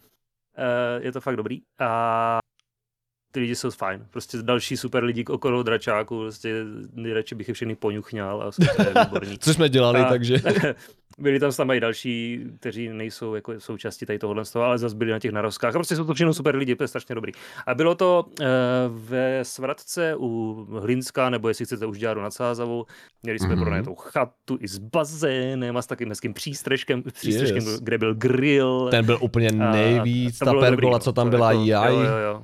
je 1.01 1.11
to 1.11 1.21
fakt 1.21 1.35
dobrý. 1.35 1.61
A 1.79 2.40
ty 3.31 3.39
lidi 3.39 3.55
jsou 3.55 3.71
fajn. 3.71 4.05
Prostě 4.09 4.37
další 4.41 4.77
super 4.77 5.03
lidi 5.03 5.25
okolo 5.25 5.63
dračáku, 5.63 6.19
prostě 6.19 6.63
nejradši 6.93 7.35
bych 7.35 7.47
je 7.47 7.53
všechny 7.53 7.75
poňuchňal 7.75 8.41
a 8.41 8.51
jsou 8.51 8.63
výborní. 9.03 9.39
Co 9.39 9.53
jsme 9.53 9.69
dělali, 9.69 9.99
a, 9.99 10.09
takže... 10.09 10.41
byli 11.17 11.39
tam 11.39 11.51
tam 11.51 11.71
i 11.71 11.79
další, 11.79 12.39
kteří 12.59 12.89
nejsou 12.89 13.35
jako 13.35 13.59
součástí 13.59 14.05
tady 14.05 14.19
tohohle 14.19 14.43
toho, 14.45 14.65
ale 14.65 14.77
zase 14.77 14.95
byli 14.95 15.11
na 15.11 15.19
těch 15.19 15.31
narozkách. 15.31 15.75
A 15.75 15.79
prostě 15.79 15.95
jsou 15.95 16.05
to 16.05 16.13
všechno 16.13 16.33
super 16.33 16.55
lidi, 16.55 16.75
to 16.75 16.83
je 16.83 16.87
strašně 16.87 17.15
dobrý. 17.15 17.31
A 17.67 17.75
bylo 17.75 17.95
to 17.95 18.25
uh, 18.39 18.45
ve 18.87 19.45
Svratce 19.45 20.15
u 20.19 20.53
Hlinská, 20.81 21.29
nebo 21.29 21.47
jestli 21.47 21.65
chcete 21.65 21.85
už 21.85 21.99
dělat 21.99 22.17
nad 22.17 22.33
Sázavou, 22.33 22.85
měli 23.23 23.39
jsme 23.39 23.55
mm-hmm. 23.55 23.61
pronajatou 23.61 23.95
chatu 23.95 24.57
i 24.61 24.67
s 24.67 24.77
bazénem 24.77 25.77
a 25.77 25.81
s 25.81 25.87
takým 25.87 26.09
hezkým 26.09 26.33
přístřeškem, 26.33 27.03
přístřeškem 27.03 27.63
yes. 27.67 27.79
kde 27.79 27.97
byl 27.97 28.15
grill. 28.15 28.87
Ten 28.91 29.05
byl 29.05 29.17
úplně 29.21 29.51
nejvíc, 29.51 30.41
a 30.41 30.45
ta 30.45 30.53
pergola, 30.53 30.99
co 30.99 31.13
tam 31.13 31.29
byla, 31.29 31.51
jako, 31.51 31.65
jaj. 31.65 31.93
Jo, 31.93 32.01
jo, 32.01 32.17
jo. 32.17 32.43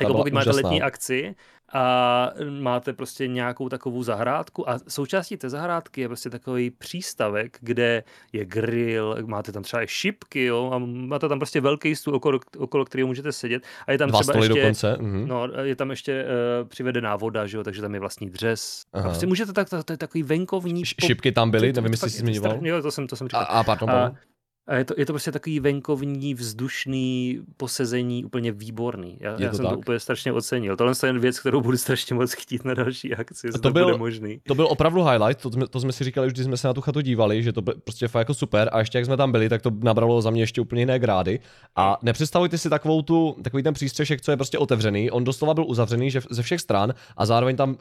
Jako 0.00 0.14
pokud 0.14 0.32
máte 0.32 0.50
letní 0.50 0.82
akci 0.82 1.34
a 1.72 2.30
máte 2.60 2.92
prostě 2.92 3.28
nějakou 3.28 3.68
takovou 3.68 4.02
zahrádku 4.02 4.70
a 4.70 4.78
součástí 4.88 5.36
té 5.36 5.50
zahrádky 5.50 6.00
je 6.00 6.08
prostě 6.08 6.30
takový 6.30 6.70
přístavek, 6.70 7.58
kde 7.60 8.04
je 8.32 8.44
grill, 8.44 9.16
máte 9.26 9.52
tam 9.52 9.62
třeba 9.62 9.82
i 9.82 9.86
šipky, 9.88 10.44
jo, 10.44 10.70
a 10.72 10.78
máte 10.78 11.28
tam 11.28 11.38
prostě 11.38 11.60
velký 11.60 11.96
stůl, 11.96 12.14
okolo, 12.14 12.40
okolo 12.58 12.84
kterého 12.84 13.06
můžete 13.06 13.32
sedět 13.32 13.62
a 13.86 13.92
je 13.92 13.98
tam 13.98 14.08
Dva 14.08 14.20
třeba 14.20 14.38
ještě, 14.38 14.60
dokonce. 14.60 14.96
Mhm. 15.00 15.28
no, 15.28 15.48
je 15.62 15.76
tam 15.76 15.90
ještě 15.90 16.24
uh, 16.24 16.68
přivedená 16.68 17.16
voda, 17.16 17.46
že 17.46 17.56
jo, 17.56 17.64
takže 17.64 17.82
tam 17.82 17.94
je 17.94 18.00
vlastní. 18.00 18.32
Aha. 18.44 18.54
A 18.92 19.02
prostě 19.02 19.26
můžete 19.26 19.52
tak, 19.52 19.70
to, 19.70 19.82
to 19.82 19.92
je 19.92 19.96
takový 19.96 20.22
venkovní... 20.22 20.84
Šipky 20.84 21.32
tam 21.32 21.50
byly, 21.50 21.72
nevím, 21.72 21.92
jestli 21.92 22.10
jsi 22.10 22.18
zmiňoval. 22.18 22.58
Jo, 22.62 22.82
to 22.82 22.90
jsem, 22.90 23.06
to 23.06 23.16
jsem 23.16 23.28
říkal. 23.28 23.40
A, 23.40 23.44
a 23.44 23.64
pardon, 23.64 23.86
pardon. 23.86 24.16
A, 24.16 24.33
a 24.66 24.74
je 24.74 24.84
to, 24.84 24.94
je 24.96 25.06
to 25.06 25.12
prostě 25.12 25.32
takový 25.32 25.60
venkovní, 25.60 26.34
vzdušný 26.34 27.40
posezení, 27.56 28.24
úplně 28.24 28.52
výborný. 28.52 29.18
Já, 29.20 29.36
já 29.38 29.52
jsem 29.52 29.64
tak? 29.64 29.72
to 29.72 29.78
úplně 29.78 30.00
strašně 30.00 30.32
ocenil. 30.32 30.76
Tohle 30.76 30.94
je 31.06 31.12
věc, 31.12 31.40
kterou 31.40 31.60
budu 31.60 31.76
strašně 31.76 32.14
moc 32.14 32.32
chtít 32.32 32.64
na 32.64 32.74
další 32.74 33.14
akci, 33.14 33.52
to, 33.52 33.58
to 33.58 33.70
byl, 33.70 33.84
bude 33.84 33.98
možný. 33.98 34.40
To 34.46 34.54
byl 34.54 34.66
opravdu 34.70 35.02
highlight, 35.02 35.42
to, 35.42 35.66
to 35.66 35.80
jsme 35.80 35.92
si 35.92 36.04
říkali, 36.04 36.30
když 36.30 36.44
jsme 36.44 36.56
se 36.56 36.66
na 36.66 36.74
tu 36.74 36.80
chatu 36.80 37.00
dívali, 37.00 37.42
že 37.42 37.52
to 37.52 37.62
byl 37.62 37.74
prostě 37.84 38.08
fakt 38.08 38.20
jako 38.20 38.34
super 38.34 38.68
a 38.72 38.78
ještě 38.78 38.98
jak 38.98 39.04
jsme 39.04 39.16
tam 39.16 39.32
byli, 39.32 39.48
tak 39.48 39.62
to 39.62 39.70
nabralo 39.82 40.22
za 40.22 40.30
mě 40.30 40.42
ještě 40.42 40.60
úplně 40.60 40.82
jiné 40.82 40.98
grády. 40.98 41.40
A 41.76 41.98
nepředstavujte 42.02 42.58
si 42.58 42.70
takovou 42.70 43.02
tu, 43.02 43.36
takový 43.42 43.62
ten 43.62 43.74
přístřešek, 43.74 44.20
co 44.20 44.30
je 44.30 44.36
prostě 44.36 44.58
otevřený, 44.58 45.10
on 45.10 45.24
doslova 45.24 45.54
byl 45.54 45.64
uzavřený 45.66 46.10
že 46.10 46.20
ze 46.30 46.42
všech 46.42 46.60
stran 46.60 46.94
a 47.16 47.26
zároveň 47.26 47.56
tam 47.56 47.76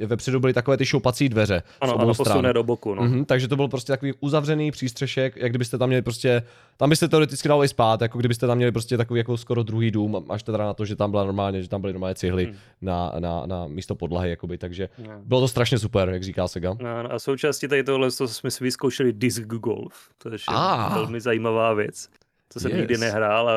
e, 0.00 0.06
vepředu 0.06 0.40
byly 0.40 0.52
takové 0.52 0.76
ty 0.76 0.86
šoupací 0.86 1.28
dveře. 1.28 1.62
Ano, 1.80 2.00
ano 2.00 2.52
do 2.52 2.62
boku. 2.62 2.94
No. 2.94 3.02
Mm-hmm, 3.02 3.24
takže 3.24 3.48
to 3.48 3.56
byl 3.56 3.68
prostě 3.68 3.92
takový 3.92 4.12
uzavřený 4.20 4.70
přístřešek, 4.70 5.36
jak 5.36 5.52
kdybyste 5.52 5.78
tam 5.78 5.88
měli 5.88 6.02
prostě 6.02 6.19
prostě, 6.20 6.42
tam 6.76 6.90
byste 6.90 7.08
teoreticky 7.08 7.48
dali 7.48 7.68
spát, 7.68 8.00
jako 8.00 8.18
kdybyste 8.18 8.46
tam 8.46 8.56
měli 8.56 8.72
prostě 8.72 8.96
takový 8.96 9.18
jako 9.18 9.36
skoro 9.36 9.62
druhý 9.62 9.90
dům, 9.90 10.26
až 10.28 10.42
teda 10.42 10.58
na 10.58 10.74
to, 10.74 10.84
že 10.84 10.96
tam 10.96 11.10
byla 11.10 11.24
normálně, 11.24 11.62
že 11.62 11.68
tam 11.68 11.80
byly 11.80 11.92
normálně 11.92 12.14
cihly 12.14 12.44
hmm. 12.44 12.54
na, 12.82 13.12
na, 13.18 13.46
na, 13.46 13.66
místo 13.66 13.94
podlahy, 13.94 14.30
jakoby, 14.30 14.58
takže 14.58 14.88
no. 14.98 15.20
bylo 15.24 15.40
to 15.40 15.48
strašně 15.48 15.78
super, 15.78 16.08
jak 16.08 16.22
říká 16.22 16.48
Sega. 16.48 16.76
No, 16.80 17.12
a 17.12 17.18
součástí 17.18 17.68
tady 17.68 17.84
tohle 17.84 18.10
to 18.10 18.28
jsme 18.28 18.50
si 18.50 18.64
vyzkoušeli 18.64 19.12
disc 19.12 19.40
golf, 19.40 20.08
to 20.18 20.28
je 20.28 20.38
ah. 20.48 20.94
velmi 20.94 21.20
zajímavá 21.20 21.74
věc. 21.74 22.08
To 22.52 22.60
jsem 22.60 22.70
yes. 22.70 22.78
nikdy 22.78 22.98
nehrál 22.98 23.48
a 23.48 23.52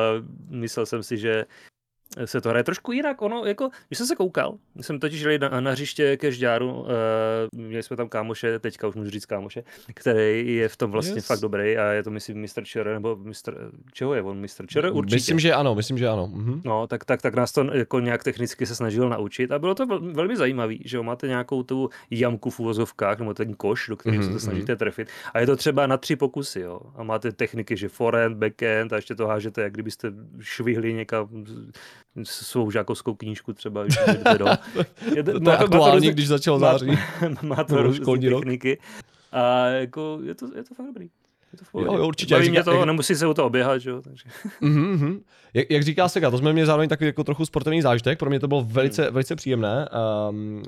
myslel 0.48 0.86
jsem 0.86 1.02
si, 1.02 1.18
že 1.18 1.44
se 2.24 2.40
to 2.40 2.48
hraje 2.48 2.64
trošku 2.64 2.92
jinak. 2.92 3.22
Ono, 3.22 3.44
jako, 3.44 3.70
když 3.88 3.98
jsem 3.98 4.06
se 4.06 4.16
koukal, 4.16 4.54
jsem 4.80 5.00
totiž 5.00 5.20
jeli 5.20 5.38
na, 5.38 5.60
na 5.60 5.70
hřiště 5.70 6.16
ke 6.16 6.32
Žďáru, 6.32 6.80
uh, 6.80 6.86
měli 7.52 7.82
jsme 7.82 7.96
tam 7.96 8.08
kámoše, 8.08 8.58
teďka 8.58 8.88
už 8.88 8.94
můžu 8.94 9.10
říct 9.10 9.26
kámoše, 9.26 9.64
který 9.94 10.54
je 10.54 10.68
v 10.68 10.76
tom 10.76 10.90
vlastně 10.90 11.14
yes. 11.14 11.26
fakt 11.26 11.40
dobrý 11.40 11.76
a 11.76 11.84
je 11.84 12.02
to, 12.02 12.10
myslím, 12.10 12.42
Mr. 12.42 12.64
Čer, 12.64 12.86
nebo 12.86 13.16
Mr. 13.16 13.72
Čeho 13.92 14.14
je 14.14 14.22
on, 14.22 14.40
Mr. 14.40 14.66
Čer? 14.66 14.90
Určitě. 14.92 15.16
Myslím, 15.16 15.38
že 15.38 15.52
ano, 15.52 15.74
myslím, 15.74 15.98
že 15.98 16.08
ano. 16.08 16.26
Mhm. 16.26 16.60
No, 16.64 16.86
tak, 16.86 17.04
tak, 17.04 17.22
tak 17.22 17.34
nás 17.34 17.52
to 17.52 17.64
jako 17.74 18.00
nějak 18.00 18.24
technicky 18.24 18.66
se 18.66 18.74
snažil 18.74 19.08
naučit 19.08 19.52
a 19.52 19.58
bylo 19.58 19.74
to 19.74 19.86
vel, 19.86 20.12
velmi 20.12 20.36
zajímavé, 20.36 20.74
že 20.84 20.96
jo, 20.96 21.02
máte 21.02 21.26
nějakou 21.26 21.62
tu 21.62 21.90
jamku 22.10 22.50
v 22.50 22.60
uvozovkách, 22.60 23.18
nebo 23.18 23.34
ten 23.34 23.54
koš, 23.54 23.88
do 23.88 23.96
kterého 23.96 24.22
mm-hmm. 24.22 24.26
se 24.26 24.28
to 24.28 24.34
mhm, 24.34 24.40
snažíte 24.40 24.72
mhm. 24.72 24.78
trefit 24.78 25.08
a 25.34 25.40
je 25.40 25.46
to 25.46 25.56
třeba 25.56 25.86
na 25.86 25.96
tři 25.96 26.16
pokusy, 26.16 26.60
jo, 26.60 26.80
a 26.96 27.02
máte 27.02 27.32
techniky, 27.32 27.76
že 27.76 27.88
forehand, 27.88 28.36
backhand 28.36 28.92
a 28.92 28.96
ještě 28.96 29.14
to 29.14 29.26
hážete, 29.26 29.62
jak 29.62 29.72
kdybyste 29.72 30.12
švihli 30.40 30.92
někam 30.92 31.28
svou 32.22 32.70
žákovskou 32.70 33.14
knížku 33.14 33.52
třeba 33.52 33.84
už 33.84 33.98
do. 34.38 34.46
Je, 35.14 35.22
to, 35.22 35.40
to 35.40 35.50
je 35.50 35.56
aktuální, 35.56 36.10
když 36.10 36.28
začal 36.28 36.58
září. 36.58 36.86
Má, 36.88 37.56
má 37.56 37.64
to 37.64 37.82
různé 37.82 38.18
techniky. 38.20 38.78
A 39.32 39.66
jako 39.66 40.18
je 40.22 40.34
to, 40.34 40.46
je 40.56 40.64
to 40.64 40.74
fakt 40.74 40.86
dobrý. 40.86 41.10
Jo, 41.74 41.94
jo, 41.94 42.06
určitě. 42.06 42.34
Baví 42.34 42.50
mě 42.50 42.64
to, 42.64 42.72
jak... 42.72 42.86
nemusí 42.86 43.14
se 43.14 43.26
u 43.26 43.34
toho 43.34 43.46
oběhat, 43.46 43.84
jo. 43.84 44.02
Takže. 44.02 44.28
Mm-hmm. 44.62 45.20
Jak, 45.54 45.70
jak, 45.70 45.82
říká 45.82 46.08
Sega, 46.08 46.30
to 46.30 46.38
jsme 46.38 46.52
měli 46.52 46.66
zároveň 46.66 46.88
takový 46.88 47.06
jako 47.06 47.24
trochu 47.24 47.46
sportovní 47.46 47.82
zážitek, 47.82 48.18
pro 48.18 48.30
mě 48.30 48.40
to 48.40 48.48
bylo 48.48 48.64
velice, 48.64 49.02
hmm. 49.02 49.12
velice 49.12 49.36
příjemné. 49.36 49.88
Um, 50.30 50.56
uh, 50.56 50.62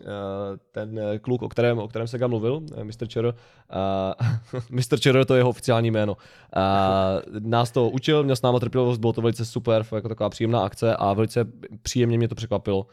ten 0.72 1.00
kluk, 1.20 1.42
o 1.42 1.48
kterém, 1.48 1.78
o 1.78 1.88
kterém 1.88 2.08
Sega 2.08 2.26
mluvil, 2.26 2.62
eh, 2.76 2.84
Mr. 2.84 3.12
Cher, 3.12 3.26
uh, 3.26 3.32
Mr. 4.70 5.00
Cher 5.02 5.24
to 5.24 5.34
je 5.34 5.40
jeho 5.40 5.50
oficiální 5.50 5.90
jméno, 5.90 6.16
uh, 6.16 7.40
nás 7.40 7.70
to 7.70 7.88
učil, 7.88 8.22
měl 8.22 8.36
s 8.36 8.42
náma 8.42 8.60
trpělivost, 8.60 8.98
bylo 8.98 9.12
to 9.12 9.20
velice 9.20 9.44
super, 9.44 9.84
jako 9.94 10.08
taková 10.08 10.30
příjemná 10.30 10.60
akce 10.60 10.96
a 10.96 11.12
velice 11.12 11.44
příjemně 11.82 12.18
mě 12.18 12.28
to 12.28 12.34
překvapilo. 12.34 12.86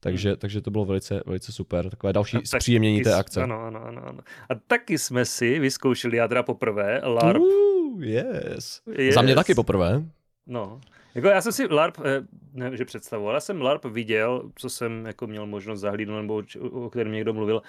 Takže, 0.00 0.28
hmm. 0.28 0.38
takže 0.38 0.60
to 0.60 0.70
bylo 0.70 0.84
velice, 0.84 1.22
velice 1.26 1.52
super. 1.52 1.90
Takové 1.90 2.12
další 2.12 2.36
a 2.36 2.40
zpříjemnění 2.44 3.02
té 3.02 3.14
akce. 3.14 3.42
Ano, 3.42 3.60
ano, 3.60 3.84
ano, 3.84 4.02
ano. 4.06 4.20
A 4.48 4.54
taky 4.54 4.98
jsme 4.98 5.24
si 5.24 5.58
vyzkoušeli 5.58 6.16
jádra 6.16 6.42
poprvé, 6.42 7.00
LARP. 7.04 7.42
Uh, 7.42 8.04
yes. 8.04 8.82
yes. 8.96 9.14
Za 9.14 9.22
mě 9.22 9.34
taky 9.34 9.54
poprvé. 9.54 10.02
No. 10.46 10.80
Jako 11.14 11.28
já 11.28 11.40
jsem 11.40 11.52
si 11.52 11.66
LARP, 11.66 11.98
eh, 11.98 12.26
ne, 12.52 12.76
že 12.76 12.84
představoval, 12.84 13.34
já 13.34 13.40
jsem 13.40 13.62
LARP 13.62 13.84
viděl, 13.84 14.50
co 14.54 14.70
jsem 14.70 15.06
jako 15.06 15.26
měl 15.26 15.46
možnost 15.46 15.80
zahlídnout, 15.80 16.20
nebo 16.20 16.42
o 16.70 16.90
kterém 16.90 17.12
někdo 17.12 17.32
mluvil, 17.32 17.62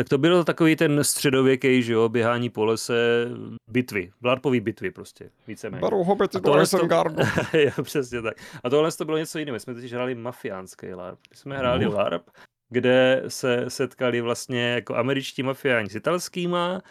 tak 0.00 0.08
to 0.08 0.18
bylo 0.18 0.44
takový 0.44 0.76
ten 0.76 1.04
středověký, 1.04 1.82
že 1.82 1.92
jo, 1.92 2.08
běhání 2.08 2.50
po 2.50 2.64
lese, 2.64 3.28
bitvy, 3.68 4.12
vlárpový 4.20 4.60
bitvy 4.60 4.90
prostě, 4.90 5.30
víceméně. 5.46 5.80
Baru 5.80 6.04
hobity 6.04 6.40
do 6.40 6.60
Isengardu. 6.60 7.22
jo, 7.52 7.82
přesně 7.82 8.22
tak. 8.22 8.34
A 8.64 8.70
tohle 8.70 8.92
to 8.92 9.04
bylo 9.04 9.18
něco 9.18 9.38
jiného, 9.38 9.52
my 9.52 9.60
jsme 9.60 9.74
totiž 9.74 9.92
hráli 9.92 10.14
mafiánský 10.14 10.94
LARP. 10.94 11.18
My 11.30 11.36
jsme 11.36 11.58
hráli 11.58 11.86
uh. 11.86 11.94
LARP, 11.94 12.22
kde 12.68 13.22
se 13.28 13.64
setkali 13.68 14.20
vlastně 14.20 14.72
jako 14.72 14.96
američtí 14.96 15.42
mafiáni 15.42 15.90
s 15.90 15.94
italskýma 15.94 16.82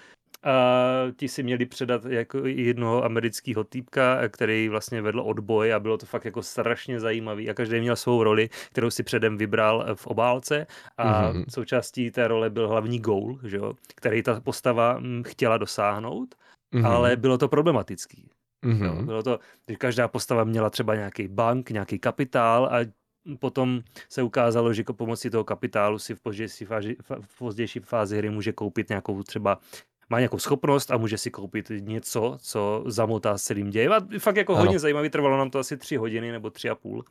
a 0.44 0.84
ti 1.16 1.28
si 1.28 1.44
měli 1.44 1.66
předat 1.66 2.06
jako 2.06 2.38
jednoho 2.46 3.04
amerického 3.04 3.64
týpka, 3.64 4.30
který 4.30 4.70
vlastně 4.70 5.02
vedl 5.02 5.20
odboj 5.20 5.74
a 5.74 5.80
bylo 5.80 5.98
to 5.98 6.06
fakt 6.06 6.26
jako 6.26 6.44
strašně 6.44 7.00
zajímavý 7.00 7.50
a 7.50 7.54
každý 7.54 7.80
měl 7.80 7.96
svou 7.96 8.24
roli, 8.24 8.50
kterou 8.72 8.90
si 8.90 9.04
předem 9.04 9.38
vybral 9.38 9.86
v 9.96 10.08
obálce 10.08 10.68
a 10.98 11.34
mm-hmm. 11.34 11.46
součástí 11.50 12.12
té 12.12 12.28
role 12.28 12.50
byl 12.50 12.68
hlavní 12.68 13.00
goal, 13.00 13.40
že 13.44 13.58
jo, 13.58 13.74
který 13.96 14.24
ta 14.24 14.40
postava 14.40 15.00
mm, 15.00 15.24
chtěla 15.28 15.58
dosáhnout, 15.58 16.36
mm-hmm. 16.74 16.88
ale 16.88 17.16
bylo 17.16 17.38
to 17.38 17.48
problematický. 17.48 18.30
Mm-hmm. 18.66 19.06
Bylo 19.06 19.24
to, 19.24 19.40
že 19.70 19.76
každá 19.76 20.08
postava 20.08 20.44
měla 20.44 20.70
třeba 20.70 20.96
nějaký 20.96 21.28
bank, 21.28 21.70
nějaký 21.70 22.00
kapitál 22.00 22.66
a 22.66 23.00
potom 23.40 23.82
se 24.10 24.24
ukázalo, 24.24 24.74
že 24.74 24.84
pomocí 24.84 25.30
toho 25.30 25.44
kapitálu 25.44 26.00
si 26.00 26.16
v 26.16 26.22
pozdější 26.22 26.66
fázi, 26.66 26.96
v 27.22 27.38
pozdější 27.38 27.80
fázi 27.80 28.18
hry 28.18 28.30
může 28.30 28.52
koupit 28.52 28.90
nějakou 28.90 29.24
třeba 29.24 29.60
má 30.10 30.20
nějakou 30.20 30.40
schopnost 30.40 30.92
a 30.92 30.98
může 30.98 31.18
si 31.18 31.32
koupit 31.32 31.72
něco, 31.80 32.38
co 32.42 32.84
zamotá 32.86 33.38
s 33.38 33.44
celým 33.44 33.70
dějem. 33.70 33.92
A 33.92 34.00
fakt 34.20 34.36
jako 34.36 34.54
ano. 34.54 34.62
hodně 34.62 34.80
zajímavý, 34.80 35.10
trvalo 35.10 35.38
nám 35.38 35.50
to 35.50 35.60
asi 35.60 35.78
tři 35.78 35.96
hodiny 35.96 36.32
nebo 36.32 36.50
tři 36.50 36.70
a 36.70 36.76
půl. 36.76 37.04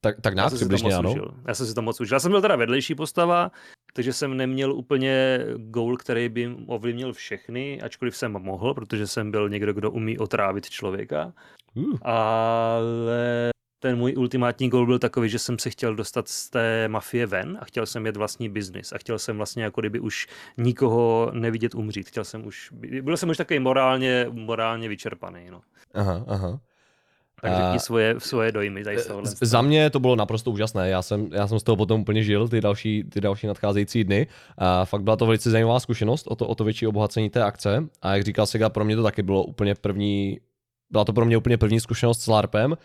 Tak, 0.00 0.20
tak 0.20 0.34
nás 0.34 0.54
přibližně 0.54 0.94
ano. 0.94 1.10
Užil. 1.10 1.34
Já 1.48 1.54
jsem 1.54 1.66
si 1.66 1.74
to 1.74 1.82
moc 1.82 2.00
užil. 2.00 2.14
Já 2.14 2.20
jsem 2.20 2.30
byl 2.30 2.40
teda 2.40 2.56
vedlejší 2.56 2.94
postava, 2.94 3.50
takže 3.92 4.12
jsem 4.12 4.36
neměl 4.36 4.72
úplně 4.72 5.40
goal, 5.56 5.96
který 5.96 6.28
by 6.28 6.56
ovlivnil 6.66 7.12
všechny, 7.12 7.80
ačkoliv 7.82 8.16
jsem 8.16 8.32
mohl, 8.32 8.74
protože 8.74 9.06
jsem 9.06 9.30
byl 9.30 9.48
někdo, 9.48 9.72
kdo 9.72 9.90
umí 9.90 10.18
otrávit 10.18 10.70
člověka. 10.70 11.32
Uh. 11.74 11.98
Ale 12.02 13.50
ten 13.78 13.98
můj 13.98 14.14
ultimátní 14.16 14.68
gol 14.68 14.86
byl 14.86 14.98
takový, 14.98 15.28
že 15.28 15.38
jsem 15.38 15.58
se 15.58 15.70
chtěl 15.70 15.94
dostat 15.94 16.28
z 16.28 16.50
té 16.50 16.88
mafie 16.88 17.26
ven 17.26 17.58
a 17.60 17.64
chtěl 17.64 17.86
jsem 17.86 18.06
jet 18.06 18.16
vlastní 18.16 18.48
biznis 18.48 18.92
a 18.92 18.98
chtěl 18.98 19.18
jsem 19.18 19.36
vlastně 19.36 19.62
jako 19.62 19.80
kdyby 19.80 20.00
už 20.00 20.26
nikoho 20.58 21.30
nevidět 21.34 21.74
umřít. 21.74 22.08
Chtěl 22.08 22.24
jsem 22.24 22.46
už, 22.46 22.70
byl 23.02 23.16
jsem 23.16 23.28
už 23.28 23.36
takový 23.36 23.58
morálně, 23.58 24.26
morálně 24.30 24.88
vyčerpaný. 24.88 25.50
No. 25.50 25.60
Aha, 25.94 26.24
aha. 26.26 26.60
Tak 27.40 27.56
řekni 27.56 27.80
svoje, 27.80 28.14
svoje 28.18 28.52
dojmy 28.52 28.84
tady 28.84 28.98
z 28.98 29.06
tohohle. 29.06 29.30
Za 29.40 29.62
mě 29.62 29.90
to 29.90 30.00
bylo 30.00 30.16
naprosto 30.16 30.50
úžasné. 30.50 30.88
Já 30.88 31.02
jsem, 31.02 31.28
já 31.32 31.48
jsem 31.48 31.58
z 31.58 31.62
toho 31.62 31.76
potom 31.76 32.00
úplně 32.00 32.22
žil 32.22 32.48
ty 32.48 32.60
další, 32.60 33.04
ty 33.04 33.20
další 33.20 33.46
nadcházející 33.46 34.04
dny. 34.04 34.26
A 34.58 34.84
fakt 34.84 35.02
byla 35.02 35.16
to 35.16 35.26
velice 35.26 35.50
zajímavá 35.50 35.80
zkušenost, 35.80 36.26
o 36.26 36.36
to, 36.36 36.46
o 36.46 36.54
to 36.54 36.64
větší 36.64 36.86
obohacení 36.86 37.30
té 37.30 37.42
akce. 37.42 37.88
A 38.02 38.14
jak 38.14 38.24
říkal 38.24 38.46
Sega, 38.46 38.68
pro 38.68 38.84
mě 38.84 38.96
to 38.96 39.02
taky 39.02 39.22
bylo 39.22 39.44
úplně 39.44 39.74
první, 39.74 40.40
byla 40.90 41.04
to 41.04 41.12
pro 41.12 41.24
mě 41.24 41.36
úplně 41.36 41.58
první 41.58 41.80
zkušenost 41.80 42.22
s 42.22 42.26
LARPem 42.26 42.76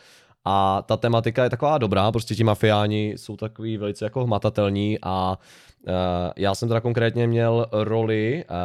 a 0.45 0.81
ta 0.81 0.97
tematika 0.97 1.43
je 1.43 1.49
taková 1.49 1.77
dobrá, 1.77 2.11
prostě 2.11 2.35
ti 2.35 2.43
mafiáni 2.43 3.13
jsou 3.17 3.37
takový 3.37 3.77
velice 3.77 4.05
jako 4.05 4.23
hmatatelní 4.23 4.97
a 5.01 5.37
uh, 5.87 5.93
já 6.37 6.55
jsem 6.55 6.67
teda 6.67 6.81
konkrétně 6.81 7.27
měl 7.27 7.65
roli 7.71 8.45
uh, 8.49 8.55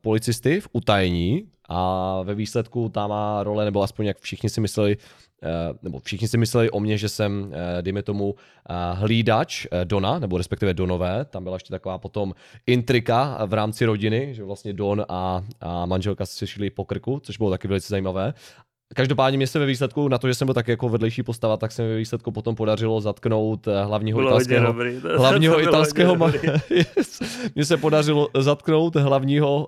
policisty 0.00 0.60
v 0.60 0.68
utajení 0.72 1.44
a 1.68 2.22
ve 2.22 2.34
výsledku 2.34 2.88
ta 2.88 3.06
má 3.06 3.42
role, 3.42 3.64
nebo 3.64 3.82
aspoň 3.82 4.06
jak 4.06 4.18
všichni 4.18 4.48
si 4.48 4.60
mysleli, 4.60 4.96
eh, 5.42 5.48
nebo 5.82 5.98
všichni 5.98 6.28
si 6.28 6.38
mysleli 6.38 6.70
o 6.70 6.80
mně, 6.80 6.98
že 6.98 7.08
jsem, 7.08 7.52
dejme 7.80 8.02
tomu, 8.02 8.34
hlídač 8.94 9.66
Dona, 9.84 10.18
nebo 10.18 10.38
respektive 10.38 10.74
Donové. 10.74 11.24
Tam 11.24 11.44
byla 11.44 11.56
ještě 11.56 11.70
taková 11.70 11.98
potom 11.98 12.34
intrika 12.66 13.46
v 13.46 13.52
rámci 13.52 13.84
rodiny, 13.84 14.34
že 14.34 14.44
vlastně 14.44 14.72
Don 14.72 15.04
a, 15.08 15.44
a 15.60 15.86
manželka 15.86 16.26
se 16.26 16.46
šli 16.46 16.70
po 16.70 16.84
krku, 16.84 17.20
což 17.22 17.36
bylo 17.36 17.50
taky 17.50 17.68
velice 17.68 17.88
zajímavé. 17.88 18.34
Každopádně 18.94 19.36
mě 19.36 19.46
se 19.46 19.58
ve 19.58 19.66
výsledku, 19.66 20.08
na 20.08 20.18
to, 20.18 20.28
že 20.28 20.34
jsem 20.34 20.46
byl 20.46 20.54
tak 20.54 20.68
jako 20.68 20.88
vedlejší 20.88 21.22
postava, 21.22 21.56
tak 21.56 21.72
se 21.72 21.82
mi 21.82 21.88
ve 21.88 21.96
výsledku 21.96 22.32
potom 22.32 22.54
podařilo 22.54 23.00
zatknout 23.00 23.68
hlavního 23.84 24.18
Bylo 24.18 24.30
italského, 24.30 24.66
dobrý. 24.66 25.00
hlavního 25.16 25.54
To 25.60 25.60
italského, 25.60 26.14
ma- 26.16 26.60
yes. 26.70 27.20
mně 27.54 27.64
se 27.64 27.76
podařilo 27.76 28.28
zatknout 28.38 28.96
hlavního 28.96 29.56
uh, 29.58 29.66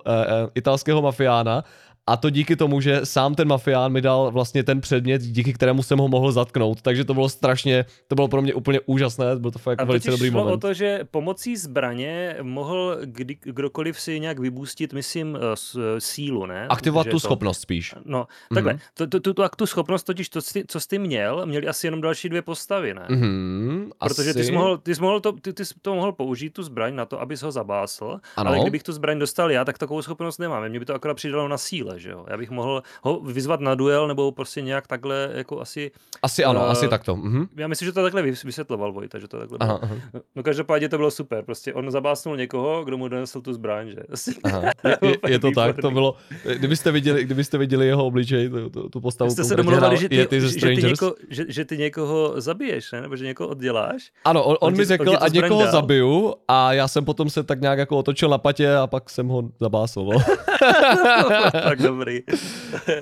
italského 0.55 1.01
mafiána 1.01 1.63
a 2.07 2.17
to 2.17 2.29
díky 2.29 2.55
tomu, 2.55 2.81
že 2.81 3.01
sám 3.03 3.35
ten 3.35 3.47
mafián 3.47 3.91
mi 3.91 4.01
dal 4.01 4.31
vlastně 4.31 4.63
ten 4.63 4.81
předmět, 4.81 5.21
díky 5.21 5.53
kterému 5.53 5.83
jsem 5.83 5.99
ho 5.99 6.07
mohl 6.07 6.31
zatknout. 6.31 6.81
Takže 6.81 7.05
to 7.05 7.13
bylo 7.13 7.29
strašně, 7.29 7.85
to 8.07 8.15
bylo 8.15 8.27
pro 8.27 8.41
mě 8.41 8.53
úplně 8.53 8.79
úžasné, 8.85 9.35
byl 9.35 9.51
to 9.51 9.59
fakt 9.59 9.81
A 9.81 9.83
velice 9.83 10.11
dobrý 10.11 10.29
šlo 10.29 10.39
moment. 10.39 10.53
o 10.53 10.57
to, 10.57 10.73
že 10.73 10.99
pomocí 11.11 11.57
zbraně 11.57 12.35
mohl 12.41 12.97
kdy, 13.03 13.37
kdokoliv 13.43 13.99
si 13.99 14.19
nějak 14.19 14.39
vybustit, 14.39 14.93
myslím, 14.93 15.35
eh, 15.35 15.39
s- 15.55 15.95
sílu, 15.99 16.45
ne? 16.45 16.67
Aktivovat 16.69 17.07
tu 17.07 17.11
to- 17.11 17.19
schopnost 17.19 17.59
spíš. 17.61 17.95
No, 18.05 18.27
takhle, 18.53 18.73
Mhm. 18.73 18.81
to, 18.93 19.07
to, 19.07 19.19
tu, 19.19 19.33
tu, 19.33 19.43
tu 19.57 19.65
schopnost 19.65 20.03
totiž, 20.03 20.29
to, 20.29 20.41
co 20.41 20.53
ty- 20.53 20.63
co 20.67 20.79
jsi 20.79 20.87
ty 20.87 20.99
měl, 20.99 21.45
měli 21.45 21.67
asi 21.67 21.87
jenom 21.87 22.01
další 22.01 22.29
dvě 22.29 22.41
postavy, 22.41 22.93
ne? 22.93 23.05
Mhm, 23.09 23.91
Protože 23.99 24.33
ty 24.33 24.39
asi. 24.39 24.45
jsi, 24.47 24.51
mohl, 24.51 24.77
ty, 24.77 24.95
jsi 24.95 25.01
mohl 25.01 25.19
to, 25.19 25.31
ty, 25.31 25.53
ty 25.53 25.65
jsi 25.65 25.73
to 25.81 25.95
mohl 25.95 26.11
použít, 26.11 26.49
tu 26.53 26.63
zbraň, 26.63 26.95
na 26.95 27.05
to, 27.05 27.21
abys 27.21 27.41
ho 27.41 27.51
zabásl, 27.51 28.19
Ano. 28.37 28.49
ale 28.49 28.59
kdybych 28.59 28.83
tu 28.83 28.91
zbraň 28.93 29.19
dostal 29.19 29.51
já, 29.51 29.65
tak 29.65 29.77
takovou 29.77 30.01
schopnost 30.01 30.37
nemám. 30.37 30.69
Mě 30.69 30.79
by 30.79 30.85
to 30.85 30.93
akorát 30.95 31.13
přidalo 31.13 31.47
na 31.47 31.57
síle, 31.57 31.92
že 31.97 32.09
jo? 32.09 32.25
Já 32.29 32.37
bych 32.37 32.51
mohl 32.51 32.83
ho 33.01 33.19
vyzvat 33.19 33.59
na 33.59 33.75
duel, 33.75 34.07
nebo 34.07 34.31
prostě 34.31 34.61
nějak 34.61 34.87
takhle, 34.87 35.29
jako 35.33 35.61
asi... 35.61 35.91
Asi 36.21 36.43
ano, 36.43 36.61
Eh, 36.65 36.69
asi 36.69 36.87
takto. 36.87 37.15
Mhm. 37.15 37.45
Já 37.55 37.67
myslím, 37.67 37.85
že 37.85 37.91
to 37.91 38.03
takhle 38.03 38.21
vys- 38.23 38.45
vysvětloval 38.45 38.91
Vojta, 38.93 39.19
že 39.19 39.27
to 39.27 39.39
takhle 39.39 39.57
bylo. 39.57 39.69
Aha, 39.71 39.79
aha, 39.83 39.95
No 40.35 40.43
každopádně 40.43 40.89
to 40.89 40.97
bylo 40.97 41.11
super, 41.11 41.43
prostě 41.45 41.73
on 41.73 41.91
zabásnul 41.91 42.37
někoho, 42.37 42.83
kdo 42.83 42.97
mu 42.97 43.07
donesl 43.07 43.41
tu 43.41 43.53
zbraň, 43.53 43.89
že? 43.89 44.31
aha. 44.43 44.61
Je, 44.83 44.97
je, 45.01 45.17
je 45.27 45.39
to 45.39 45.51
tak, 45.51 45.75
to 45.81 45.91
bylo, 45.91 46.15
kdybyste 46.55 46.91
viděli, 46.91 47.23
kdybyste 47.23 47.57
viděli 47.57 47.87
jeho 47.87 48.05
obličej, 48.05 48.49
tu, 48.49 48.69
tu, 48.69 48.89
tu 48.89 49.01
postavu, 49.01 49.31
Jste 49.31 49.43
se 49.43 49.55
domluvali, 49.55 49.97
že 49.97 50.09
ty, 50.09 50.15
Yeti 50.15 50.41
ze 50.41 50.59
že, 50.59 50.65
ty 50.75 50.83
něko, 50.83 51.13
že, 51.29 51.45
že 51.47 51.65
ty 51.65 51.77
někoho 51.77 52.41
zabiješ, 52.41 52.91
ne? 52.91 53.01
nebo 53.01 53.15
že 53.15 53.25
někoho 53.25 53.49
odděláš. 53.49 54.11
Ano, 54.25 54.43
on, 54.43 54.51
on, 54.51 54.57
On 54.67 54.73
mi 54.73 54.79
on 54.79 54.85
řekl, 54.85 55.17
a 55.19 55.27
někoho 55.27 55.71
zabiju 55.71 56.33
a 56.47 56.73
já 56.73 56.87
jsem 56.87 57.05
potom 57.05 57.29
se 57.29 57.43
tak 57.43 57.61
nějak 57.61 57.79
jako 57.79 57.97
otočil 57.97 58.29
na 58.29 58.37
patě 58.37 58.75
a 58.75 58.87
pak 58.87 59.09
jsem 59.09 59.27
ho 59.27 59.43
zabásl. 59.59 60.03
No. 60.03 60.19
tak 61.51 61.79
dobrý. 61.87 62.19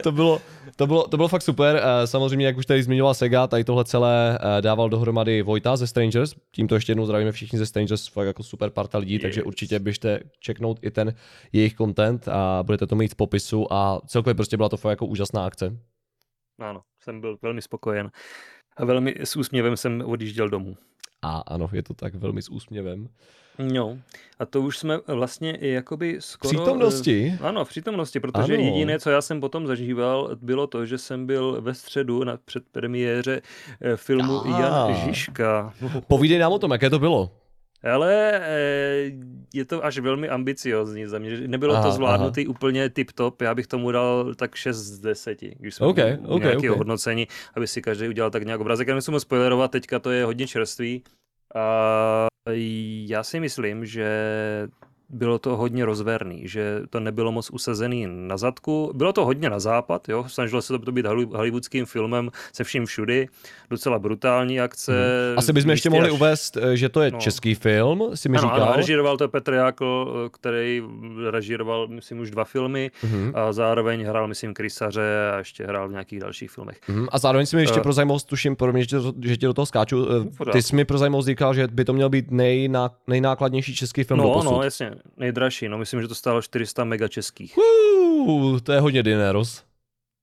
to, 0.04 0.12
bylo, 0.12 0.42
to, 0.76 0.88
bylo, 0.88 1.08
to 1.08 1.18
bylo 1.18 1.28
fakt 1.28 1.42
super. 1.42 1.82
Eh, 1.84 2.08
Samozřejmě, 2.08 2.46
jak 2.46 2.58
už 2.58 2.66
tady 2.66 2.84
zmiňoval 2.84 3.14
Sega, 3.14 3.48
tady 3.48 3.64
tohle 3.64 3.86
celé 3.86 4.40
eh, 4.42 4.62
dával 4.62 4.90
dohromady 4.90 5.42
Vojta 5.42 5.76
ze 5.76 5.88
Strangers. 5.88 6.36
Tímto 6.52 6.76
ještě 6.76 6.92
jednou 6.92 7.06
zdravíme 7.06 7.32
všichni 7.32 7.60
ze 7.60 7.66
Strangers, 7.66 8.08
fakt 8.08 8.28
jako 8.28 8.44
super 8.44 8.70
parta 8.70 8.98
lidí, 8.98 9.14
yes. 9.14 9.22
takže 9.22 9.44
určitě 9.44 9.80
běžte 9.80 10.20
checknout 10.46 10.80
i 10.82 10.92
ten 10.92 11.14
jejich 11.54 11.76
content 11.76 12.28
a 12.28 12.64
budete 12.64 12.88
to 12.88 12.96
mít 12.96 13.12
v 13.12 13.16
popisu 13.16 13.74
a 13.74 14.02
celkově 14.08 14.36
prostě 14.36 14.58
byla 14.58 14.70
to 14.70 14.78
fakt 14.78 14.90
jako 14.90 15.06
úžasná 15.06 15.46
akce. 15.46 15.78
Ano, 16.60 16.82
jsem 17.00 17.22
byl 17.22 17.38
velmi 17.42 17.62
spokojen. 17.62 18.12
A 18.78 18.86
velmi 18.86 19.16
s 19.20 19.36
úsměvem 19.36 19.78
jsem 19.78 20.04
odjížděl 20.06 20.50
domů. 20.50 20.78
A 21.22 21.44
ano, 21.48 21.70
je 21.74 21.84
to 21.84 21.94
tak 21.94 22.16
velmi 22.16 22.42
s 22.42 22.50
úsměvem. 22.50 23.10
No, 23.60 23.98
a 24.40 24.46
to 24.46 24.62
už 24.62 24.78
jsme 24.78 25.00
vlastně 25.08 25.56
i 25.56 25.68
jakoby 25.70 26.18
skoro... 26.20 26.50
Přítomnosti? 26.50 27.38
eh, 27.42 27.48
Ano, 27.48 27.66
v 27.66 27.70
přítomnosti, 27.70 28.20
protože 28.20 28.54
Ano. 28.54 28.64
jediné, 28.64 29.00
co 29.00 29.10
já 29.10 29.22
jsem 29.22 29.42
potom 29.42 29.68
zažíval, 29.68 30.30
bylo 30.42 30.68
to, 30.68 30.86
že 30.86 30.98
jsem 30.98 31.26
byl 31.26 31.62
ve 31.62 31.74
středu 31.74 32.24
na 32.24 32.38
předpremiéře 32.46 33.42
eh, 33.82 33.98
filmu 33.98 34.42
Ah. 34.46 34.60
Jan 34.62 34.96
Žižka. 34.96 35.74
Povídej 36.08 36.40
nám 36.40 36.52
o 36.52 36.60
tom, 36.60 36.72
jaké 36.72 36.90
to 36.90 37.00
bylo. 37.00 37.32
Ale 37.94 38.32
eh, 38.34 39.12
je 39.54 39.66
to 39.66 39.86
až 39.86 40.00
velmi 40.00 40.30
ambiciozní 40.30 41.06
za 41.06 41.20
mě. 41.20 41.48
Nebylo 41.48 41.74
Aha, 41.74 41.84
to 41.84 41.92
zvládnutý 41.92 42.48
úplně 42.48 42.90
tip-top, 42.90 43.34
já 43.42 43.56
bych 43.56 43.68
tomu 43.68 43.92
dal 43.92 44.34
tak 44.36 44.56
6 44.56 44.78
z 44.78 45.00
10, 45.00 45.42
když 45.60 45.76
jsme 45.76 45.88
OK, 45.88 45.98
u 46.20 46.28
OK, 46.28 46.42
nějakého 46.44 46.74
OK. 46.76 46.78
hodnocení, 46.78 47.28
aby 47.56 47.68
si 47.68 47.82
každý 47.82 48.08
udělal 48.08 48.32
tak 48.32 48.44
nějak 48.46 48.62
obrazek. 48.62 48.88
Já 48.88 48.96
moc 48.96 49.22
spoilerovat, 49.22 49.72
teďka 49.72 50.00
to 50.00 50.12
je 50.12 50.26
hodně 50.26 50.48
čerstvý. 50.48 51.04
A 51.56 52.28
já 53.08 53.24
si 53.24 53.40
myslím, 53.40 53.86
že 53.86 54.08
bylo 55.14 55.40
to 55.40 55.58
hodně 55.58 55.86
rozverný, 55.86 56.42
že 56.48 56.82
to 56.90 57.00
nebylo 57.00 57.32
moc 57.32 57.50
usazený 57.50 58.08
na 58.10 58.38
zadku. 58.38 58.92
Bylo 58.96 59.14
to 59.14 59.26
hodně 59.26 59.50
na 59.50 59.60
západ, 59.60 60.10
jo? 60.10 60.26
snažilo 60.28 60.62
se 60.62 60.80
to 60.80 60.92
být 60.92 61.06
holly- 61.06 61.36
hollywoodským 61.36 61.86
filmem 61.86 62.32
se 62.54 62.64
vším 62.64 62.86
všudy. 62.86 63.28
Docela 63.70 64.00
brutální 64.00 64.60
akce. 64.62 64.92
Mhm. 64.92 65.40
Asi 65.40 65.54
bychom 65.54 65.72
ještě 65.72 65.90
mohli 65.90 66.08
až- 66.08 66.14
uvést, 66.14 66.58
eh, 66.58 66.78
že 66.78 66.90
to 66.90 67.02
je 67.02 67.12
No. 67.12 67.20
český 67.20 67.56
film, 67.56 68.04
si 68.14 68.30
mi 68.30 68.38
ano, 68.38 68.48
říkal. 68.48 68.64
ano, 68.64 68.74
režíroval 68.78 69.18
to 69.18 69.28
Petr 69.30 69.54
Jákl, 69.54 70.30
který 70.34 70.84
režíroval, 71.30 71.88
myslím, 71.88 72.20
už 72.20 72.32
dva 72.32 72.44
filmy 72.46 72.92
Mhm. 73.04 73.32
a 73.36 73.54
zároveň 73.54 74.04
hrál, 74.06 74.28
myslím, 74.28 74.54
Krysaře 74.54 75.32
a 75.34 75.38
ještě 75.38 75.64
hrál 75.66 75.88
v 75.88 75.92
nějakých 75.92 76.20
dalších 76.20 76.52
filmech. 76.52 76.78
Mhm, 76.88 77.08
A 77.12 77.18
zároveň 77.20 77.46
si 77.46 77.56
mi 77.56 77.62
ještě 77.62 77.80
Eh. 77.80 77.84
pro 77.84 77.94
zajímavost, 77.94 78.24
tuším, 78.24 78.56
pro 78.56 78.74
mě, 78.74 78.84
že, 79.22 79.38
tě 79.38 79.48
do 79.48 79.54
toho 79.54 79.66
skáču, 79.66 80.06
eh, 80.06 80.24
pořádku. 80.38 80.52
ty 80.58 80.62
jsi 80.62 80.76
mi 80.76 80.86
pro 80.86 80.98
zajímavost 80.98 81.26
říkal, 81.26 81.54
že 81.54 81.68
by 81.68 81.86
to 81.86 81.94
měl 81.94 82.10
být 82.10 82.32
nejná, 82.32 82.92
nejnákladnější 83.08 83.76
český 83.76 84.04
film 84.04 84.20
No, 84.20 84.42
no, 84.44 84.64
jasně, 84.64 84.92
nejdražší, 85.18 85.70
no, 85.70 85.78
myslím, 85.78 86.02
že 86.02 86.08
to 86.08 86.16
stálo 86.16 86.42
400 86.42 86.84
mega 86.84 87.08
českých. 87.08 87.58
Uh, 87.58 88.60
to 88.60 88.72
je 88.72 88.80
hodně 88.80 89.04
dineros. 89.04 89.64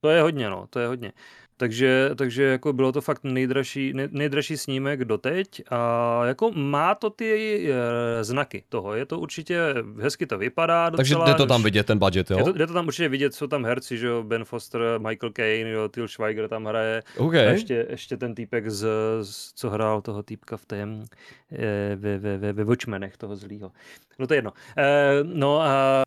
To 0.00 0.08
je 0.08 0.22
hodně, 0.22 0.50
no, 0.50 0.66
to 0.70 0.80
je 0.80 0.86
hodně. 0.86 1.12
Takže, 1.60 2.10
takže 2.14 2.42
jako 2.42 2.72
bylo 2.72 2.92
to 2.92 3.00
fakt 3.00 3.24
nejdražší, 3.24 3.92
nej, 3.92 4.08
nejdražší 4.10 4.56
snímek 4.56 5.04
doteď 5.04 5.62
a 5.70 6.20
jako 6.24 6.50
má 6.52 6.94
to 6.94 7.10
ty 7.10 7.68
e, 7.72 8.24
znaky 8.24 8.64
toho. 8.68 8.94
Je 8.94 9.06
to 9.06 9.18
určitě, 9.18 9.74
hezky 10.00 10.26
to 10.26 10.38
vypadá 10.38 10.90
Takže 10.90 11.14
docela. 11.14 11.28
jde 11.28 11.34
to 11.34 11.46
tam 11.46 11.62
vidět, 11.62 11.86
ten 11.86 11.98
budget, 11.98 12.30
jo? 12.30 12.38
Je 12.38 12.44
to, 12.44 12.52
jde 12.52 12.66
to 12.66 12.72
tam 12.72 12.86
určitě 12.86 13.08
vidět, 13.08 13.34
jsou 13.34 13.46
tam 13.46 13.64
herci, 13.64 13.98
že 13.98 14.06
jo, 14.06 14.22
Ben 14.22 14.44
Foster, 14.44 14.82
Michael 14.98 15.32
Caine, 15.32 15.70
jo, 15.70 15.88
Till 15.88 16.08
Schweiger 16.08 16.48
tam 16.48 16.64
hraje. 16.66 17.02
OK. 17.16 17.34
A 17.34 17.38
ještě, 17.38 17.86
ještě 17.90 18.16
ten 18.16 18.34
týpek, 18.34 18.70
z, 18.70 18.86
z, 19.22 19.52
co 19.54 19.70
hrál 19.70 20.00
toho 20.00 20.22
týpka 20.22 20.56
v 20.56 20.66
tém, 20.66 21.04
eh, 21.52 21.96
ve, 21.96 22.18
ve, 22.18 22.38
ve, 22.38 22.52
ve 22.52 22.64
Watchmenech, 22.64 23.16
toho 23.16 23.36
zlýho. 23.36 23.72
No 24.18 24.26
to 24.26 24.34
je 24.34 24.38
jedno. 24.38 24.52
Eh, 24.78 25.20
no 25.22 25.60
a 25.60 26.02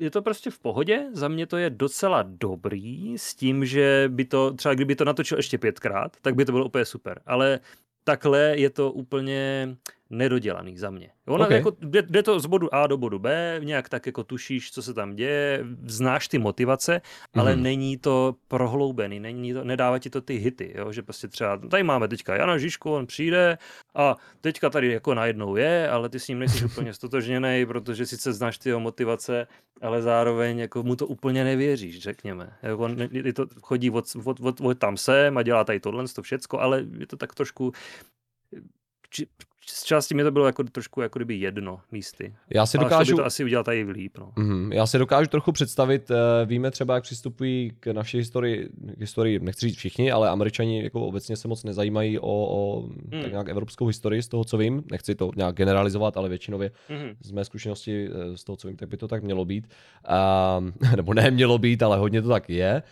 je 0.00 0.10
to 0.10 0.22
prostě 0.22 0.50
v 0.50 0.58
pohodě, 0.58 1.06
za 1.12 1.28
mě 1.28 1.46
to 1.46 1.56
je 1.56 1.70
docela 1.70 2.22
dobrý, 2.22 3.18
s 3.18 3.34
tím, 3.34 3.64
že 3.64 4.04
by 4.08 4.24
to, 4.24 4.52
třeba 4.54 4.74
kdyby 4.74 4.96
to 4.96 5.04
natočil 5.04 5.38
ještě 5.38 5.58
pětkrát, 5.58 6.16
tak 6.22 6.34
by 6.34 6.44
to 6.44 6.52
bylo 6.52 6.66
úplně 6.66 6.84
super. 6.84 7.22
Ale 7.26 7.60
takhle 8.04 8.54
je 8.56 8.70
to 8.70 8.92
úplně 8.92 9.68
nedodělaný 10.10 10.78
za 10.78 10.90
mě. 10.90 11.10
Ono 11.26 11.44
Ok. 11.44 11.50
jako, 11.50 11.72
jde, 11.80 12.02
jde 12.02 12.22
to 12.22 12.40
z 12.40 12.46
bodu 12.46 12.74
A 12.74 12.86
do 12.86 12.96
bodu 12.98 13.18
B, 13.18 13.60
nějak 13.64 13.88
tak 13.88 14.06
jako 14.06 14.24
tušíš, 14.24 14.72
co 14.72 14.82
se 14.82 14.94
tam 14.94 15.14
děje, 15.16 15.64
znáš 15.84 16.28
ty 16.28 16.38
motivace, 16.38 17.00
ale 17.34 17.52
Mhm. 17.54 17.62
není 17.62 17.98
to 17.98 18.34
prohloubený, 18.48 19.20
není 19.20 19.52
to, 19.52 19.64
nedává 19.64 19.98
ti 19.98 20.10
to 20.10 20.20
ty 20.20 20.36
hity, 20.36 20.72
jo? 20.76 20.92
že 20.92 21.02
prostě 21.02 21.28
třeba, 21.28 21.56
tady 21.56 21.82
máme 21.82 22.08
teďka 22.08 22.36
Jana 22.36 22.58
Žižku, 22.58 22.92
on 22.92 23.06
přijde 23.06 23.58
a 23.94 24.16
teďka 24.40 24.70
tady 24.70 24.92
jako 24.92 25.14
najednou 25.14 25.56
je, 25.56 25.90
ale 25.90 26.08
ty 26.08 26.20
s 26.20 26.28
ním 26.28 26.38
nejsi 26.38 26.64
úplně 26.64 26.94
stotožněný, 26.94 27.66
protože 27.66 28.06
sice 28.06 28.32
znáš 28.32 28.58
ty 28.58 28.68
jeho 28.68 28.80
motivace, 28.80 29.46
ale 29.80 30.02
zároveň 30.02 30.58
jako 30.58 30.82
mu 30.82 30.96
to 30.96 31.06
úplně 31.06 31.44
nevěříš, 31.44 31.98
řekněme. 32.02 32.52
Jako 32.62 32.82
on, 32.82 32.96
je 33.10 33.32
to 33.32 33.46
chodí 33.60 33.90
od, 33.90 34.04
od, 34.24 34.40
od, 34.40 34.60
od 34.60 34.78
tam 34.78 34.96
sem 34.96 35.38
a 35.38 35.42
dělá 35.42 35.64
tady 35.64 35.80
tohle, 35.80 36.04
to 36.14 36.22
všecko, 36.22 36.60
ale 36.60 36.84
je 36.98 37.06
to 37.06 37.16
tak 37.16 37.34
trošku 37.34 37.72
či, 39.10 39.26
z 39.66 39.84
části 39.84 40.14
mi 40.14 40.22
to 40.22 40.30
bylo 40.30 40.46
jako 40.46 40.64
trošku 40.64 41.00
jako 41.00 41.18
kdyby 41.18 41.34
jedno 41.34 41.80
místy. 41.92 42.34
Já 42.50 42.66
si 42.66 42.78
Ale 42.78 42.84
dokážu... 42.84 43.12
by 43.12 43.16
to 43.16 43.24
asi 43.26 43.44
udělat 43.44 43.62
tady 43.62 43.82
líp. 43.84 44.18
No. 44.18 44.32
Mhm, 44.36 44.72
Já 44.72 44.86
si 44.86 44.98
dokážu 44.98 45.28
trochu 45.28 45.52
představit, 45.52 46.10
eh, 46.10 46.46
víme 46.46 46.70
třeba, 46.70 46.94
jak 46.94 47.02
přistupují 47.02 47.72
k 47.80 47.86
naší 47.92 48.18
historii, 48.18 48.68
k 48.96 49.00
historii, 49.00 49.38
nechci 49.38 49.66
říct 49.68 49.76
všichni, 49.78 50.12
ale 50.12 50.28
američani 50.28 50.82
jako 50.82 51.06
obecně 51.06 51.36
se 51.36 51.48
moc 51.48 51.64
nezajímají 51.64 52.18
o, 52.18 52.26
o 52.28 52.82
Hmm. 53.12 53.22
tak 53.22 53.30
nějak 53.32 53.48
evropskou 53.48 53.86
historii 53.86 54.22
z 54.22 54.28
toho, 54.28 54.44
co 54.44 54.58
vím. 54.58 54.82
Nechci 54.90 55.14
to 55.14 55.30
nějak 55.36 55.54
generalizovat, 55.56 56.16
ale 56.16 56.28
většinově 56.28 56.70
Mhm. 56.88 57.16
z 57.22 57.30
mé 57.30 57.44
zkušenosti, 57.44 58.08
eh, 58.08 58.36
z 58.36 58.44
toho, 58.44 58.56
co 58.56 58.68
vím, 58.68 58.76
tak 58.76 58.88
by 58.88 58.96
to 58.96 59.08
tak 59.08 59.22
mělo 59.22 59.44
být. 59.44 59.68
Um, 60.58 60.72
nebo 60.96 61.14
ne 61.14 61.30
mělo 61.30 61.58
být, 61.58 61.82
ale 61.82 61.98
hodně 61.98 62.22
to 62.22 62.28
tak 62.28 62.50
je. 62.50 62.82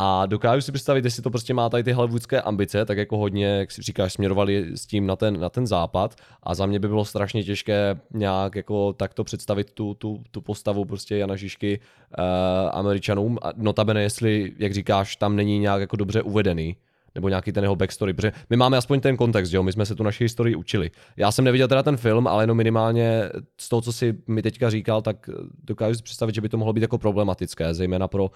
A 0.00 0.26
dokážu 0.26 0.62
si 0.62 0.72
představit, 0.72 1.04
jestli 1.04 1.22
to 1.22 1.30
prostě 1.30 1.54
má 1.54 1.68
tady 1.68 1.84
ty 1.84 1.92
hollywoodské 1.92 2.42
ambice, 2.42 2.84
tak 2.84 2.98
jako 2.98 3.16
hodně, 3.16 3.46
jak 3.46 3.70
si 3.70 3.82
říkáš, 3.82 4.12
směrovali 4.12 4.66
s 4.74 4.86
tím 4.86 5.06
na 5.06 5.16
ten, 5.16 5.40
na 5.40 5.48
ten 5.48 5.66
západ. 5.66 6.14
A 6.42 6.54
za 6.54 6.66
mě 6.66 6.78
by 6.78 6.88
bylo 6.88 7.04
strašně 7.04 7.44
těžké 7.44 8.00
nějak 8.14 8.56
jako 8.56 8.92
takto 8.92 9.24
představit 9.24 9.70
tu, 9.70 9.94
tu, 9.94 10.22
tu 10.30 10.40
postavu 10.40 10.84
prostě 10.84 11.16
Jana 11.16 11.36
Žižky 11.36 11.80
uh, 11.80 12.24
američanům. 12.72 13.38
A 13.42 13.52
notabene, 13.56 14.02
jestli, 14.02 14.52
jak 14.58 14.74
říkáš, 14.74 15.16
tam 15.16 15.36
není 15.36 15.58
nějak 15.58 15.80
jako 15.80 15.96
dobře 15.96 16.22
uvedený. 16.22 16.76
nebo 17.14 17.28
nějaký 17.28 17.52
ten 17.52 17.64
jeho 17.64 17.76
backstory, 17.76 18.12
protože 18.12 18.32
my 18.50 18.56
máme 18.56 18.76
aspoň 18.76 19.00
ten 19.00 19.16
kontext, 19.16 19.52
jo, 19.52 19.62
my 19.62 19.72
jsme 19.72 19.86
se 19.86 19.94
tu 19.94 20.02
naši 20.02 20.24
historii 20.24 20.56
učili. 20.56 20.90
Já 21.16 21.32
jsem 21.32 21.44
neviděl 21.44 21.68
teda 21.68 21.82
ten 21.82 21.96
film, 21.96 22.26
ale 22.26 22.42
jenom 22.42 22.56
minimálně 22.56 23.22
z 23.60 23.68
toho, 23.68 23.82
co 23.82 23.92
si 23.92 24.14
mi 24.26 24.42
teďka 24.42 24.70
říkal, 24.70 25.02
tak 25.02 25.30
dokážu 25.64 25.94
si 25.94 26.02
představit, 26.02 26.34
že 26.34 26.40
by 26.40 26.48
to 26.48 26.56
mohlo 26.56 26.72
být 26.72 26.80
jako 26.80 26.98
problematické, 26.98 27.74
zejména 27.74 28.08
pro 28.08 28.30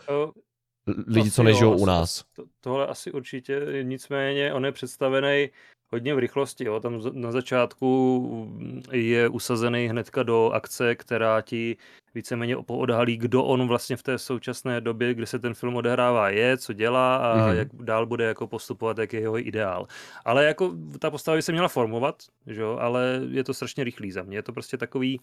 lidi, 1.06 1.30
co 1.30 1.42
nežijou 1.42 1.76
u 1.78 1.86
nás. 1.86 2.24
To, 2.36 2.44
tohle 2.60 2.86
asi 2.86 3.12
určitě, 3.12 3.66
nicméně 3.82 4.52
on 4.52 4.64
je 4.64 4.72
představený 4.72 5.50
hodně 5.92 6.14
v 6.14 6.18
rychlosti. 6.18 6.64
Jo. 6.64 6.80
Tam 6.80 7.00
na 7.12 7.32
začátku 7.32 8.52
je 8.92 9.28
usazený 9.28 9.86
hnedka 9.86 10.22
do 10.22 10.50
akce, 10.50 10.94
která 10.94 11.40
ti 11.40 11.76
víceméně 12.14 12.56
odhalí, 12.56 13.16
kdo 13.16 13.44
on 13.44 13.68
vlastně 13.68 13.96
v 13.96 14.02
té 14.02 14.18
současné 14.18 14.80
době, 14.80 15.14
kdy 15.14 15.26
se 15.26 15.38
ten 15.38 15.54
film 15.54 15.76
odehrává, 15.76 16.30
je, 16.30 16.56
co 16.56 16.72
dělá 16.72 17.16
a 17.16 17.36
mm-hmm. 17.36 17.54
jak 17.54 17.68
dál 17.72 18.06
bude 18.06 18.24
jako 18.24 18.46
postupovat, 18.46 18.98
jak 18.98 19.12
je 19.12 19.20
jeho 19.20 19.38
ideál. 19.38 19.86
Ale 20.24 20.44
jako 20.44 20.74
ta 20.98 21.10
postava 21.10 21.36
by 21.36 21.42
se 21.42 21.52
měla 21.52 21.68
formovat, 21.68 22.22
že? 22.46 22.62
ale 22.78 23.20
je 23.30 23.44
to 23.44 23.54
strašně 23.54 23.84
rychlý 23.84 24.12
za 24.12 24.22
mě. 24.22 24.38
Je 24.38 24.42
to 24.42 24.52
prostě 24.52 24.76
takový, 24.76 25.20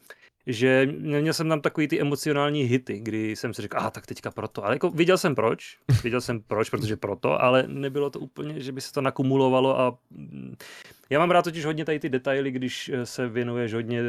že 0.47 0.87
měl 0.99 1.33
jsem 1.33 1.49
tam 1.49 1.61
takový 1.61 1.87
ty 1.87 2.01
emocionální 2.01 2.63
hity, 2.63 2.99
kdy 2.99 3.35
jsem 3.35 3.53
si 3.53 3.61
řekl, 3.61 3.77
a 3.77 3.87
ah, 3.87 3.91
tak 3.91 4.05
teďka 4.05 4.31
proto. 4.31 4.65
Ale 4.65 4.75
jako 4.75 4.89
viděl 4.89 5.17
jsem 5.17 5.35
proč, 5.35 5.77
viděl 6.03 6.21
jsem 6.21 6.41
proč, 6.41 6.69
protože 6.69 6.97
proto, 6.97 7.43
ale 7.43 7.63
nebylo 7.67 8.09
to 8.09 8.19
úplně, 8.19 8.59
že 8.59 8.71
by 8.71 8.81
se 8.81 8.93
to 8.93 9.01
nakumulovalo 9.01 9.79
a 9.79 9.97
mm, 10.11 10.55
já 11.09 11.19
mám 11.19 11.31
rád 11.31 11.41
totiž 11.41 11.65
hodně 11.65 11.85
tady 11.85 11.99
ty 11.99 12.09
detaily, 12.09 12.51
když 12.51 12.89
eh, 12.89 13.05
se 13.05 13.27
věnuješ 13.27 13.73
hodně 13.73 13.99
eh, 13.99 14.03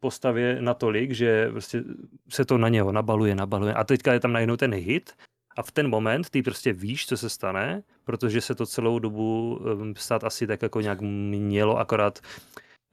postavě 0.00 0.56
natolik, 0.60 1.12
že 1.12 1.48
prostě 1.50 1.82
se 2.28 2.44
to 2.44 2.58
na 2.58 2.68
něho 2.68 2.92
nabaluje, 2.92 3.34
nabaluje. 3.34 3.74
A 3.74 3.84
teďka 3.84 4.12
je 4.12 4.20
tam 4.20 4.32
najednou 4.32 4.56
ten 4.56 4.74
hit 4.74 5.12
a 5.56 5.62
v 5.62 5.72
ten 5.72 5.88
moment 5.88 6.30
ty 6.30 6.42
prostě 6.42 6.72
víš, 6.72 7.06
co 7.06 7.16
se 7.16 7.30
stane, 7.30 7.82
protože 8.04 8.40
se 8.40 8.54
to 8.54 8.66
celou 8.66 8.98
dobu 8.98 9.60
eh, 9.60 9.94
stát 9.96 10.24
asi 10.24 10.46
tak 10.46 10.62
jako 10.62 10.80
nějak 10.80 11.00
mělo, 11.00 11.78
akorát 11.78 12.18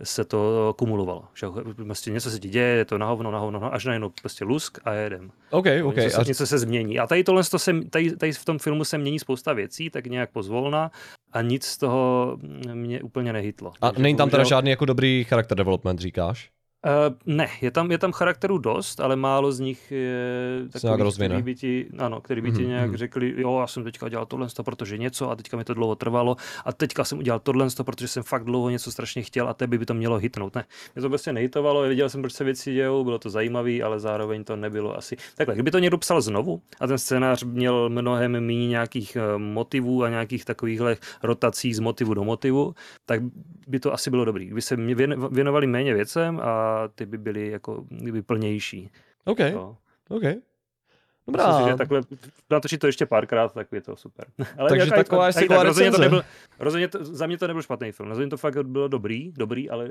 se 0.04 0.26
to 0.26 0.74
kumulovalo. 0.78 1.24
Že 1.34 1.48
prostě 1.86 2.12
něco 2.12 2.32
se 2.32 2.40
ti 2.40 2.50
děje, 2.50 2.78
je 2.78 2.86
to 2.86 2.98
na 2.98 3.06
hovno, 3.06 3.32
na 3.32 3.40
hovno, 3.40 3.74
až 3.74 3.86
najednou 3.86 4.12
prostě 4.22 4.46
lusk 4.46 4.80
a 4.86 4.94
jedem. 4.94 5.32
Okay, 5.50 5.84
okay. 5.84 6.04
Něco, 6.04 6.22
se, 6.22 6.28
něco 6.28 6.48
se 6.48 6.58
změní. 6.58 7.00
A 7.00 7.08
tady 7.08 7.24
tohle 7.24 7.44
to 7.44 7.60
se, 7.60 7.74
tady, 7.90 8.12
tady 8.12 8.32
v 8.32 8.46
tom 8.46 8.60
filmu 8.60 8.84
se 8.84 8.98
mění 8.98 9.20
spousta 9.20 9.54
věcí, 9.54 9.90
tak 9.90 10.06
nějak 10.06 10.32
pozvolna 10.32 10.92
a 11.34 11.42
nic 11.42 11.66
z 11.66 11.78
toho 11.78 12.38
mě 12.74 13.02
úplně 13.02 13.34
nehytlo. 13.34 13.74
A 13.82 13.92
není 13.92 14.16
tam 14.16 14.30
teda 14.30 14.44
žádný 14.44 14.70
jako 14.70 14.86
dobrý 14.86 15.24
charakter 15.24 15.58
development, 15.58 16.00
říkáš? 16.00 16.50
Uh, 16.86 17.16
ne, 17.26 17.48
je 17.62 17.72
tam, 17.72 17.92
je 17.92 17.98
tam 17.98 18.12
charakterů 18.12 18.58
dost, 18.58 19.00
ale 19.00 19.16
málo 19.16 19.52
z 19.52 19.60
nich 19.60 19.92
je 19.92 20.62
takových, 20.72 21.16
který 21.16 21.42
by 21.42 21.56
ti, 21.56 21.88
ano, 21.98 22.22
který 22.22 22.42
by 22.42 22.52
ti 22.52 22.58
mm-hmm. 22.58 22.68
nějak 22.68 22.88
mhm. 22.88 22.98
řekli, 22.98 23.34
jo, 23.38 23.60
já 23.60 23.68
jsem 23.68 23.84
teďka 23.84 24.10
dělal 24.10 24.26
tohle, 24.26 24.48
protože 24.66 24.98
něco 24.98 25.30
a 25.30 25.36
teďka 25.36 25.58
mi 25.58 25.64
to 25.64 25.74
dlouho 25.74 25.96
trvalo 25.96 26.36
a 26.66 26.74
teďka 26.74 27.04
jsem 27.04 27.18
udělal 27.18 27.40
tohle, 27.40 27.68
protože 27.84 28.08
jsem 28.08 28.24
fakt 28.24 28.44
dlouho 28.44 28.70
něco 28.70 28.92
strašně 28.92 29.22
chtěl 29.24 29.50
a 29.50 29.54
tebe 29.54 29.78
by 29.78 29.86
to 29.86 29.94
mělo 29.94 30.18
hitnout. 30.18 30.56
Ne, 30.56 30.66
mě 30.96 31.02
to 31.02 31.10
prostě 31.10 31.34
nehitovalo, 31.34 31.82
viděl 31.82 32.10
jsem, 32.10 32.22
proč 32.22 32.34
se 32.34 32.44
věci 32.44 32.74
dějou, 32.74 33.04
bylo 33.04 33.20
to 33.20 33.30
zajímavé, 33.30 33.82
ale 33.82 34.00
zároveň 34.00 34.44
to 34.44 34.56
nebylo 34.56 34.98
asi. 34.98 35.18
Takhle, 35.36 35.56
kdyby 35.56 35.72
to 35.72 35.80
někdo 35.80 35.98
psal 35.98 36.22
znovu 36.22 36.62
a 36.80 36.88
ten 36.88 36.98
scénář 36.98 37.44
měl 37.44 37.90
mnohem 37.90 38.32
méně 38.32 38.68
nějakých 38.68 39.16
eh, 39.16 39.38
motivů 39.38 40.04
a 40.04 40.10
nějakých 40.10 40.46
takovýchhle 40.46 40.98
rotací 41.24 41.74
z 41.74 41.80
motivu 41.80 42.14
do 42.14 42.24
motivu, 42.24 42.74
tak 43.06 43.22
by 43.68 43.80
to 43.80 43.94
asi 43.94 44.10
bylo 44.10 44.26
dobrý. 44.26 44.46
Kdyby 44.46 44.62
se 44.62 44.76
věnovali 45.32 45.68
méně 45.68 45.94
věcem 45.94 46.40
a 46.44 46.67
ty 46.96 47.06
by 47.06 47.18
byly 47.18 47.52
jako 47.52 47.86
by 47.90 48.22
plnější. 48.22 48.92
OK, 49.26 49.38
to. 49.38 49.78
OK. 50.10 50.24
Dobrá. 51.28 51.48
Myslím 51.48 51.66
si, 51.66 51.72
že 51.72 51.78
takhle 51.78 52.02
natočit 52.50 52.82
to 52.82 52.88
ještě 52.88 53.06
párkrát, 53.06 53.54
tak 53.54 53.68
je 53.72 53.82
to 53.82 53.96
super. 53.96 54.26
Ale 54.58 54.70
Takže 54.70 54.86
jako, 54.86 54.96
taková 54.96 55.28
je 55.28 55.34
tak, 55.34 55.64
rozhodně 55.64 55.92
to 55.92 56.02
nebyl, 56.02 56.24
rozhodně 56.60 56.88
to, 56.88 57.06
za 57.06 57.28
mě 57.28 57.38
to 57.38 57.48
nebyl 57.48 57.62
špatný 57.62 57.92
film. 57.92 58.10
Rozhodně 58.10 58.30
to 58.30 58.38
fakt 58.38 58.68
bylo 58.68 58.88
dobrý, 58.88 59.32
dobrý, 59.32 59.70
ale 59.70 59.90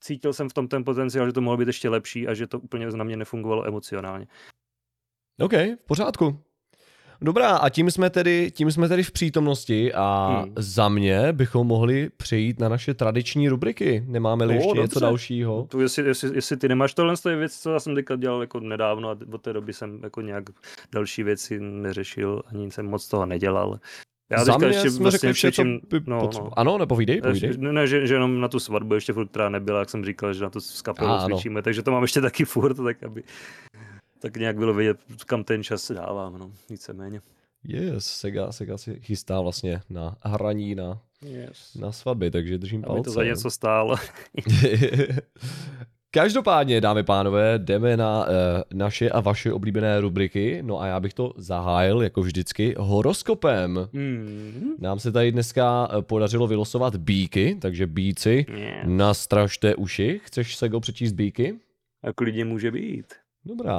cítil 0.00 0.32
jsem 0.32 0.48
v 0.48 0.54
tom 0.54 0.68
ten 0.68 0.84
potenciál, 0.84 1.26
že 1.26 1.32
to 1.32 1.40
mohlo 1.40 1.56
být 1.56 1.68
ještě 1.68 1.88
lepší 1.88 2.28
a 2.28 2.34
že 2.34 2.46
to 2.46 2.60
úplně 2.60 2.86
na 2.86 3.04
mě 3.04 3.16
nefungovalo 3.16 3.66
emocionálně. 3.66 4.26
OK, 5.40 5.52
v 5.52 5.86
pořádku. 5.86 6.45
Dobrá, 7.20 7.56
a 7.56 7.68
tím 7.68 7.90
jsme 7.90 8.10
tedy, 8.10 8.50
tím 8.54 8.70
jsme 8.70 8.88
tedy 8.88 9.02
v 9.02 9.10
přítomnosti 9.10 9.92
a 9.94 10.38
hmm. 10.42 10.52
za 10.56 10.88
mě 10.88 11.32
bychom 11.32 11.66
mohli 11.66 12.10
přejít 12.16 12.60
na 12.60 12.68
naše 12.68 12.94
tradiční 12.94 13.48
rubriky. 13.48 14.04
Nemáme-li 14.06 14.54
no, 14.54 14.58
ještě 14.58 14.68
dobře. 14.68 14.82
něco 14.82 15.00
dalšího? 15.00 15.66
Tu, 15.70 15.80
jestli, 15.80 16.06
jestli, 16.06 16.30
jestli, 16.34 16.56
ty 16.56 16.68
nemáš 16.68 16.94
tohle, 16.94 17.16
to 17.16 17.30
je 17.30 17.36
věc, 17.36 17.58
co 17.58 17.72
já 17.72 17.80
jsem 17.80 17.94
teďka 17.94 18.16
dělal 18.16 18.40
jako 18.40 18.60
nedávno 18.60 19.10
a 19.10 19.16
od 19.32 19.42
té 19.42 19.52
doby 19.52 19.72
jsem 19.72 20.00
jako 20.02 20.20
nějak 20.20 20.44
další 20.92 21.22
věci 21.22 21.60
neřešil, 21.60 22.42
ani 22.46 22.70
jsem 22.70 22.86
moc 22.86 23.08
toho 23.08 23.26
nedělal. 23.26 23.78
Já 24.30 24.44
Za 24.44 24.58
mě 24.58 24.66
ještě 24.66 24.90
jsme 24.90 25.02
vlastně 25.02 25.18
řekli 25.18 25.32
vše, 25.32 25.52
co 25.52 25.64
by 25.64 26.00
no, 26.06 26.30
no. 26.34 26.58
Ano, 26.58 26.78
nepovídej, 26.78 27.20
povídej. 27.20 27.52
Ne, 27.58 27.72
ne 27.72 27.86
že, 27.86 28.06
že, 28.06 28.14
jenom 28.14 28.40
na 28.40 28.48
tu 28.48 28.60
svatbu 28.60 28.94
ještě 28.94 29.12
furt, 29.12 29.28
která 29.28 29.48
nebyla, 29.48 29.78
jak 29.78 29.90
jsem 29.90 30.04
říkal, 30.04 30.32
že 30.32 30.44
na 30.44 30.50
to 30.50 30.60
s 30.60 30.82
kapelou 30.82 31.18
cvičíme, 31.24 31.62
takže 31.62 31.82
to 31.82 31.90
mám 31.90 32.02
ještě 32.02 32.20
taky 32.20 32.44
furt, 32.44 32.74
tak 32.74 33.02
aby 33.02 33.22
tak 34.26 34.36
nějak 34.36 34.56
bylo 34.56 34.74
vidět, 34.74 34.96
kam 35.26 35.44
ten 35.44 35.62
čas 35.62 35.90
dávám, 35.90 36.38
no, 36.38 36.50
víceméně. 36.70 37.20
Yes, 37.64 38.06
Sega, 38.06 38.52
Sega 38.52 38.78
si 38.78 39.00
chystá 39.00 39.40
vlastně 39.40 39.80
na 39.90 40.16
hraní 40.22 40.74
na, 40.74 40.98
yes. 41.22 41.74
na 41.74 41.92
svatby, 41.92 42.30
takže 42.30 42.58
držím 42.58 42.82
palce. 42.82 42.98
Aby 42.98 43.04
to 43.04 43.10
za 43.10 43.24
něco 43.24 43.50
stálo. 43.50 43.96
Každopádně, 46.10 46.80
dámy 46.80 47.02
pánové, 47.02 47.58
jdeme 47.58 47.96
na 47.96 48.24
uh, 48.24 48.32
naše 48.74 49.10
a 49.10 49.20
vaše 49.20 49.52
oblíbené 49.52 50.00
rubriky. 50.00 50.62
No 50.62 50.80
a 50.80 50.86
já 50.86 51.00
bych 51.00 51.14
to 51.14 51.32
zahájil, 51.36 52.02
jako 52.02 52.22
vždycky, 52.22 52.74
horoskopem. 52.78 53.74
Mm-hmm. 53.74 54.74
Nám 54.78 54.98
se 54.98 55.12
tady 55.12 55.32
dneska 55.32 55.88
eh, 55.90 56.02
podařilo 56.02 56.46
vylosovat 56.46 56.96
bíky, 56.96 57.56
takže 57.60 57.86
bíci, 57.86 58.46
yes. 58.48 58.84
nastražte 58.84 59.74
uši. 59.74 60.20
Chceš 60.24 60.56
se 60.56 60.68
go 60.68 60.80
přečíst 60.80 61.12
bíky? 61.12 61.58
A 62.02 62.12
klidně 62.12 62.44
může 62.44 62.70
být. 62.70 63.06
Dobrá. 63.46 63.72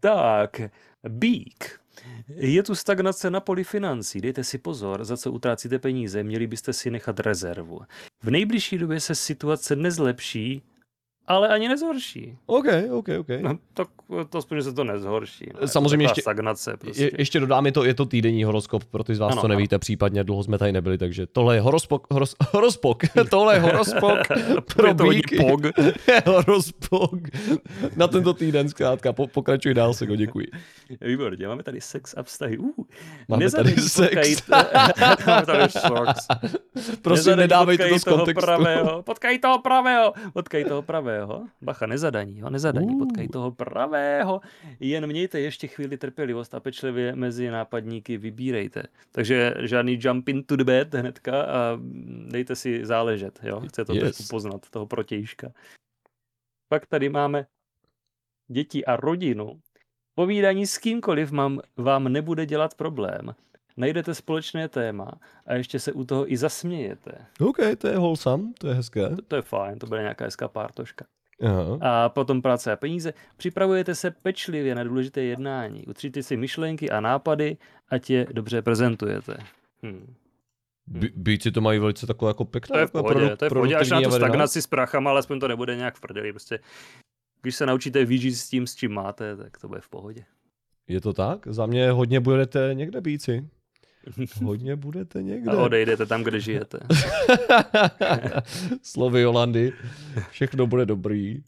Tak, 0.00 0.60
bík. 1.08 1.80
Je 2.28 2.62
tu 2.62 2.74
stagnace 2.74 3.30
na 3.30 3.40
poli 3.40 3.64
financí, 3.64 4.20
dejte 4.20 4.44
si 4.44 4.58
pozor, 4.58 5.04
za 5.04 5.16
co 5.16 5.32
utrácíte 5.32 5.78
peníze, 5.78 6.22
měli 6.22 6.46
byste 6.46 6.72
si 6.72 6.90
nechat 6.90 7.20
rezervu. 7.20 7.80
V 8.22 8.30
nejbližší 8.30 8.78
době 8.78 9.00
se 9.00 9.14
situace 9.14 9.76
nezlepší, 9.76 10.62
ale 11.28 11.48
ani 11.48 11.68
nezhorší. 11.68 12.36
OK, 12.46 12.66
OK, 12.90 13.08
OK. 13.18 13.28
No, 13.40 13.58
tak 13.74 13.88
to 14.30 14.38
aspoň, 14.38 14.56
že 14.56 14.62
se 14.62 14.72
to 14.72 14.84
nezhorší. 14.84 15.46
No, 15.60 15.68
Samozřejmě 15.68 16.04
ještě, 16.04 16.20
stagnace 16.20 16.76
prostě. 16.76 17.04
je, 17.04 17.10
ještě 17.18 17.40
dodám, 17.40 17.66
je 17.66 17.72
to, 17.72 17.84
je 17.84 17.94
to 17.94 18.06
týdenní 18.06 18.44
horoskop 18.44 18.84
pro 18.84 19.04
ty 19.04 19.14
z 19.14 19.18
vás, 19.18 19.32
ano, 19.32 19.40
co 19.40 19.48
nevíte, 19.48 19.74
ano. 19.74 19.78
případně 19.78 20.24
dlouho 20.24 20.44
jsme 20.44 20.58
tady 20.58 20.72
nebyli, 20.72 20.98
takže 20.98 21.26
tohle 21.26 21.54
je 21.54 21.60
horospok, 21.60 22.06
horos, 22.10 22.36
horospok, 22.52 23.02
tohle 23.30 23.54
je 23.54 23.60
horospok 23.60 24.18
pro 24.76 24.94
bíky. 24.94 25.38
horospok 26.26 27.20
na 27.96 28.08
tento 28.08 28.34
týden, 28.34 28.68
zkrátka, 28.68 29.12
po, 29.12 29.26
pokračuj 29.26 29.74
dál, 29.74 29.94
se 29.94 30.06
go 30.06 30.16
děkuji. 30.16 30.46
Výborně, 31.00 31.48
máme 31.48 31.62
tady 31.62 31.80
sex 31.80 32.14
a 32.16 32.22
vztahy. 32.22 32.58
Uh, 32.58 32.70
máme 33.28 33.50
tady 33.50 33.76
sex. 33.76 34.48
máme 35.26 35.46
tady 35.46 35.68
sex. 35.68 36.26
Prosím, 37.02 37.36
nedávejte 37.36 37.88
to 37.88 37.98
z 37.98 38.04
kontextu. 38.04 38.46
Pravého, 38.46 39.02
potkaj 39.02 39.38
toho 39.38 39.58
pravého, 39.58 40.12
potkaj 40.32 40.64
toho 40.64 40.82
pravého 40.82 41.17
pravého, 41.18 41.46
bacha, 41.62 41.86
nezadaní, 41.86 42.40
ho, 42.40 42.50
nezadaní, 42.50 42.94
uh. 42.94 42.98
potkají 42.98 43.28
toho 43.28 43.50
pravého, 43.50 44.40
jen 44.80 45.06
mějte 45.06 45.40
ještě 45.40 45.66
chvíli 45.66 45.96
trpělivost 45.96 46.54
a 46.54 46.60
pečlivě 46.60 47.16
mezi 47.16 47.50
nápadníky 47.50 48.16
vybírejte. 48.16 48.82
Takže 49.12 49.54
žádný 49.60 49.98
jump 50.00 50.28
into 50.28 50.56
the 50.56 50.64
bed 50.64 50.94
hnedka 50.94 51.42
a 51.42 51.78
dejte 52.26 52.56
si 52.56 52.86
záležet, 52.86 53.40
jo, 53.42 53.60
chce 53.60 53.84
to 53.84 53.94
yes. 53.94 54.28
poznat, 54.28 54.70
toho 54.70 54.86
protějška. 54.86 55.52
Pak 56.68 56.86
tady 56.86 57.08
máme 57.08 57.46
děti 58.48 58.84
a 58.84 58.96
rodinu. 58.96 59.60
Povídání 60.14 60.66
s 60.66 60.78
kýmkoliv 60.78 61.30
mám, 61.30 61.60
vám 61.76 62.04
nebude 62.12 62.46
dělat 62.46 62.74
problém 62.74 63.34
najdete 63.78 64.14
společné 64.14 64.68
téma 64.68 65.10
a 65.46 65.54
ještě 65.54 65.80
se 65.80 65.92
u 65.92 66.04
toho 66.04 66.32
i 66.32 66.36
zasmějete. 66.36 67.12
OK, 67.40 67.56
to 67.78 67.88
je 67.88 67.98
wholesome, 67.98 68.44
to 68.58 68.68
je 68.68 68.74
hezké. 68.74 69.08
To, 69.08 69.22
to 69.22 69.36
je 69.36 69.42
fajn, 69.42 69.78
to 69.78 69.86
bude 69.86 70.00
nějaká 70.00 70.24
hezká 70.24 70.48
pártoška. 70.48 71.04
Aha. 71.42 71.78
A 71.80 72.08
potom 72.08 72.42
práce 72.42 72.72
a 72.72 72.76
peníze. 72.76 73.14
Připravujete 73.36 73.94
se 73.94 74.10
pečlivě 74.10 74.74
na 74.74 74.84
důležité 74.84 75.22
jednání. 75.22 75.86
Utříte 75.86 76.22
si 76.22 76.36
myšlenky 76.36 76.90
a 76.90 77.00
nápady, 77.00 77.56
ať 77.88 78.10
je 78.10 78.26
dobře 78.32 78.62
prezentujete. 78.62 79.36
Hmm. 79.82 80.14
Bíci 81.14 81.52
to 81.52 81.60
mají 81.60 81.78
velice 81.78 82.06
takové 82.06 82.30
jako 82.30 82.44
pěkné. 82.44 82.74
To 82.74 82.78
je 82.78 82.86
v 82.86 82.90
pohodě, 82.92 83.14
produ, 83.14 83.36
to 83.36 83.44
je 83.44 83.48
v 83.48 83.52
pohodě, 83.52 83.76
až 83.76 83.90
na 83.90 84.00
tu 84.00 84.10
stagnaci 84.10 84.62
s 84.62 84.66
prachama, 84.66 85.10
alespoň 85.10 85.40
to 85.40 85.48
nebude 85.48 85.76
nějak 85.76 85.96
v 85.96 86.00
prdeli. 86.00 86.32
Prostě, 86.32 86.58
když 87.42 87.56
se 87.56 87.66
naučíte 87.66 88.04
vyžít 88.04 88.34
s 88.34 88.48
tím, 88.48 88.66
s 88.66 88.74
čím 88.74 88.92
máte, 88.92 89.36
tak 89.36 89.58
to 89.58 89.68
bude 89.68 89.80
v 89.80 89.88
pohodě. 89.88 90.24
Je 90.88 91.00
to 91.00 91.12
tak? 91.12 91.46
Za 91.46 91.66
mě 91.66 91.90
hodně 91.90 92.20
budete 92.20 92.70
někde 92.72 93.00
bíci. 93.00 93.48
Hodně 94.42 94.76
budete 94.76 95.22
někde. 95.22 95.50
A 95.50 95.56
odejdete 95.56 96.06
tam, 96.06 96.24
kde 96.24 96.40
žijete. 96.40 96.78
Slovy 98.82 99.20
Jolandy. 99.20 99.72
Všechno 100.30 100.66
bude 100.66 100.86
dobrý. 100.86 101.42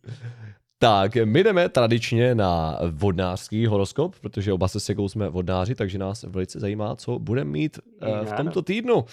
Tak, 0.79 1.17
my 1.25 1.45
jdeme 1.45 1.69
tradičně 1.69 2.35
na 2.35 2.79
vodnářský 2.91 3.67
horoskop, 3.67 4.15
protože 4.21 4.53
oba 4.53 4.69
se 4.69 4.81
Segou 4.81 5.09
jsme 5.09 5.29
vodnáři, 5.29 5.75
takže 5.75 5.99
nás 5.99 6.23
velice 6.23 6.61
zajímá, 6.61 6.97
co 6.97 7.19
budeme 7.19 7.51
mít 7.51 7.79
uh, 8.03 8.27
v 8.27 8.33
tomto 8.33 8.63
týdnu. 8.63 9.05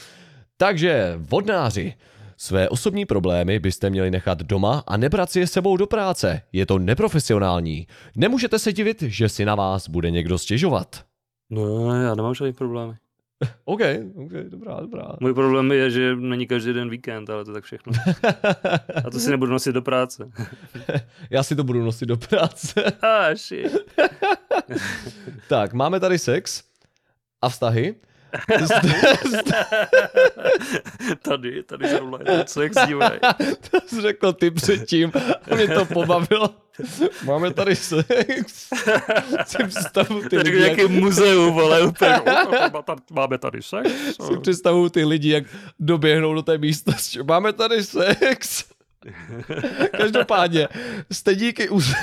Takže, 0.58 1.14
vodnáři, 1.18 1.94
své 2.38 2.70
osobní 2.70 3.06
problémy 3.06 3.60
byste 3.60 3.90
měli 3.90 4.12
nechat 4.12 4.40
doma 4.44 4.84
a 4.88 4.98
nebrat 4.98 5.30
si 5.30 5.40
je 5.40 5.48
sebou 5.48 5.78
do 5.78 5.88
práce. 5.88 6.42
Je 6.54 6.66
to 6.66 6.80
neprofesionální. 6.80 7.88
Nemůžete 8.16 8.60
se 8.60 8.74
divit, 8.74 9.02
že 9.02 9.30
si 9.30 9.46
na 9.46 9.56
vás 9.56 9.90
bude 9.90 10.12
někdo 10.12 10.38
stěžovat. 10.38 11.04
No, 11.50 11.94
já 12.04 12.16
nemám 12.16 12.34
žádný 12.34 12.54
problémy. 12.54 12.94
OK, 13.66 13.82
OK, 14.16 14.32
dobrá, 14.32 14.80
dobrá. 14.82 15.16
Můj 15.20 15.34
problém 15.34 15.72
je, 15.72 15.92
že 15.92 16.16
není 16.16 16.48
každý 16.48 16.74
den 16.74 16.90
víkend, 16.90 17.30
ale 17.30 17.46
to 17.46 17.54
tak 17.54 17.64
všechno. 17.64 17.94
A 19.06 19.10
to 19.12 19.20
si 19.20 19.32
nebudu 19.32 19.52
nosit 19.52 19.72
do 19.72 19.82
práce. 19.82 20.30
Já 21.30 21.44
si 21.44 21.56
to 21.56 21.64
budu 21.64 21.84
nosit 21.84 22.06
do 22.06 22.18
práce. 22.18 22.84
Ah, 23.02 23.36
shit. 23.36 23.72
tak, 25.50 25.74
máme 25.74 26.00
tady 26.00 26.20
sex 26.20 26.64
a 27.42 27.50
vztahy. 27.50 27.96
tady, 31.22 31.64
tady 31.64 31.90
zrovna 31.90 32.18
je 32.20 32.26
to 32.26 32.44
sex, 32.48 32.76
dívej. 32.88 33.20
to 33.72 33.80
jsi 33.88 34.02
řekl 34.02 34.34
ty 34.34 34.52
předtím 34.52 35.12
a 35.52 35.56
mě 35.56 35.68
to 35.68 35.86
pobavilo. 35.86 36.50
Máme 37.24 37.54
tady 37.54 37.76
sex. 37.76 38.70
Si 39.46 39.58
představu 39.68 40.22
ty 40.30 40.38
lidi, 40.38 40.60
jak, 40.60 40.90
muzeum, 40.90 41.60
ale 41.60 41.82
úplně, 41.82 42.22
máme 43.12 43.38
tady 43.38 43.62
sex. 43.62 43.92
si 44.28 44.38
představu 44.42 44.90
ty 44.90 45.06
lidi, 45.06 45.30
jak 45.30 45.44
doběhnou 45.80 46.34
do 46.34 46.42
té 46.42 46.58
místnosti. 46.58 47.24
Máme 47.24 47.54
tady 47.54 47.84
sex. 47.84 48.66
Každopádně, 49.98 50.68
jste 51.12 51.36
díky 51.36 51.70
uz... 51.70 51.94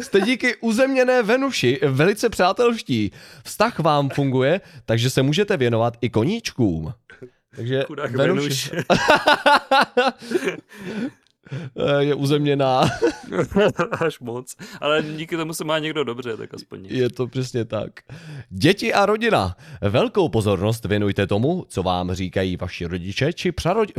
Jste 0.00 0.20
díky 0.20 0.56
uzemněné 0.56 1.22
Venuši 1.22 1.80
velice 1.82 2.28
přátelští. 2.28 3.10
Vztah 3.44 3.78
vám 3.78 4.10
funguje, 4.10 4.60
takže 4.84 5.10
se 5.10 5.22
můžete 5.22 5.56
věnovat 5.56 5.96
i 6.00 6.10
koníčkům. 6.10 6.94
Takže 7.56 7.84
Chudák 7.86 8.12
Venuš 8.16 8.70
Venuš. 8.72 8.92
je 11.98 12.14
uzemněná. 12.14 12.80
Až 14.00 14.20
moc. 14.20 14.56
Ale 14.80 15.02
díky 15.02 15.36
tomu 15.36 15.54
se 15.54 15.64
má 15.64 15.78
někdo 15.78 16.04
dobře, 16.04 16.36
tak 16.36 16.54
aspoň. 16.54 16.86
Je 16.90 17.10
to 17.10 17.26
přesně 17.26 17.64
tak. 17.64 17.90
Děti 18.50 18.94
a 18.94 19.06
rodina. 19.06 19.56
Velkou 19.80 20.28
pozornost 20.28 20.84
věnujte 20.84 21.26
tomu, 21.26 21.64
co 21.68 21.82
vám 21.82 22.12
říkají 22.12 22.56
vaši 22.56 22.86
rodiče 22.86 23.32
či, 23.32 23.52
prarodi... 23.52 23.92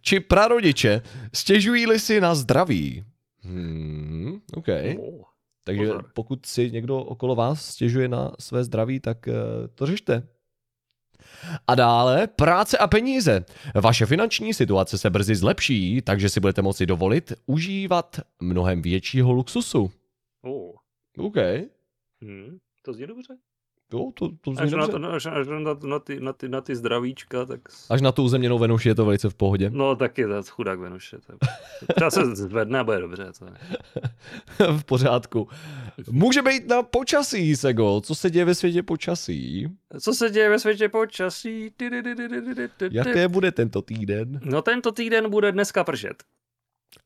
či 0.00 0.20
prarodiče. 0.20 1.02
Stěžují-li 1.34 1.98
si 1.98 2.20
na 2.20 2.34
zdraví. 2.34 3.04
Hmm, 3.42 4.40
OK. 4.56 4.68
Oh. 4.98 5.22
Takže 5.64 5.86
pozor. 5.86 6.10
pokud 6.14 6.46
si 6.46 6.70
někdo 6.70 6.98
okolo 6.98 7.34
vás 7.34 7.66
stěžuje 7.66 8.08
na 8.08 8.32
své 8.38 8.64
zdraví, 8.64 9.00
tak 9.00 9.28
eh, 9.28 9.32
to 9.74 9.86
řešte. 9.86 10.28
A 11.66 11.74
dále 11.74 12.26
práce 12.26 12.78
a 12.78 12.86
peníze. 12.86 13.44
Vaše 13.74 14.06
finanční 14.06 14.54
situace 14.54 14.98
se 14.98 15.10
brzy 15.10 15.34
zlepší, 15.34 16.02
takže 16.02 16.28
si 16.28 16.40
budete 16.40 16.62
moci 16.62 16.86
dovolit 16.86 17.32
užívat 17.46 18.20
mnohem 18.40 18.82
většího 18.82 19.32
luxusu. 19.32 19.90
Oh. 20.42 20.72
OK. 21.18 21.36
Hmm. 22.22 22.58
To 22.82 22.92
zní 22.92 23.06
dobře. 23.06 23.36
Jo, 23.92 24.10
to, 24.14 24.28
to 24.40 24.52
Až 24.58 24.72
na, 24.72 24.86
to, 24.86 25.12
až, 25.12 25.26
až 25.26 25.46
na, 25.46 25.58
na, 25.58 25.98
ty, 25.98 26.20
na, 26.20 26.32
ty, 26.32 26.48
na 26.48 26.60
ty 26.60 26.76
zdravíčka, 26.76 27.44
tak... 27.44 27.60
Až 27.90 28.00
na 28.00 28.12
tu 28.12 28.22
uzemněnou 28.22 28.58
Venuši 28.58 28.88
je 28.88 28.94
to 28.94 29.04
velice 29.04 29.30
v 29.30 29.34
pohodě. 29.34 29.70
No 29.70 29.96
taky 29.96 30.24
to 30.24 30.42
chudák 30.48 30.78
Venuše. 30.78 31.16
To, 31.18 31.32
to 31.98 32.10
se 32.10 32.36
zvedne 32.36 32.78
a 32.78 32.84
bude 32.84 33.00
dobře. 33.00 33.26
To 33.38 33.44
je. 33.44 33.52
v 34.78 34.84
pořádku. 34.84 35.48
Může 36.10 36.42
být 36.42 36.68
na 36.68 36.82
počasí, 36.82 37.56
Sego. 37.56 38.00
Co 38.00 38.14
se 38.14 38.30
děje 38.30 38.44
ve 38.44 38.54
světě 38.54 38.82
počasí? 38.82 39.68
Co 40.00 40.12
se 40.12 40.30
děje 40.30 40.50
ve 40.50 40.58
světě 40.58 40.88
počasí? 40.88 41.70
Jaké 42.90 43.28
bude 43.28 43.52
tento 43.52 43.82
týden? 43.82 44.40
No 44.44 44.62
tento 44.62 44.92
týden 44.92 45.30
bude 45.30 45.52
dneska 45.52 45.84
pršet. 45.84 46.22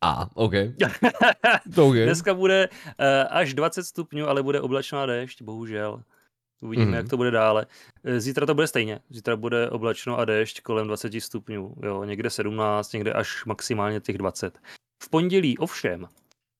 A, 0.00 0.28
OK. 0.34 0.52
To 1.74 1.88
OK. 1.88 1.94
Dneska 1.94 2.34
bude 2.34 2.68
uh, 2.68 2.94
až 3.30 3.54
20 3.54 3.84
stupňů, 3.84 4.28
ale 4.28 4.42
bude 4.42 4.60
oblačná 4.60 5.06
déšť, 5.06 5.42
bohužel. 5.42 6.02
Uvidíme, 6.64 6.90
mm. 6.90 6.94
jak 6.94 7.08
to 7.08 7.16
bude 7.16 7.30
dále. 7.30 7.66
Eh, 8.04 8.20
Zítra 8.20 8.46
to 8.46 8.54
bude 8.54 8.66
stejně. 8.66 9.00
Zítra 9.10 9.36
bude 9.36 9.70
oblačno 9.70 10.18
a 10.18 10.24
déšť 10.24 10.60
kolem 10.60 10.86
20 10.86 11.20
stupňů. 11.20 11.74
Jo, 11.82 12.04
někde 12.04 12.30
17, 12.30 12.92
někde 12.92 13.12
až 13.12 13.44
maximálně 13.44 14.00
těch 14.00 14.18
20. 14.18 14.58
V 15.02 15.10
pondělí 15.10 15.58
ovšem 15.58 16.08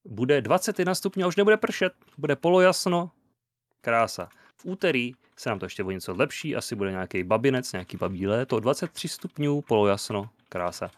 bude 0.04 0.40
21 0.40 0.94
stupňů 0.94 1.24
a 1.24 1.28
už 1.28 1.36
nebude 1.36 1.56
pršet. 1.56 1.92
Bude 2.18 2.36
polojasno. 2.36 3.10
Krása. 3.80 4.28
V 4.60 4.64
úterý 4.64 5.12
se 5.36 5.48
nám 5.48 5.58
to 5.58 5.66
ještě 5.66 5.84
o 5.84 5.90
něco 5.90 6.14
lepší, 6.16 6.56
asi 6.56 6.74
bude 6.74 6.90
nějaký 6.90 7.24
babinec, 7.24 7.72
nějaký 7.72 7.96
babí 7.96 8.26
léto, 8.26 8.60
23 8.60 9.08
stupňů, 9.08 9.62
polojasno, 9.62 10.30
krása. 10.48 10.90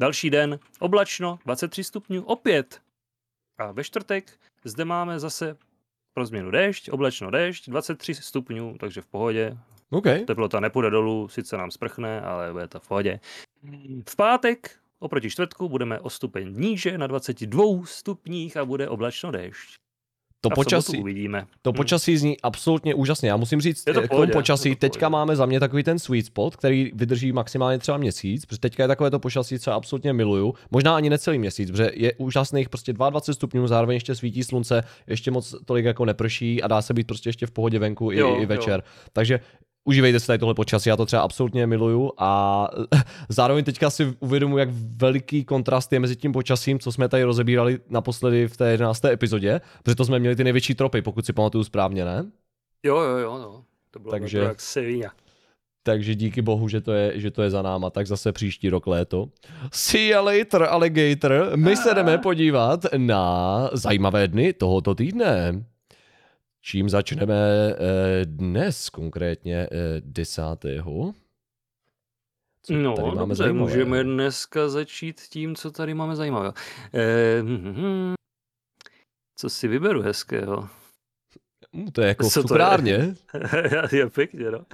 Další 0.00 0.30
den 0.30 0.58
oblačno, 0.78 1.38
23 1.44 1.84
stupňů, 1.84 2.24
opět. 2.24 2.80
A 3.58 3.72
ve 3.72 3.84
čtvrtek 3.84 4.38
zde 4.64 4.84
máme 4.84 5.18
zase 5.18 5.56
pro 6.16 6.26
změnu 6.26 6.50
déšť, 6.50 6.88
oblačno 6.88 7.30
déšť, 7.30 7.68
23 7.68 8.14
stupňů, 8.14 8.76
takže 8.80 9.00
v 9.02 9.06
pohodě. 9.06 9.56
OK. 9.90 10.04
Teplota 10.26 10.60
nepůjde 10.60 10.90
dolů, 10.90 11.28
sice 11.28 11.56
nám 11.56 11.70
sprchne, 11.70 12.20
ale 12.20 12.52
bude 12.52 12.68
to 12.68 12.80
v 12.80 12.88
pohodě. 12.88 13.20
V 14.08 14.16
pátek 14.16 14.78
oproti 14.98 15.30
čtvrtku 15.30 15.68
budeme 15.68 16.00
o 16.00 16.10
stupeň 16.10 16.52
níže 16.60 16.98
na 16.98 17.06
22 17.06 17.64
stupních 17.84 18.56
a 18.56 18.64
bude 18.64 18.88
oblačno 18.88 19.30
déšť. 19.30 19.85
To 20.40 20.50
počasí, 20.50 20.98
uvidíme. 20.98 21.46
to 21.62 21.72
Hm. 21.72 21.74
počasí 21.74 22.16
zní 22.16 22.40
absolutně 22.42 22.94
úžasně. 22.94 23.28
Já 23.28 23.36
musím 23.36 23.60
říct, 23.60 23.82
Je 23.86 23.94
to 23.94 24.00
v 24.00 24.04
k 24.04 24.08
tomu 24.08 24.16
pohodě, 24.16 24.32
počasí, 24.32 24.74
to 24.74 24.78
teďka 24.78 25.08
máme 25.08 25.36
za 25.36 25.46
mě 25.46 25.60
takový 25.60 25.82
ten 25.82 25.98
sweet 25.98 26.26
spot, 26.26 26.56
který 26.56 26.90
vydrží 26.94 27.32
maximálně 27.32 27.78
třeba 27.78 27.96
měsíc, 27.98 28.46
protože 28.46 28.60
teďka 28.60 28.82
je 28.82 28.88
takové 28.88 29.10
to 29.10 29.18
počasí, 29.18 29.58
co 29.58 29.70
já 29.70 29.76
absolutně 29.76 30.12
miluju. 30.12 30.54
Možná 30.70 30.96
ani 30.96 31.10
necelý 31.10 31.38
měsíc, 31.38 31.70
protože 31.70 31.90
je 31.94 32.12
úžasných 32.18 32.68
prostě 32.68 32.92
22 32.92 33.34
stupňů, 33.34 33.66
zároveň 33.66 33.94
ještě 33.94 34.14
svítí 34.14 34.44
slunce, 34.44 34.82
ještě 35.06 35.30
moc 35.30 35.54
tolik 35.64 35.84
jako 35.84 36.04
neprší 36.04 36.62
a 36.62 36.68
dá 36.68 36.82
se 36.82 36.94
být 36.94 37.06
prostě 37.06 37.28
ještě 37.28 37.46
v 37.46 37.50
pohodě 37.50 37.78
venku 37.78 38.12
i, 38.12 38.16
Jo, 38.18 38.36
i 38.38 38.42
jo. 38.42 38.46
večer. 38.48 38.82
Takže 39.12 39.40
užívejte 39.86 40.20
si 40.20 40.26
tady 40.26 40.38
tohle 40.38 40.54
počasí, 40.54 40.88
já 40.88 40.96
to 40.96 41.06
třeba 41.06 41.22
absolutně 41.22 41.66
miluju 41.66 42.12
a 42.18 42.68
zároveň 43.28 43.64
teďka 43.64 43.90
si 43.90 44.14
uvědomuji, 44.20 44.58
jak 44.58 44.68
veliký 44.96 45.44
kontrast 45.44 45.92
je 45.92 46.00
mezi 46.00 46.16
tím 46.16 46.32
počasím, 46.32 46.78
co 46.78 46.92
jsme 46.92 47.08
tady 47.08 47.22
rozebírali 47.22 47.78
naposledy 47.90 48.48
v 48.48 48.56
té 48.56 48.70
11. 48.70 49.04
epizodě, 49.04 49.60
protože 49.82 49.94
to 49.94 50.04
jsme 50.04 50.18
měli 50.18 50.36
ty 50.36 50.44
největší 50.44 50.74
tropy, 50.74 51.02
pokud 51.02 51.26
si 51.26 51.32
pamatuju 51.32 51.64
správně, 51.64 52.04
ne? 52.04 52.24
Jo, 52.82 52.96
jo, 53.00 53.16
jo, 53.16 53.38
no. 53.38 53.64
To 53.90 53.98
bylo 53.98 54.10
Takže- 54.10 54.38
Takže... 54.38 54.48
jak 54.48 54.60
Sevilla. 54.60 55.10
Takže 55.82 56.14
díky 56.14 56.42
bohu, 56.42 56.68
že 56.68 56.80
to, 56.80 56.92
je, 56.92 57.20
že 57.20 57.30
to 57.30 57.42
je 57.42 57.50
za 57.50 57.62
náma, 57.62 57.90
tak 57.90 58.06
zase 58.06 58.32
příští 58.32 58.68
rok 58.68 58.86
léto. 58.86 59.28
See 59.72 60.08
you 60.08 60.24
later, 60.24 60.62
alligator. 60.62 61.52
My 61.56 61.76
se 61.76 61.94
jdeme 61.94 62.18
podívat 62.18 62.80
na 62.96 63.70
zajímavé 63.72 64.28
dny 64.28 64.52
tohoto 64.52 64.94
týdne. 64.94 65.64
Čím 66.66 66.88
začneme 66.88 67.34
eh, 67.34 68.24
dnes, 68.24 68.90
konkrétně 68.90 69.68
eh, 69.72 70.00
10. 70.00 70.42
Co 72.62 72.72
No, 72.72 72.94
tady 72.96 73.08
máme 73.08 73.34
dobře, 73.34 73.52
můžeme 73.52 74.04
dneska 74.04 74.68
začít 74.68 75.20
tím, 75.20 75.54
co 75.54 75.70
tady 75.70 75.94
máme 75.94 76.16
zajímavého. 76.16 76.54
Eh, 76.94 77.42
hm, 77.42 78.14
co 79.38 79.50
si 79.50 79.68
vyberu 79.68 80.02
hezkého? 80.02 80.68
Hm, 81.76 81.90
To 81.92 82.00
je 82.00 82.08
jako 82.08 82.28
v 82.28 82.32
Co 82.32 82.42
to 82.42 82.44
je? 82.44 82.48
cukrárně. 82.48 83.14
je 83.92 84.10
pěkně, 84.10 84.50
no. 84.50 84.66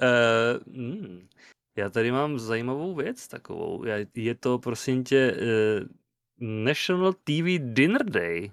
Eh, 0.00 0.58
hm, 0.66 1.28
já 1.76 1.90
tady 1.90 2.12
mám 2.12 2.38
zajímavou 2.38 2.94
věc 2.94 3.28
takovou. 3.28 3.84
Je 4.14 4.34
to, 4.34 4.58
prosím 4.58 5.04
tě, 5.04 5.36
eh, 5.36 5.80
National 6.40 7.12
TV 7.12 7.58
Dinner 7.58 8.10
Day. 8.10 8.50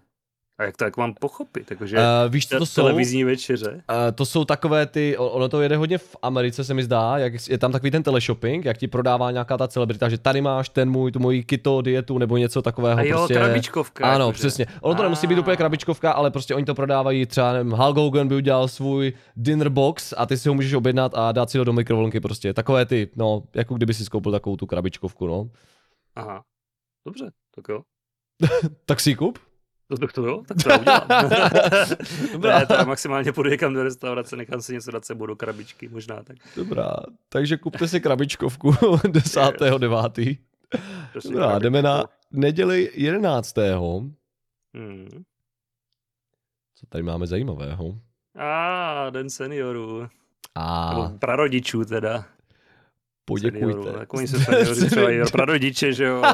A 0.57 0.63
jak 0.63 0.77
to 0.77 0.83
jak 0.83 0.97
mám 0.97 1.13
pochopit? 1.13 1.65
Takže 1.79 1.97
Uh, 1.97 2.03
víš, 2.33 2.47
co 2.47 2.57
to 2.57 2.65
jsou? 2.65 2.81
televizní 2.81 3.23
večeře. 3.23 3.71
Uh, 3.71 3.95
to 4.15 4.25
jsou 4.25 4.45
takové 4.45 4.85
ty, 4.85 5.17
ono 5.17 5.49
to 5.49 5.61
jede 5.61 5.77
hodně 5.77 5.97
v 5.97 6.15
Americe, 6.21 6.63
se 6.63 6.73
mi 6.73 6.83
zdá, 6.83 7.17
jak 7.17 7.33
je 7.49 7.57
tam 7.57 7.71
takový 7.71 7.91
ten 7.91 8.03
teleshopping, 8.03 8.65
jak 8.65 8.77
ti 8.77 8.87
prodává 8.87 9.31
nějaká 9.31 9.57
ta 9.57 9.67
celebrita, 9.67 10.09
že 10.09 10.17
tady 10.17 10.41
máš 10.41 10.69
ten 10.69 10.89
můj, 10.89 11.11
tu 11.11 11.19
moji 11.19 11.43
keto 11.43 11.81
dietu 11.81 12.17
nebo 12.17 12.37
něco 12.37 12.61
takového. 12.61 12.99
A 12.99 13.03
jo, 13.03 13.17
prostě... 13.17 13.33
krabičkovka. 13.33 14.05
Ano, 14.05 14.25
jakože. 14.25 14.39
přesně. 14.39 14.65
Ono 14.81 14.95
to 14.95 15.03
nemusí 15.03 15.27
být 15.27 15.39
úplně 15.39 15.57
krabičkovka, 15.57 16.11
ale 16.11 16.31
prostě 16.31 16.55
oni 16.55 16.65
to 16.65 16.75
prodávají, 16.75 17.25
třeba 17.25 17.53
nevím, 17.53 17.71
Hulk 17.71 17.97
Hogan 17.97 18.27
by 18.27 18.35
udělal 18.35 18.67
svůj 18.67 19.13
dinner 19.35 19.69
box 19.69 20.13
a 20.17 20.25
ty 20.25 20.37
si 20.37 20.49
ho 20.49 20.55
můžeš 20.55 20.73
objednat 20.73 21.11
a 21.15 21.31
dát 21.31 21.49
si 21.49 21.57
ho 21.57 21.63
do 21.63 21.73
mikrovlnky 21.73 22.19
prostě. 22.19 22.53
Takové 22.53 22.85
ty, 22.85 23.09
no, 23.15 23.43
jako 23.55 23.75
kdyby 23.75 23.93
si 23.93 24.05
skoupil 24.05 24.31
takovou 24.31 24.55
tu 24.55 24.65
krabičkovku, 24.65 25.27
no. 25.27 25.49
Aha. 26.15 26.43
Dobře, 27.05 27.31
tak 27.55 27.65
jo. 27.69 27.81
Tak 28.85 28.99
si 28.99 29.15
kup. 29.15 29.39
To, 29.87 30.07
to 30.07 30.25
jo, 30.25 30.43
tak 30.47 30.57
to 30.63 30.69
já 30.69 30.79
udělám. 30.79 31.07
Dobrá. 32.31 32.59
ne, 32.59 32.65
teda 32.65 32.83
maximálně 32.83 33.31
půjdu 33.33 33.49
někam 33.49 33.73
do 33.73 33.83
restaurace, 33.83 34.35
nechám 34.35 34.61
si 34.61 34.73
něco 34.73 34.91
dát 34.91 35.05
sebou 35.05 35.25
do 35.25 35.35
krabičky, 35.35 35.89
možná 35.89 36.23
tak. 36.23 36.37
Dobrá, 36.55 36.93
takže 37.29 37.57
kupte 37.57 37.87
si 37.87 38.01
krabičkovku 38.01 38.71
10.9. 38.71 40.37
Prostě 41.11 41.29
Dobrá, 41.29 41.59
jdeme 41.59 41.81
na 41.81 42.03
neděli 42.31 42.91
11. 42.93 43.55
Hmm. 44.75 45.23
Co 46.75 46.85
tady 46.89 47.03
máme 47.03 47.27
zajímavého? 47.27 47.97
A, 48.35 49.09
den 49.09 49.29
seniorů. 49.29 50.07
A 50.55 50.93
Nebo 50.93 51.17
prarodičů 51.19 51.85
teda. 51.85 52.25
Poděkujte. 53.25 53.65
Seniorů. 53.67 53.99
Tak 53.99 54.13
oni 54.13 54.27
se 54.27 54.39
seniori 54.43 54.85
třeba 54.89 55.11
i 55.11 55.21
prarodiče, 55.31 55.93
že 55.93 56.03
jo. 56.03 56.21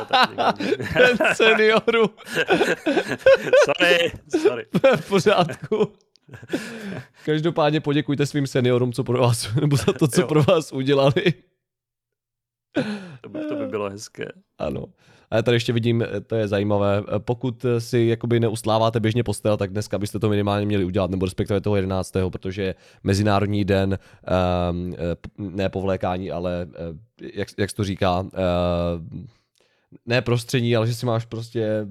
seniorů. 1.34 2.10
sorry, 3.66 4.12
sorry. 4.42 4.66
v 4.96 5.10
pořádku. 5.10 5.92
Každopádně 7.26 7.82
poděkujte 7.82 8.26
svým 8.26 8.48
seniorům, 8.48 8.94
co 8.94 9.04
pro 9.04 9.22
vás, 9.22 9.56
nebo 9.56 9.78
za 9.78 9.94
to, 9.94 10.08
co 10.08 10.22
Jo. 10.22 10.28
pro 10.28 10.44
vás 10.44 10.72
udělali. 10.72 11.34
To 13.22 13.30
by, 13.30 13.40
to 13.46 13.56
by 13.56 13.68
bylo 13.68 13.90
hezké. 13.90 14.26
Ano. 14.58 14.86
A 15.32 15.42
tady 15.42 15.56
ještě 15.56 15.74
vidím, 15.74 16.06
to 16.28 16.36
je 16.36 16.48
zajímavé, 16.48 17.04
pokud 17.18 17.66
si 17.80 18.00
jakoby 18.00 18.40
neustláváte 18.40 19.00
běžně 19.00 19.24
postel, 19.24 19.58
tak 19.58 19.72
dneska 19.72 19.98
byste 19.98 20.20
to 20.20 20.30
minimálně 20.30 20.66
měli 20.66 20.86
udělat, 20.86 21.12
nebo 21.12 21.26
respektive 21.26 21.62
toho 21.62 21.76
11. 21.76 22.14
protože 22.30 22.62
je 22.62 22.76
Mezinárodní 23.04 23.66
den, 23.66 24.00
um, 24.72 24.96
ne 25.38 25.70
povlékání, 25.70 26.32
ale 26.32 26.68
jak, 27.34 27.48
jak 27.58 27.74
to 27.74 27.84
říká, 27.84 28.20
uh, 28.20 28.30
ne 30.06 30.22
prostředí, 30.22 30.76
ale 30.76 30.88
že 30.88 30.94
si 30.94 31.06
máš 31.06 31.26
prostě 31.26 31.88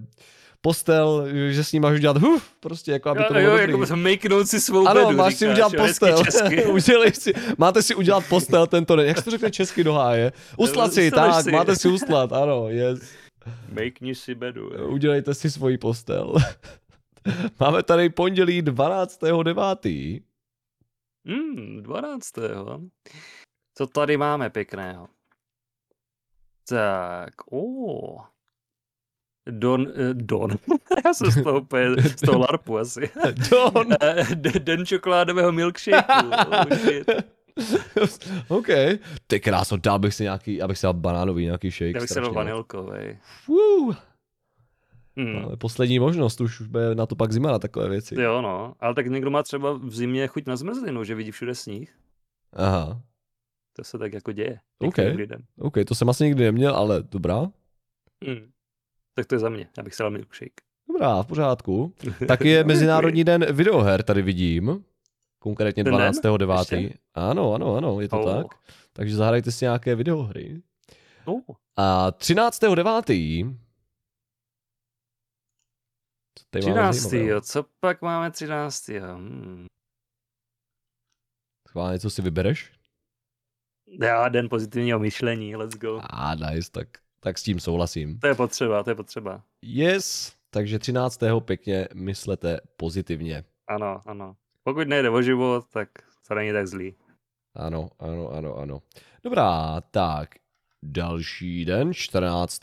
postel, 0.61 1.27
že 1.51 1.65
s 1.65 1.73
ním 1.73 1.83
máš 1.83 1.95
udělat 1.95 2.17
huf, 2.17 2.51
prostě 2.61 2.93
jako 2.93 3.09
aby 3.11 3.25
to 3.29 3.35
bylo 3.35 3.45
jo, 3.45 3.51
dobrý. 3.51 3.73
jako 3.73 3.97
make 3.97 4.47
si 4.47 4.61
svou 4.61 4.87
Ano, 4.87 5.07
bedu, 5.07 5.17
máš 5.17 5.35
si 5.35 5.39
říkáš, 5.39 5.55
udělat 5.55 5.73
jo, 5.73 5.87
postel. 5.87 6.23
Udělej 6.73 7.13
si, 7.13 7.33
máte 7.59 7.83
si 7.83 7.95
udělat 7.95 8.25
postel 8.29 8.67
tento 8.67 8.97
den. 8.97 9.07
Jak 9.07 9.19
se 9.19 9.25
to 9.25 9.31
řekne 9.31 9.51
česky 9.51 9.85
do 9.85 9.93
háje? 9.93 10.33
Ustlat 10.57 10.93
si, 10.93 11.11
tak, 11.11 11.45
si. 11.45 11.53
máte 11.53 11.77
si 11.77 11.89
ustlat, 11.89 12.33
ano, 12.33 12.69
yes. 12.69 13.01
Make 13.69 14.15
si 14.15 14.35
bedu. 14.35 14.89
Udělejte 14.89 15.35
si 15.35 15.51
svoji 15.51 15.79
postel. 15.79 16.35
Máme 17.61 17.83
tady 17.83 18.11
pondělí 18.11 18.63
12.9. 18.63 20.23
Hmm, 21.27 21.83
12. 21.83 22.33
Co 23.75 23.87
tady 23.87 24.17
máme 24.17 24.51
pěkného? 24.51 25.09
Tak, 26.69 27.53
o. 27.53 28.19
Don, 29.51 29.87
eh, 29.89 30.15
Don. 30.15 30.51
Já 31.05 31.15
jsem 31.15 31.31
z 31.31 31.43
toho 31.43 31.67
z 32.17 32.21
toho 32.21 32.39
larpu 32.51 32.79
asi. 32.79 33.11
Don. 33.51 33.87
Eh, 34.03 34.25
Den 34.59 34.87
čokoládového 34.87 35.53
milkshakeu. 35.53 36.31
Oh, 36.31 36.77
shit. 36.77 37.38
OK. 38.49 38.69
Ty 39.27 39.41
kráso, 39.41 39.77
dal 39.77 39.99
bych 39.99 40.15
si 40.15 40.23
nějaký, 40.23 40.63
abych 40.63 40.79
si 40.79 40.87
dal 40.87 40.95
banánový 40.95 41.45
nějaký 41.45 41.71
shake. 41.71 41.95
Já 41.95 42.01
bych 42.01 42.11
se 42.11 42.21
dal. 42.21 42.65
Fuu. 43.45 43.95
Hmm. 45.17 45.43
Máme 45.43 45.57
poslední 45.57 45.99
možnost, 45.99 46.41
už 46.41 46.61
bude 46.61 46.95
na 46.95 47.07
to 47.07 47.17
pak 47.17 47.33
zima 47.33 47.53
na 47.53 47.59
takové 47.59 47.89
věci. 47.89 48.21
Jo, 48.21 48.43
no. 48.43 48.75
Ale 48.81 48.95
tak 48.95 49.07
někdo 49.07 49.31
má 49.31 49.43
třeba 49.43 49.73
v 49.73 49.91
zimě 49.91 50.27
chuť 50.27 50.47
na 50.47 50.57
zmrzlinu, 50.57 51.05
že 51.05 51.15
vidí 51.15 51.31
všude 51.31 51.55
sníh. 51.55 51.97
Aha. 52.53 53.03
To 53.77 53.85
se 53.85 53.99
tak 53.99 54.13
jako 54.13 54.33
děje. 54.33 54.61
OK. 54.79 54.87
některým 54.87 55.17
lidem. 55.17 55.43
OK, 55.59 55.75
to 55.87 55.95
jsem 55.95 56.09
asi 56.09 56.25
nikdy 56.25 56.45
neměl, 56.45 56.75
ale 56.75 57.03
dobrá. 57.03 57.39
Hmm. 58.25 58.51
Tak 59.15 59.27
to 59.27 59.35
je 59.35 59.39
za 59.39 59.49
mě. 59.49 59.69
Já 59.77 59.83
bych 59.83 59.95
se 59.95 60.03
dal 60.03 60.11
milkshake. 60.11 60.61
Dobrá, 60.89 61.23
v 61.23 61.27
pořádku. 61.27 61.95
Tak 62.29 62.41
je 62.41 62.65
Mezinárodní 62.65 63.25
den 63.25 63.53
videoher, 63.53 64.03
tady 64.03 64.23
vidím. 64.23 64.85
Konkrétně 65.49 65.85
Ten 65.85 65.97
den? 65.97 66.13
12.9. 66.13 66.59
Ještě? 66.77 66.99
Ano, 67.15 67.55
ano, 67.55 67.77
ano, 67.77 68.01
je 68.01 68.09
to 68.09 68.21
Oh. 68.21 68.35
tak. 68.37 68.47
Takže 68.93 69.17
zahrajte 69.17 69.53
si 69.53 69.65
nějaké 69.65 69.95
videohry. 69.95 70.63
Oh. 71.25 71.41
A 71.77 72.11
13.9. 72.11 73.57
Co 76.39 76.45
tady 76.51 76.67
máme 76.67 76.91
13. 76.91 77.11
zajímavého? 77.11 77.35
Jo. 77.35 77.41
Co 77.41 77.65
pak 77.81 78.03
máme 78.03 78.31
13. 78.31 78.89
Hmm. 78.89 79.67
Schválně, 81.69 81.99
co 81.99 82.11
si 82.11 82.23
vybereš? 82.23 82.73
Já, 84.03 84.29
den 84.29 84.49
pozitivního 84.49 84.99
myšlení, 84.99 85.57
let's 85.57 85.77
go. 85.77 85.99
A 86.03 86.07
ah, 86.07 86.35
nice, 86.53 86.71
tak, 86.71 86.89
tak 87.21 87.39
s 87.39 87.43
tím 87.43 87.61
souhlasím. 87.61 88.19
To 88.19 88.27
je 88.27 88.35
potřeba, 88.35 88.83
to 88.83 88.91
je 88.91 88.95
potřeba. 88.97 89.43
Yes, 89.63 90.33
takže 90.51 90.79
13. 90.79 91.21
pěkně 91.41 91.89
myslete 91.95 92.61
pozitivně. 92.77 93.45
Ano, 93.69 94.01
ano. 94.07 94.37
Pokud 94.69 94.89
nejde 94.89 95.11
o 95.11 95.23
život, 95.23 95.65
tak 95.73 95.89
to 96.29 96.35
není 96.35 96.53
tak 96.53 96.67
zlý. 96.67 96.95
Ano, 97.57 97.89
ano, 97.99 98.29
ano, 98.29 98.57
ano. 98.57 98.83
Dobrá, 99.25 99.81
tak 99.91 100.29
další 100.83 101.65
den, 101.65 101.95
14. 101.95 102.61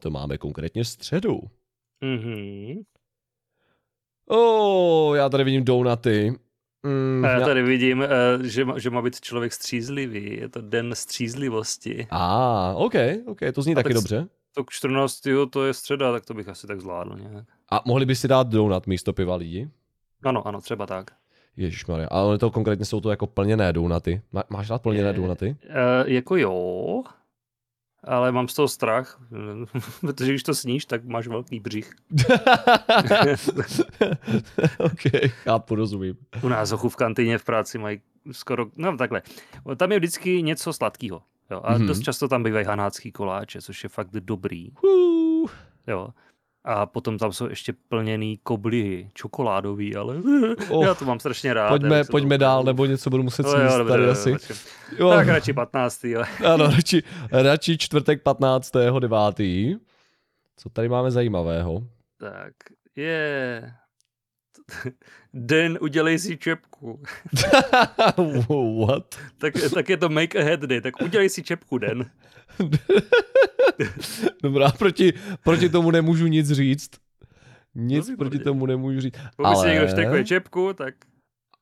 to 0.00 0.10
máme 0.10 0.38
konkrétně 0.38 0.84
středu. 0.84 1.40
Mhm. 2.04 2.82
O, 4.30 5.14
já 5.14 5.28
tady 5.28 5.44
vidím 5.44 5.64
donaty. 5.64 6.32
Mm, 6.82 7.24
A 7.24 7.28
já 7.28 7.38
já- 7.38 7.46
tady 7.46 7.62
vidím, 7.62 8.02
eh, 8.02 8.08
že, 8.42 8.64
má- 8.64 8.78
že 8.78 8.90
má 8.90 9.02
být 9.02 9.20
člověk 9.20 9.52
střízlivý. 9.52 10.36
Je 10.40 10.48
to 10.48 10.60
den 10.60 10.94
střízlivosti. 10.94 12.06
A, 12.10 12.72
OK, 12.76 12.94
OK, 13.26 13.38
to 13.54 13.62
zní 13.62 13.72
A 13.72 13.74
taky 13.74 13.84
tak 13.88 13.94
dobře. 13.94 14.28
To 14.54 14.64
k 14.64 14.70
14. 14.70 15.46
to 15.50 15.64
je 15.64 15.74
středa, 15.74 16.12
tak 16.12 16.24
to 16.26 16.34
bych 16.34 16.48
asi 16.48 16.66
tak 16.66 16.80
zvládl 16.80 17.16
nějak. 17.16 17.46
A 17.70 17.82
mohli 17.86 18.06
by 18.06 18.16
si 18.16 18.28
dát 18.28 18.48
donut 18.48 18.86
místo 18.86 19.12
piva 19.12 19.36
lidi? 19.36 19.70
Ano, 20.24 20.48
ano, 20.48 20.60
třeba 20.60 20.86
tak. 20.86 21.10
Ježišmarja, 21.58 22.06
ale 22.10 22.38
to 22.38 22.50
konkrétně 22.50 22.84
jsou 22.84 23.00
to 23.00 23.10
jako 23.10 23.26
plněné 23.26 23.72
donaty. 23.72 24.22
Má, 24.32 24.42
máš 24.48 24.70
rád 24.70 24.82
plněné 24.82 25.08
Je. 25.08 25.12
donaty? 25.12 25.56
E, 25.68 26.12
jako 26.12 26.36
jo, 26.36 27.02
ale 28.04 28.32
mám 28.32 28.48
z 28.48 28.54
toho 28.54 28.68
strach, 28.68 29.20
protože 30.00 30.30
když 30.32 30.42
to 30.42 30.54
sníš, 30.54 30.84
tak 30.84 31.04
máš 31.04 31.26
velký 31.26 31.60
břich. 31.60 31.90
OK, 34.78 35.02
chápu, 35.30 35.74
rozumím. 35.74 36.16
U 36.42 36.48
nás 36.48 36.70
hochu 36.70 36.88
v 36.88 36.96
kantýně 36.96 37.38
v 37.38 37.44
práci 37.44 37.78
mají 37.78 38.00
skoro, 38.32 38.66
no 38.76 38.96
takhle, 38.96 39.22
tam 39.76 39.92
je 39.92 39.98
vždycky 39.98 40.42
něco 40.42 40.72
sladkého. 40.72 41.22
Jo, 41.50 41.60
a 41.64 41.72
Mhm. 41.72 41.82
mm-hmm. 41.82 41.86
dost 41.88 42.00
často 42.00 42.28
tam 42.28 42.42
bývají 42.42 42.66
hanácký 42.66 43.12
koláče, 43.12 43.62
což 43.62 43.82
je 43.82 43.88
fakt 43.88 44.10
dobrý. 44.10 44.70
Uh, 44.84 45.50
Jo. 45.86 46.08
A 46.70 46.86
potom 46.86 47.18
tam 47.18 47.32
jsou 47.32 47.48
ještě 47.48 47.72
plněný 47.88 48.38
koblihy, 48.42 49.10
čokoládový, 49.14 49.96
ale 49.96 50.16
Oh. 50.70 50.84
já 50.86 50.94
to 50.94 51.04
mám 51.04 51.20
strašně 51.20 51.54
rád. 51.54 51.68
pojďme, 51.68 52.04
to 52.04 52.10
pojďme 52.10 52.26
opravdu- 52.34 52.40
dál, 52.40 52.64
nebo 52.64 52.86
něco 52.86 53.10
budu 53.10 53.22
muset 53.22 53.42
No 53.42 53.50
sníst 53.52 53.72
jo, 53.72 53.78
dobře, 53.78 53.92
tady 53.92 54.06
dobře, 54.06 54.20
asi. 54.20 54.32
počkej. 54.32 54.56
Jo, 54.98 55.10
Tak 55.10 55.28
radši 55.28 55.52
15. 55.52 56.04
Jo. 56.04 56.22
ano, 56.52 56.66
radši, 56.70 57.02
radši 57.32 57.78
čtvrtek 57.78 58.22
15. 58.22 58.72
9. 58.98 59.18
Co 60.56 60.68
tady 60.70 60.88
máme 60.88 61.10
zajímavého? 61.10 61.82
Tak, 62.20 62.52
je... 62.96 63.62
Den 65.34 65.78
udělej 65.80 66.18
si 66.18 66.36
čepku. 66.36 67.02
What? 68.86 69.14
Tak, 69.38 69.54
tak 69.74 69.88
je 69.88 69.96
to 69.96 70.08
make 70.08 70.38
a 70.40 70.44
head 70.44 70.60
day, 70.60 70.80
tak 70.80 71.02
udělej 71.02 71.28
si 71.28 71.42
čepku 71.42 71.78
den. 71.78 72.10
Dobrá, 74.42 74.72
proti, 74.72 75.12
proti 75.44 75.68
tomu 75.68 75.90
nemůžu 75.90 76.26
nic 76.26 76.50
říct. 76.52 76.90
Nic 77.74 78.08
No, 78.08 78.16
proti 78.16 78.38
tomu 78.38 78.66
nemůžu 78.66 79.00
říct. 79.00 79.14
Pokud 79.36 79.48
Ale- 79.48 79.64
si 79.64 79.70
někdo 79.70 79.88
štekuje 79.88 80.24
čepku, 80.24 80.72
tak 80.72 80.94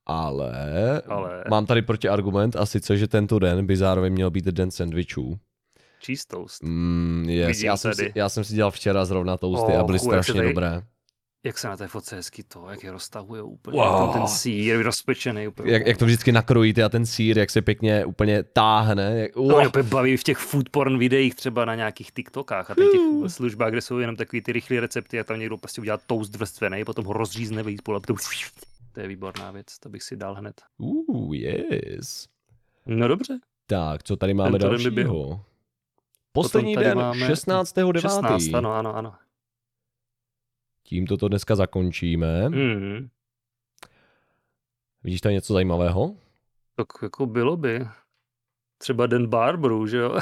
Ale, 0.06 1.02
Ale- 1.08 1.44
mám 1.50 1.66
tady 1.66 1.82
protiargument 1.82 2.56
a 2.56 2.66
sice, 2.66 2.96
že 2.96 3.08
tento 3.08 3.38
den 3.38 3.66
by 3.66 3.76
zároveň 3.76 4.12
měl 4.12 4.30
být 4.30 4.44
den 4.44 4.70
sandvičů. 4.70 5.38
cheese 6.06 6.24
toast. 6.28 6.62
Mm, 6.62 7.24
yes, 7.28 7.62
já, 7.62 7.76
jsem 7.76 7.94
si, 7.94 8.12
já 8.14 8.28
jsem 8.28 8.44
si 8.44 8.54
dělal 8.54 8.70
včera 8.70 9.04
zrovna 9.04 9.36
toasty 9.36 9.72
a 9.72 9.80
Och, 9.80 9.86
byly 9.86 9.98
strašně 9.98 10.34
tady- 10.34 10.48
dobré. 10.48 10.82
Jak 11.46 11.58
se 11.58 11.68
na 11.68 11.76
té 11.76 11.88
fotce 11.88 12.16
hezky 12.16 12.42
to, 12.42 12.66
jak 12.70 12.84
je 12.84 12.92
roztahuje 12.92 13.42
úplně. 13.42 13.78
Wow. 13.78 14.00
Wow. 14.00 14.12
Ten 14.12 14.28
sír 14.28 14.82
rozpečený 14.82 15.48
úplně. 15.48 15.72
Jak, 15.72 15.86
jak 15.86 15.96
to 15.96 16.04
vždycky 16.04 16.32
nakrojíte 16.32 16.82
a 16.82 16.88
ten 16.88 17.06
sír, 17.06 17.38
jak 17.38 17.50
se 17.50 17.62
pěkně 17.62 18.04
úplně 18.04 18.42
táhne. 18.42 19.18
Jak, 19.18 19.32
To 19.32 19.42
mě 19.42 19.54
oh, 19.54 19.66
úplně 19.66 19.82
baví 19.82 20.16
v 20.16 20.22
těch 20.22 20.38
food 20.38 20.68
porn 20.68 20.98
videích 20.98 21.34
třeba 21.34 21.64
na 21.64 21.74
nějakých 21.74 22.12
TikTokách 22.12 22.70
a 22.70 22.74
těch, 22.74 22.84
těch 22.92 23.32
službách, 23.32 23.70
kde 23.70 23.80
jsou 23.80 23.98
jenom 23.98 24.16
takový 24.16 24.42
ty 24.42 24.52
rychlé 24.52 24.80
recepty 24.80 25.20
a 25.20 25.24
tam 25.24 25.38
někdo 25.38 25.56
prostě 25.56 25.80
udělá 25.80 25.98
toast 26.06 26.36
vrstvený, 26.36 26.84
potom 26.84 27.04
ho 27.04 27.12
rozřízne 27.12 27.64
spolu 27.78 27.96
a 27.96 28.00
potom 28.00 28.16
to 28.92 29.00
je 29.00 29.08
výborná 29.08 29.50
věc, 29.50 29.78
to 29.78 29.88
bych 29.88 30.02
si 30.02 30.16
dal 30.16 30.34
hned. 30.34 30.60
uh, 30.78 31.34
yes. 31.34 32.26
No 32.86 33.08
dobře. 33.08 33.38
Tak, 33.66 34.02
co 34.02 34.16
tady 34.16 34.34
máme 34.34 34.58
Tento 34.58 34.68
dalšího? 34.68 35.40
Poslední 36.32 36.76
den, 36.76 36.98
máme 36.98 37.28
16.9. 37.28 38.00
16, 38.00 38.54
ano, 38.54 38.74
ano, 38.74 38.96
ano. 38.96 39.14
Tímto 40.86 41.16
to 41.16 41.28
dneska 41.28 41.54
zakončíme. 41.56 42.48
Mm, 42.48 43.08
Vidíš 45.04 45.20
tady 45.20 45.34
něco 45.34 45.52
zajímavého? 45.52 46.14
tak 46.76 46.86
jako 47.02 47.26
bylo 47.26 47.56
by. 47.56 47.86
Třeba 48.78 49.06
den 49.06 49.26
barberů, 49.26 49.86
že 49.86 49.96
jo? 49.98 50.18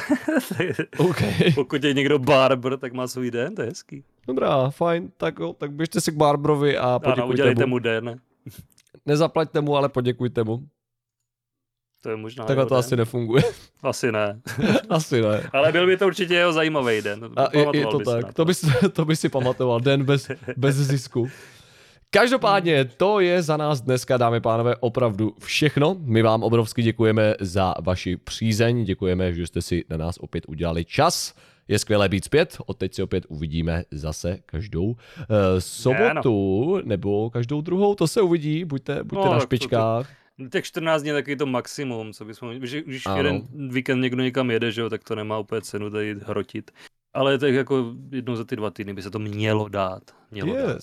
OK. 0.99 1.19
Pokud 1.55 1.85
je 1.85 1.95
někdo 1.95 2.19
barber, 2.19 2.77
tak 2.79 2.93
má 2.93 3.07
svůj 3.07 3.31
den, 3.31 3.55
to 3.55 3.63
je 3.63 3.69
hezký. 3.69 4.05
Dobrá, 4.27 4.71
fajn, 4.71 5.11
tak 5.17 5.39
jo, 5.39 5.53
tak 5.53 5.73
běžte 5.73 6.01
si 6.01 6.13
k 6.13 6.17
Barbrovi 6.17 6.79
a 6.79 6.85
Ano, 6.87 7.01
poděkujte 7.01 7.25
udělejte 7.33 7.67
mu. 7.67 7.71
mu 7.71 7.79
den. 7.79 8.21
Nezaplaťte 9.07 9.61
mu, 9.61 9.77
ale 9.77 9.89
poděkujte 9.89 10.45
mu. 10.45 10.69
To 12.05 12.11
je 12.11 12.17
možná 12.17 12.45
Takhle 12.45 12.67
to 12.67 12.75
den. 12.75 12.79
asi 12.79 12.97
nefunguje. 12.97 13.43
Asi 13.83 14.13
ne. 14.13 14.41
asi 14.91 15.23
ne. 15.23 15.51
Ale 15.53 15.73
byl 15.73 15.87
by 15.87 15.97
to 15.97 16.07
určitě 16.07 16.35
jeho 16.35 16.53
zajímavý 16.53 17.03
den. 17.03 17.29
A 17.37 17.49
je, 17.59 17.67
je 17.75 17.87
to 17.87 17.99
tak, 17.99 18.35
to 18.35 18.45
by, 18.45 18.55
si, 18.55 18.67
to 18.93 19.05
by 19.05 19.17
si 19.23 19.29
pamatoval, 19.29 19.81
den 19.81 20.05
bez, 20.05 20.29
bez 20.57 20.77
zisku. 20.77 21.29
Každopádně 22.11 22.85
to 22.85 23.21
je 23.21 23.43
za 23.43 23.57
nás 23.57 23.81
dneska, 23.81 24.17
dámy 24.17 24.37
a 24.37 24.41
pánové, 24.41 24.77
opravdu 24.81 25.35
všechno. 25.41 25.97
My 26.01 26.23
vám 26.23 26.43
obrovsky 26.43 26.83
děkujeme 26.83 27.35
za 27.41 27.75
vaši 27.83 28.17
přízeň, 28.17 28.85
děkujeme, 28.85 29.33
že 29.33 29.47
jste 29.47 29.63
si 29.63 29.85
na 29.91 29.97
nás 29.97 30.17
opět 30.21 30.45
udělali 30.49 30.85
čas. 30.85 31.35
Je 31.69 31.79
skvělé 31.79 32.09
být 32.09 32.25
zpět, 32.25 32.57
od 32.67 32.77
teď 32.77 32.95
si 32.95 33.03
opět 33.03 33.25
uvidíme 33.29 33.85
zase 33.91 34.39
každou 34.47 34.85
uh, 34.85 34.95
sobotu 35.59 36.81
nebo 36.85 37.31
každou 37.31 37.61
druhou, 37.61 37.95
to 37.95 38.09
se 38.09 38.21
uvidí, 38.21 38.65
buďte, 38.65 39.05
buďte 39.05 39.25
No, 39.25 39.25
na 39.25 39.31
tak 39.31 39.39
to- 39.41 39.47
špičkách. 39.47 40.09
Těch 40.51 40.65
14 40.65 41.03
dní 41.03 41.09
je 41.09 41.15
takový 41.15 41.37
to 41.37 41.47
maximum, 41.47 42.13
co 42.13 42.25
bychom, 42.25 42.67
že 42.67 42.83
když 42.83 43.07
Ano. 43.07 43.17
jeden 43.17 43.49
víkend 43.69 44.01
někdo 44.01 44.23
někam 44.23 44.51
jede, 44.51 44.73
že 44.73 44.81
jo, 44.81 44.91
tak 44.91 45.05
to 45.05 45.15
nemá 45.15 45.39
úplně 45.39 45.61
cenu 45.61 45.91
tady 45.91 46.15
hrotit. 46.23 46.71
Ale 47.15 47.39
tak 47.39 47.55
jako 47.55 47.95
jednou 48.11 48.37
za 48.37 48.45
ty 48.45 48.57
dva 48.57 48.71
týdny 48.71 48.95
by 48.95 49.03
se 49.03 49.11
to 49.11 49.19
mělo 49.19 49.69
dát. 49.69 50.03
Mělo 50.31 50.55
dát. 50.57 50.79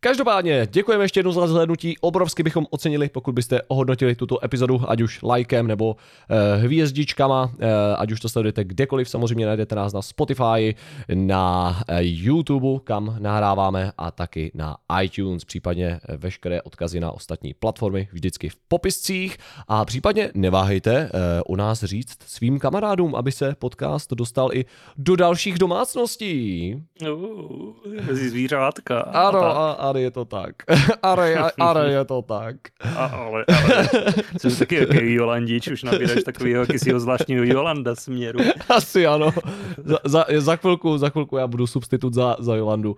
Každopádně 0.00 0.68
děkujeme 0.70 1.04
ještě 1.04 1.20
jednou 1.20 1.32
za 1.32 1.46
zhlédnutí. 1.46 1.96
Obrovsky 2.00 2.42
bychom 2.42 2.66
ocenili, 2.70 3.08
pokud 3.08 3.32
byste 3.34 3.62
ohodnotili 3.62 4.14
tuto 4.14 4.44
epizodu, 4.44 4.90
ať 4.90 5.00
už 5.00 5.22
lajkem 5.22 5.66
nebo 5.66 5.96
eh, 6.30 6.56
hvězdičkama, 6.56 7.50
eh, 7.60 7.96
ať 7.96 8.12
už 8.12 8.20
to 8.20 8.28
sledujete 8.28 8.64
kdekoliv. 8.64 9.08
Samozřejmě 9.08 9.46
najdete 9.46 9.74
nás 9.74 9.92
na 9.92 10.02
Spotify, 10.02 10.74
na 11.14 11.80
eh, 11.88 11.98
YouTube, 12.00 12.80
kam 12.84 13.16
nahráváme, 13.18 13.92
a 13.98 14.10
taky 14.10 14.50
na 14.54 14.76
iTunes, 15.02 15.44
případně 15.44 16.00
eh, 16.08 16.16
veškeré 16.16 16.62
odkazy 16.62 17.00
na 17.00 17.12
ostatní 17.12 17.54
platformy 17.54 18.08
vždycky 18.12 18.48
v 18.48 18.56
popiscích. 18.68 19.38
A 19.68 19.84
případně 19.84 20.30
neváhejte 20.34 20.96
eh, 20.96 21.10
u 21.46 21.56
nás 21.56 21.84
říct 21.84 22.18
svým 22.26 22.58
kamarádům, 22.58 23.14
aby 23.14 23.32
se 23.32 23.54
podcast 23.58 24.12
dostal 24.12 24.50
i 24.52 24.64
do 24.96 25.16
dalších 25.16 25.58
domácností. 25.58 26.76
Uh, 27.10 27.72
zvířátka. 28.10 29.00
Ano, 29.00 29.38
A, 29.38 29.72
a, 29.72 29.85
ale 29.88 30.00
je 30.00 30.10
to 30.10 30.24
tak. 30.24 30.54
Ale, 31.02 31.50
ale 31.60 31.92
je 31.92 32.04
to 32.04 32.22
tak. 32.22 32.56
a, 32.96 33.04
ale, 33.04 33.44
ale. 33.48 33.88
Jsem 34.38 34.56
taky 34.56 34.74
jaký 34.74 35.12
Jolandič, 35.14 35.68
už 35.68 35.82
nabíráš 35.82 36.24
takového 36.24 36.60
jakýsiho 36.62 37.00
zvláštního 37.00 37.44
Jolanda 37.44 37.94
směru. 37.94 38.38
Asi 38.68 39.06
ano. 39.06 39.30
Za, 39.84 39.98
za, 40.04 40.24
za, 40.38 40.56
chvilku, 40.56 40.98
za 40.98 41.08
chvilku 41.08 41.36
já 41.36 41.46
budu 41.46 41.66
substitut 41.66 42.14
za, 42.14 42.36
za 42.38 42.56
Jolandu. 42.56 42.96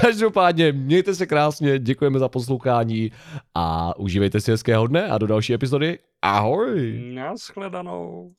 Každopádně 0.00 0.72
mějte 0.72 1.14
se 1.14 1.26
krásně, 1.26 1.78
děkujeme 1.78 2.18
za 2.18 2.28
poslouchání 2.28 3.12
a 3.54 3.98
užívejte 3.98 4.40
si 4.40 4.50
hezkého 4.50 4.86
dne 4.86 5.08
a 5.08 5.18
do 5.18 5.26
další 5.26 5.54
epizody. 5.54 5.98
Ahoj! 6.22 7.00
Naschledanou. 7.14 8.32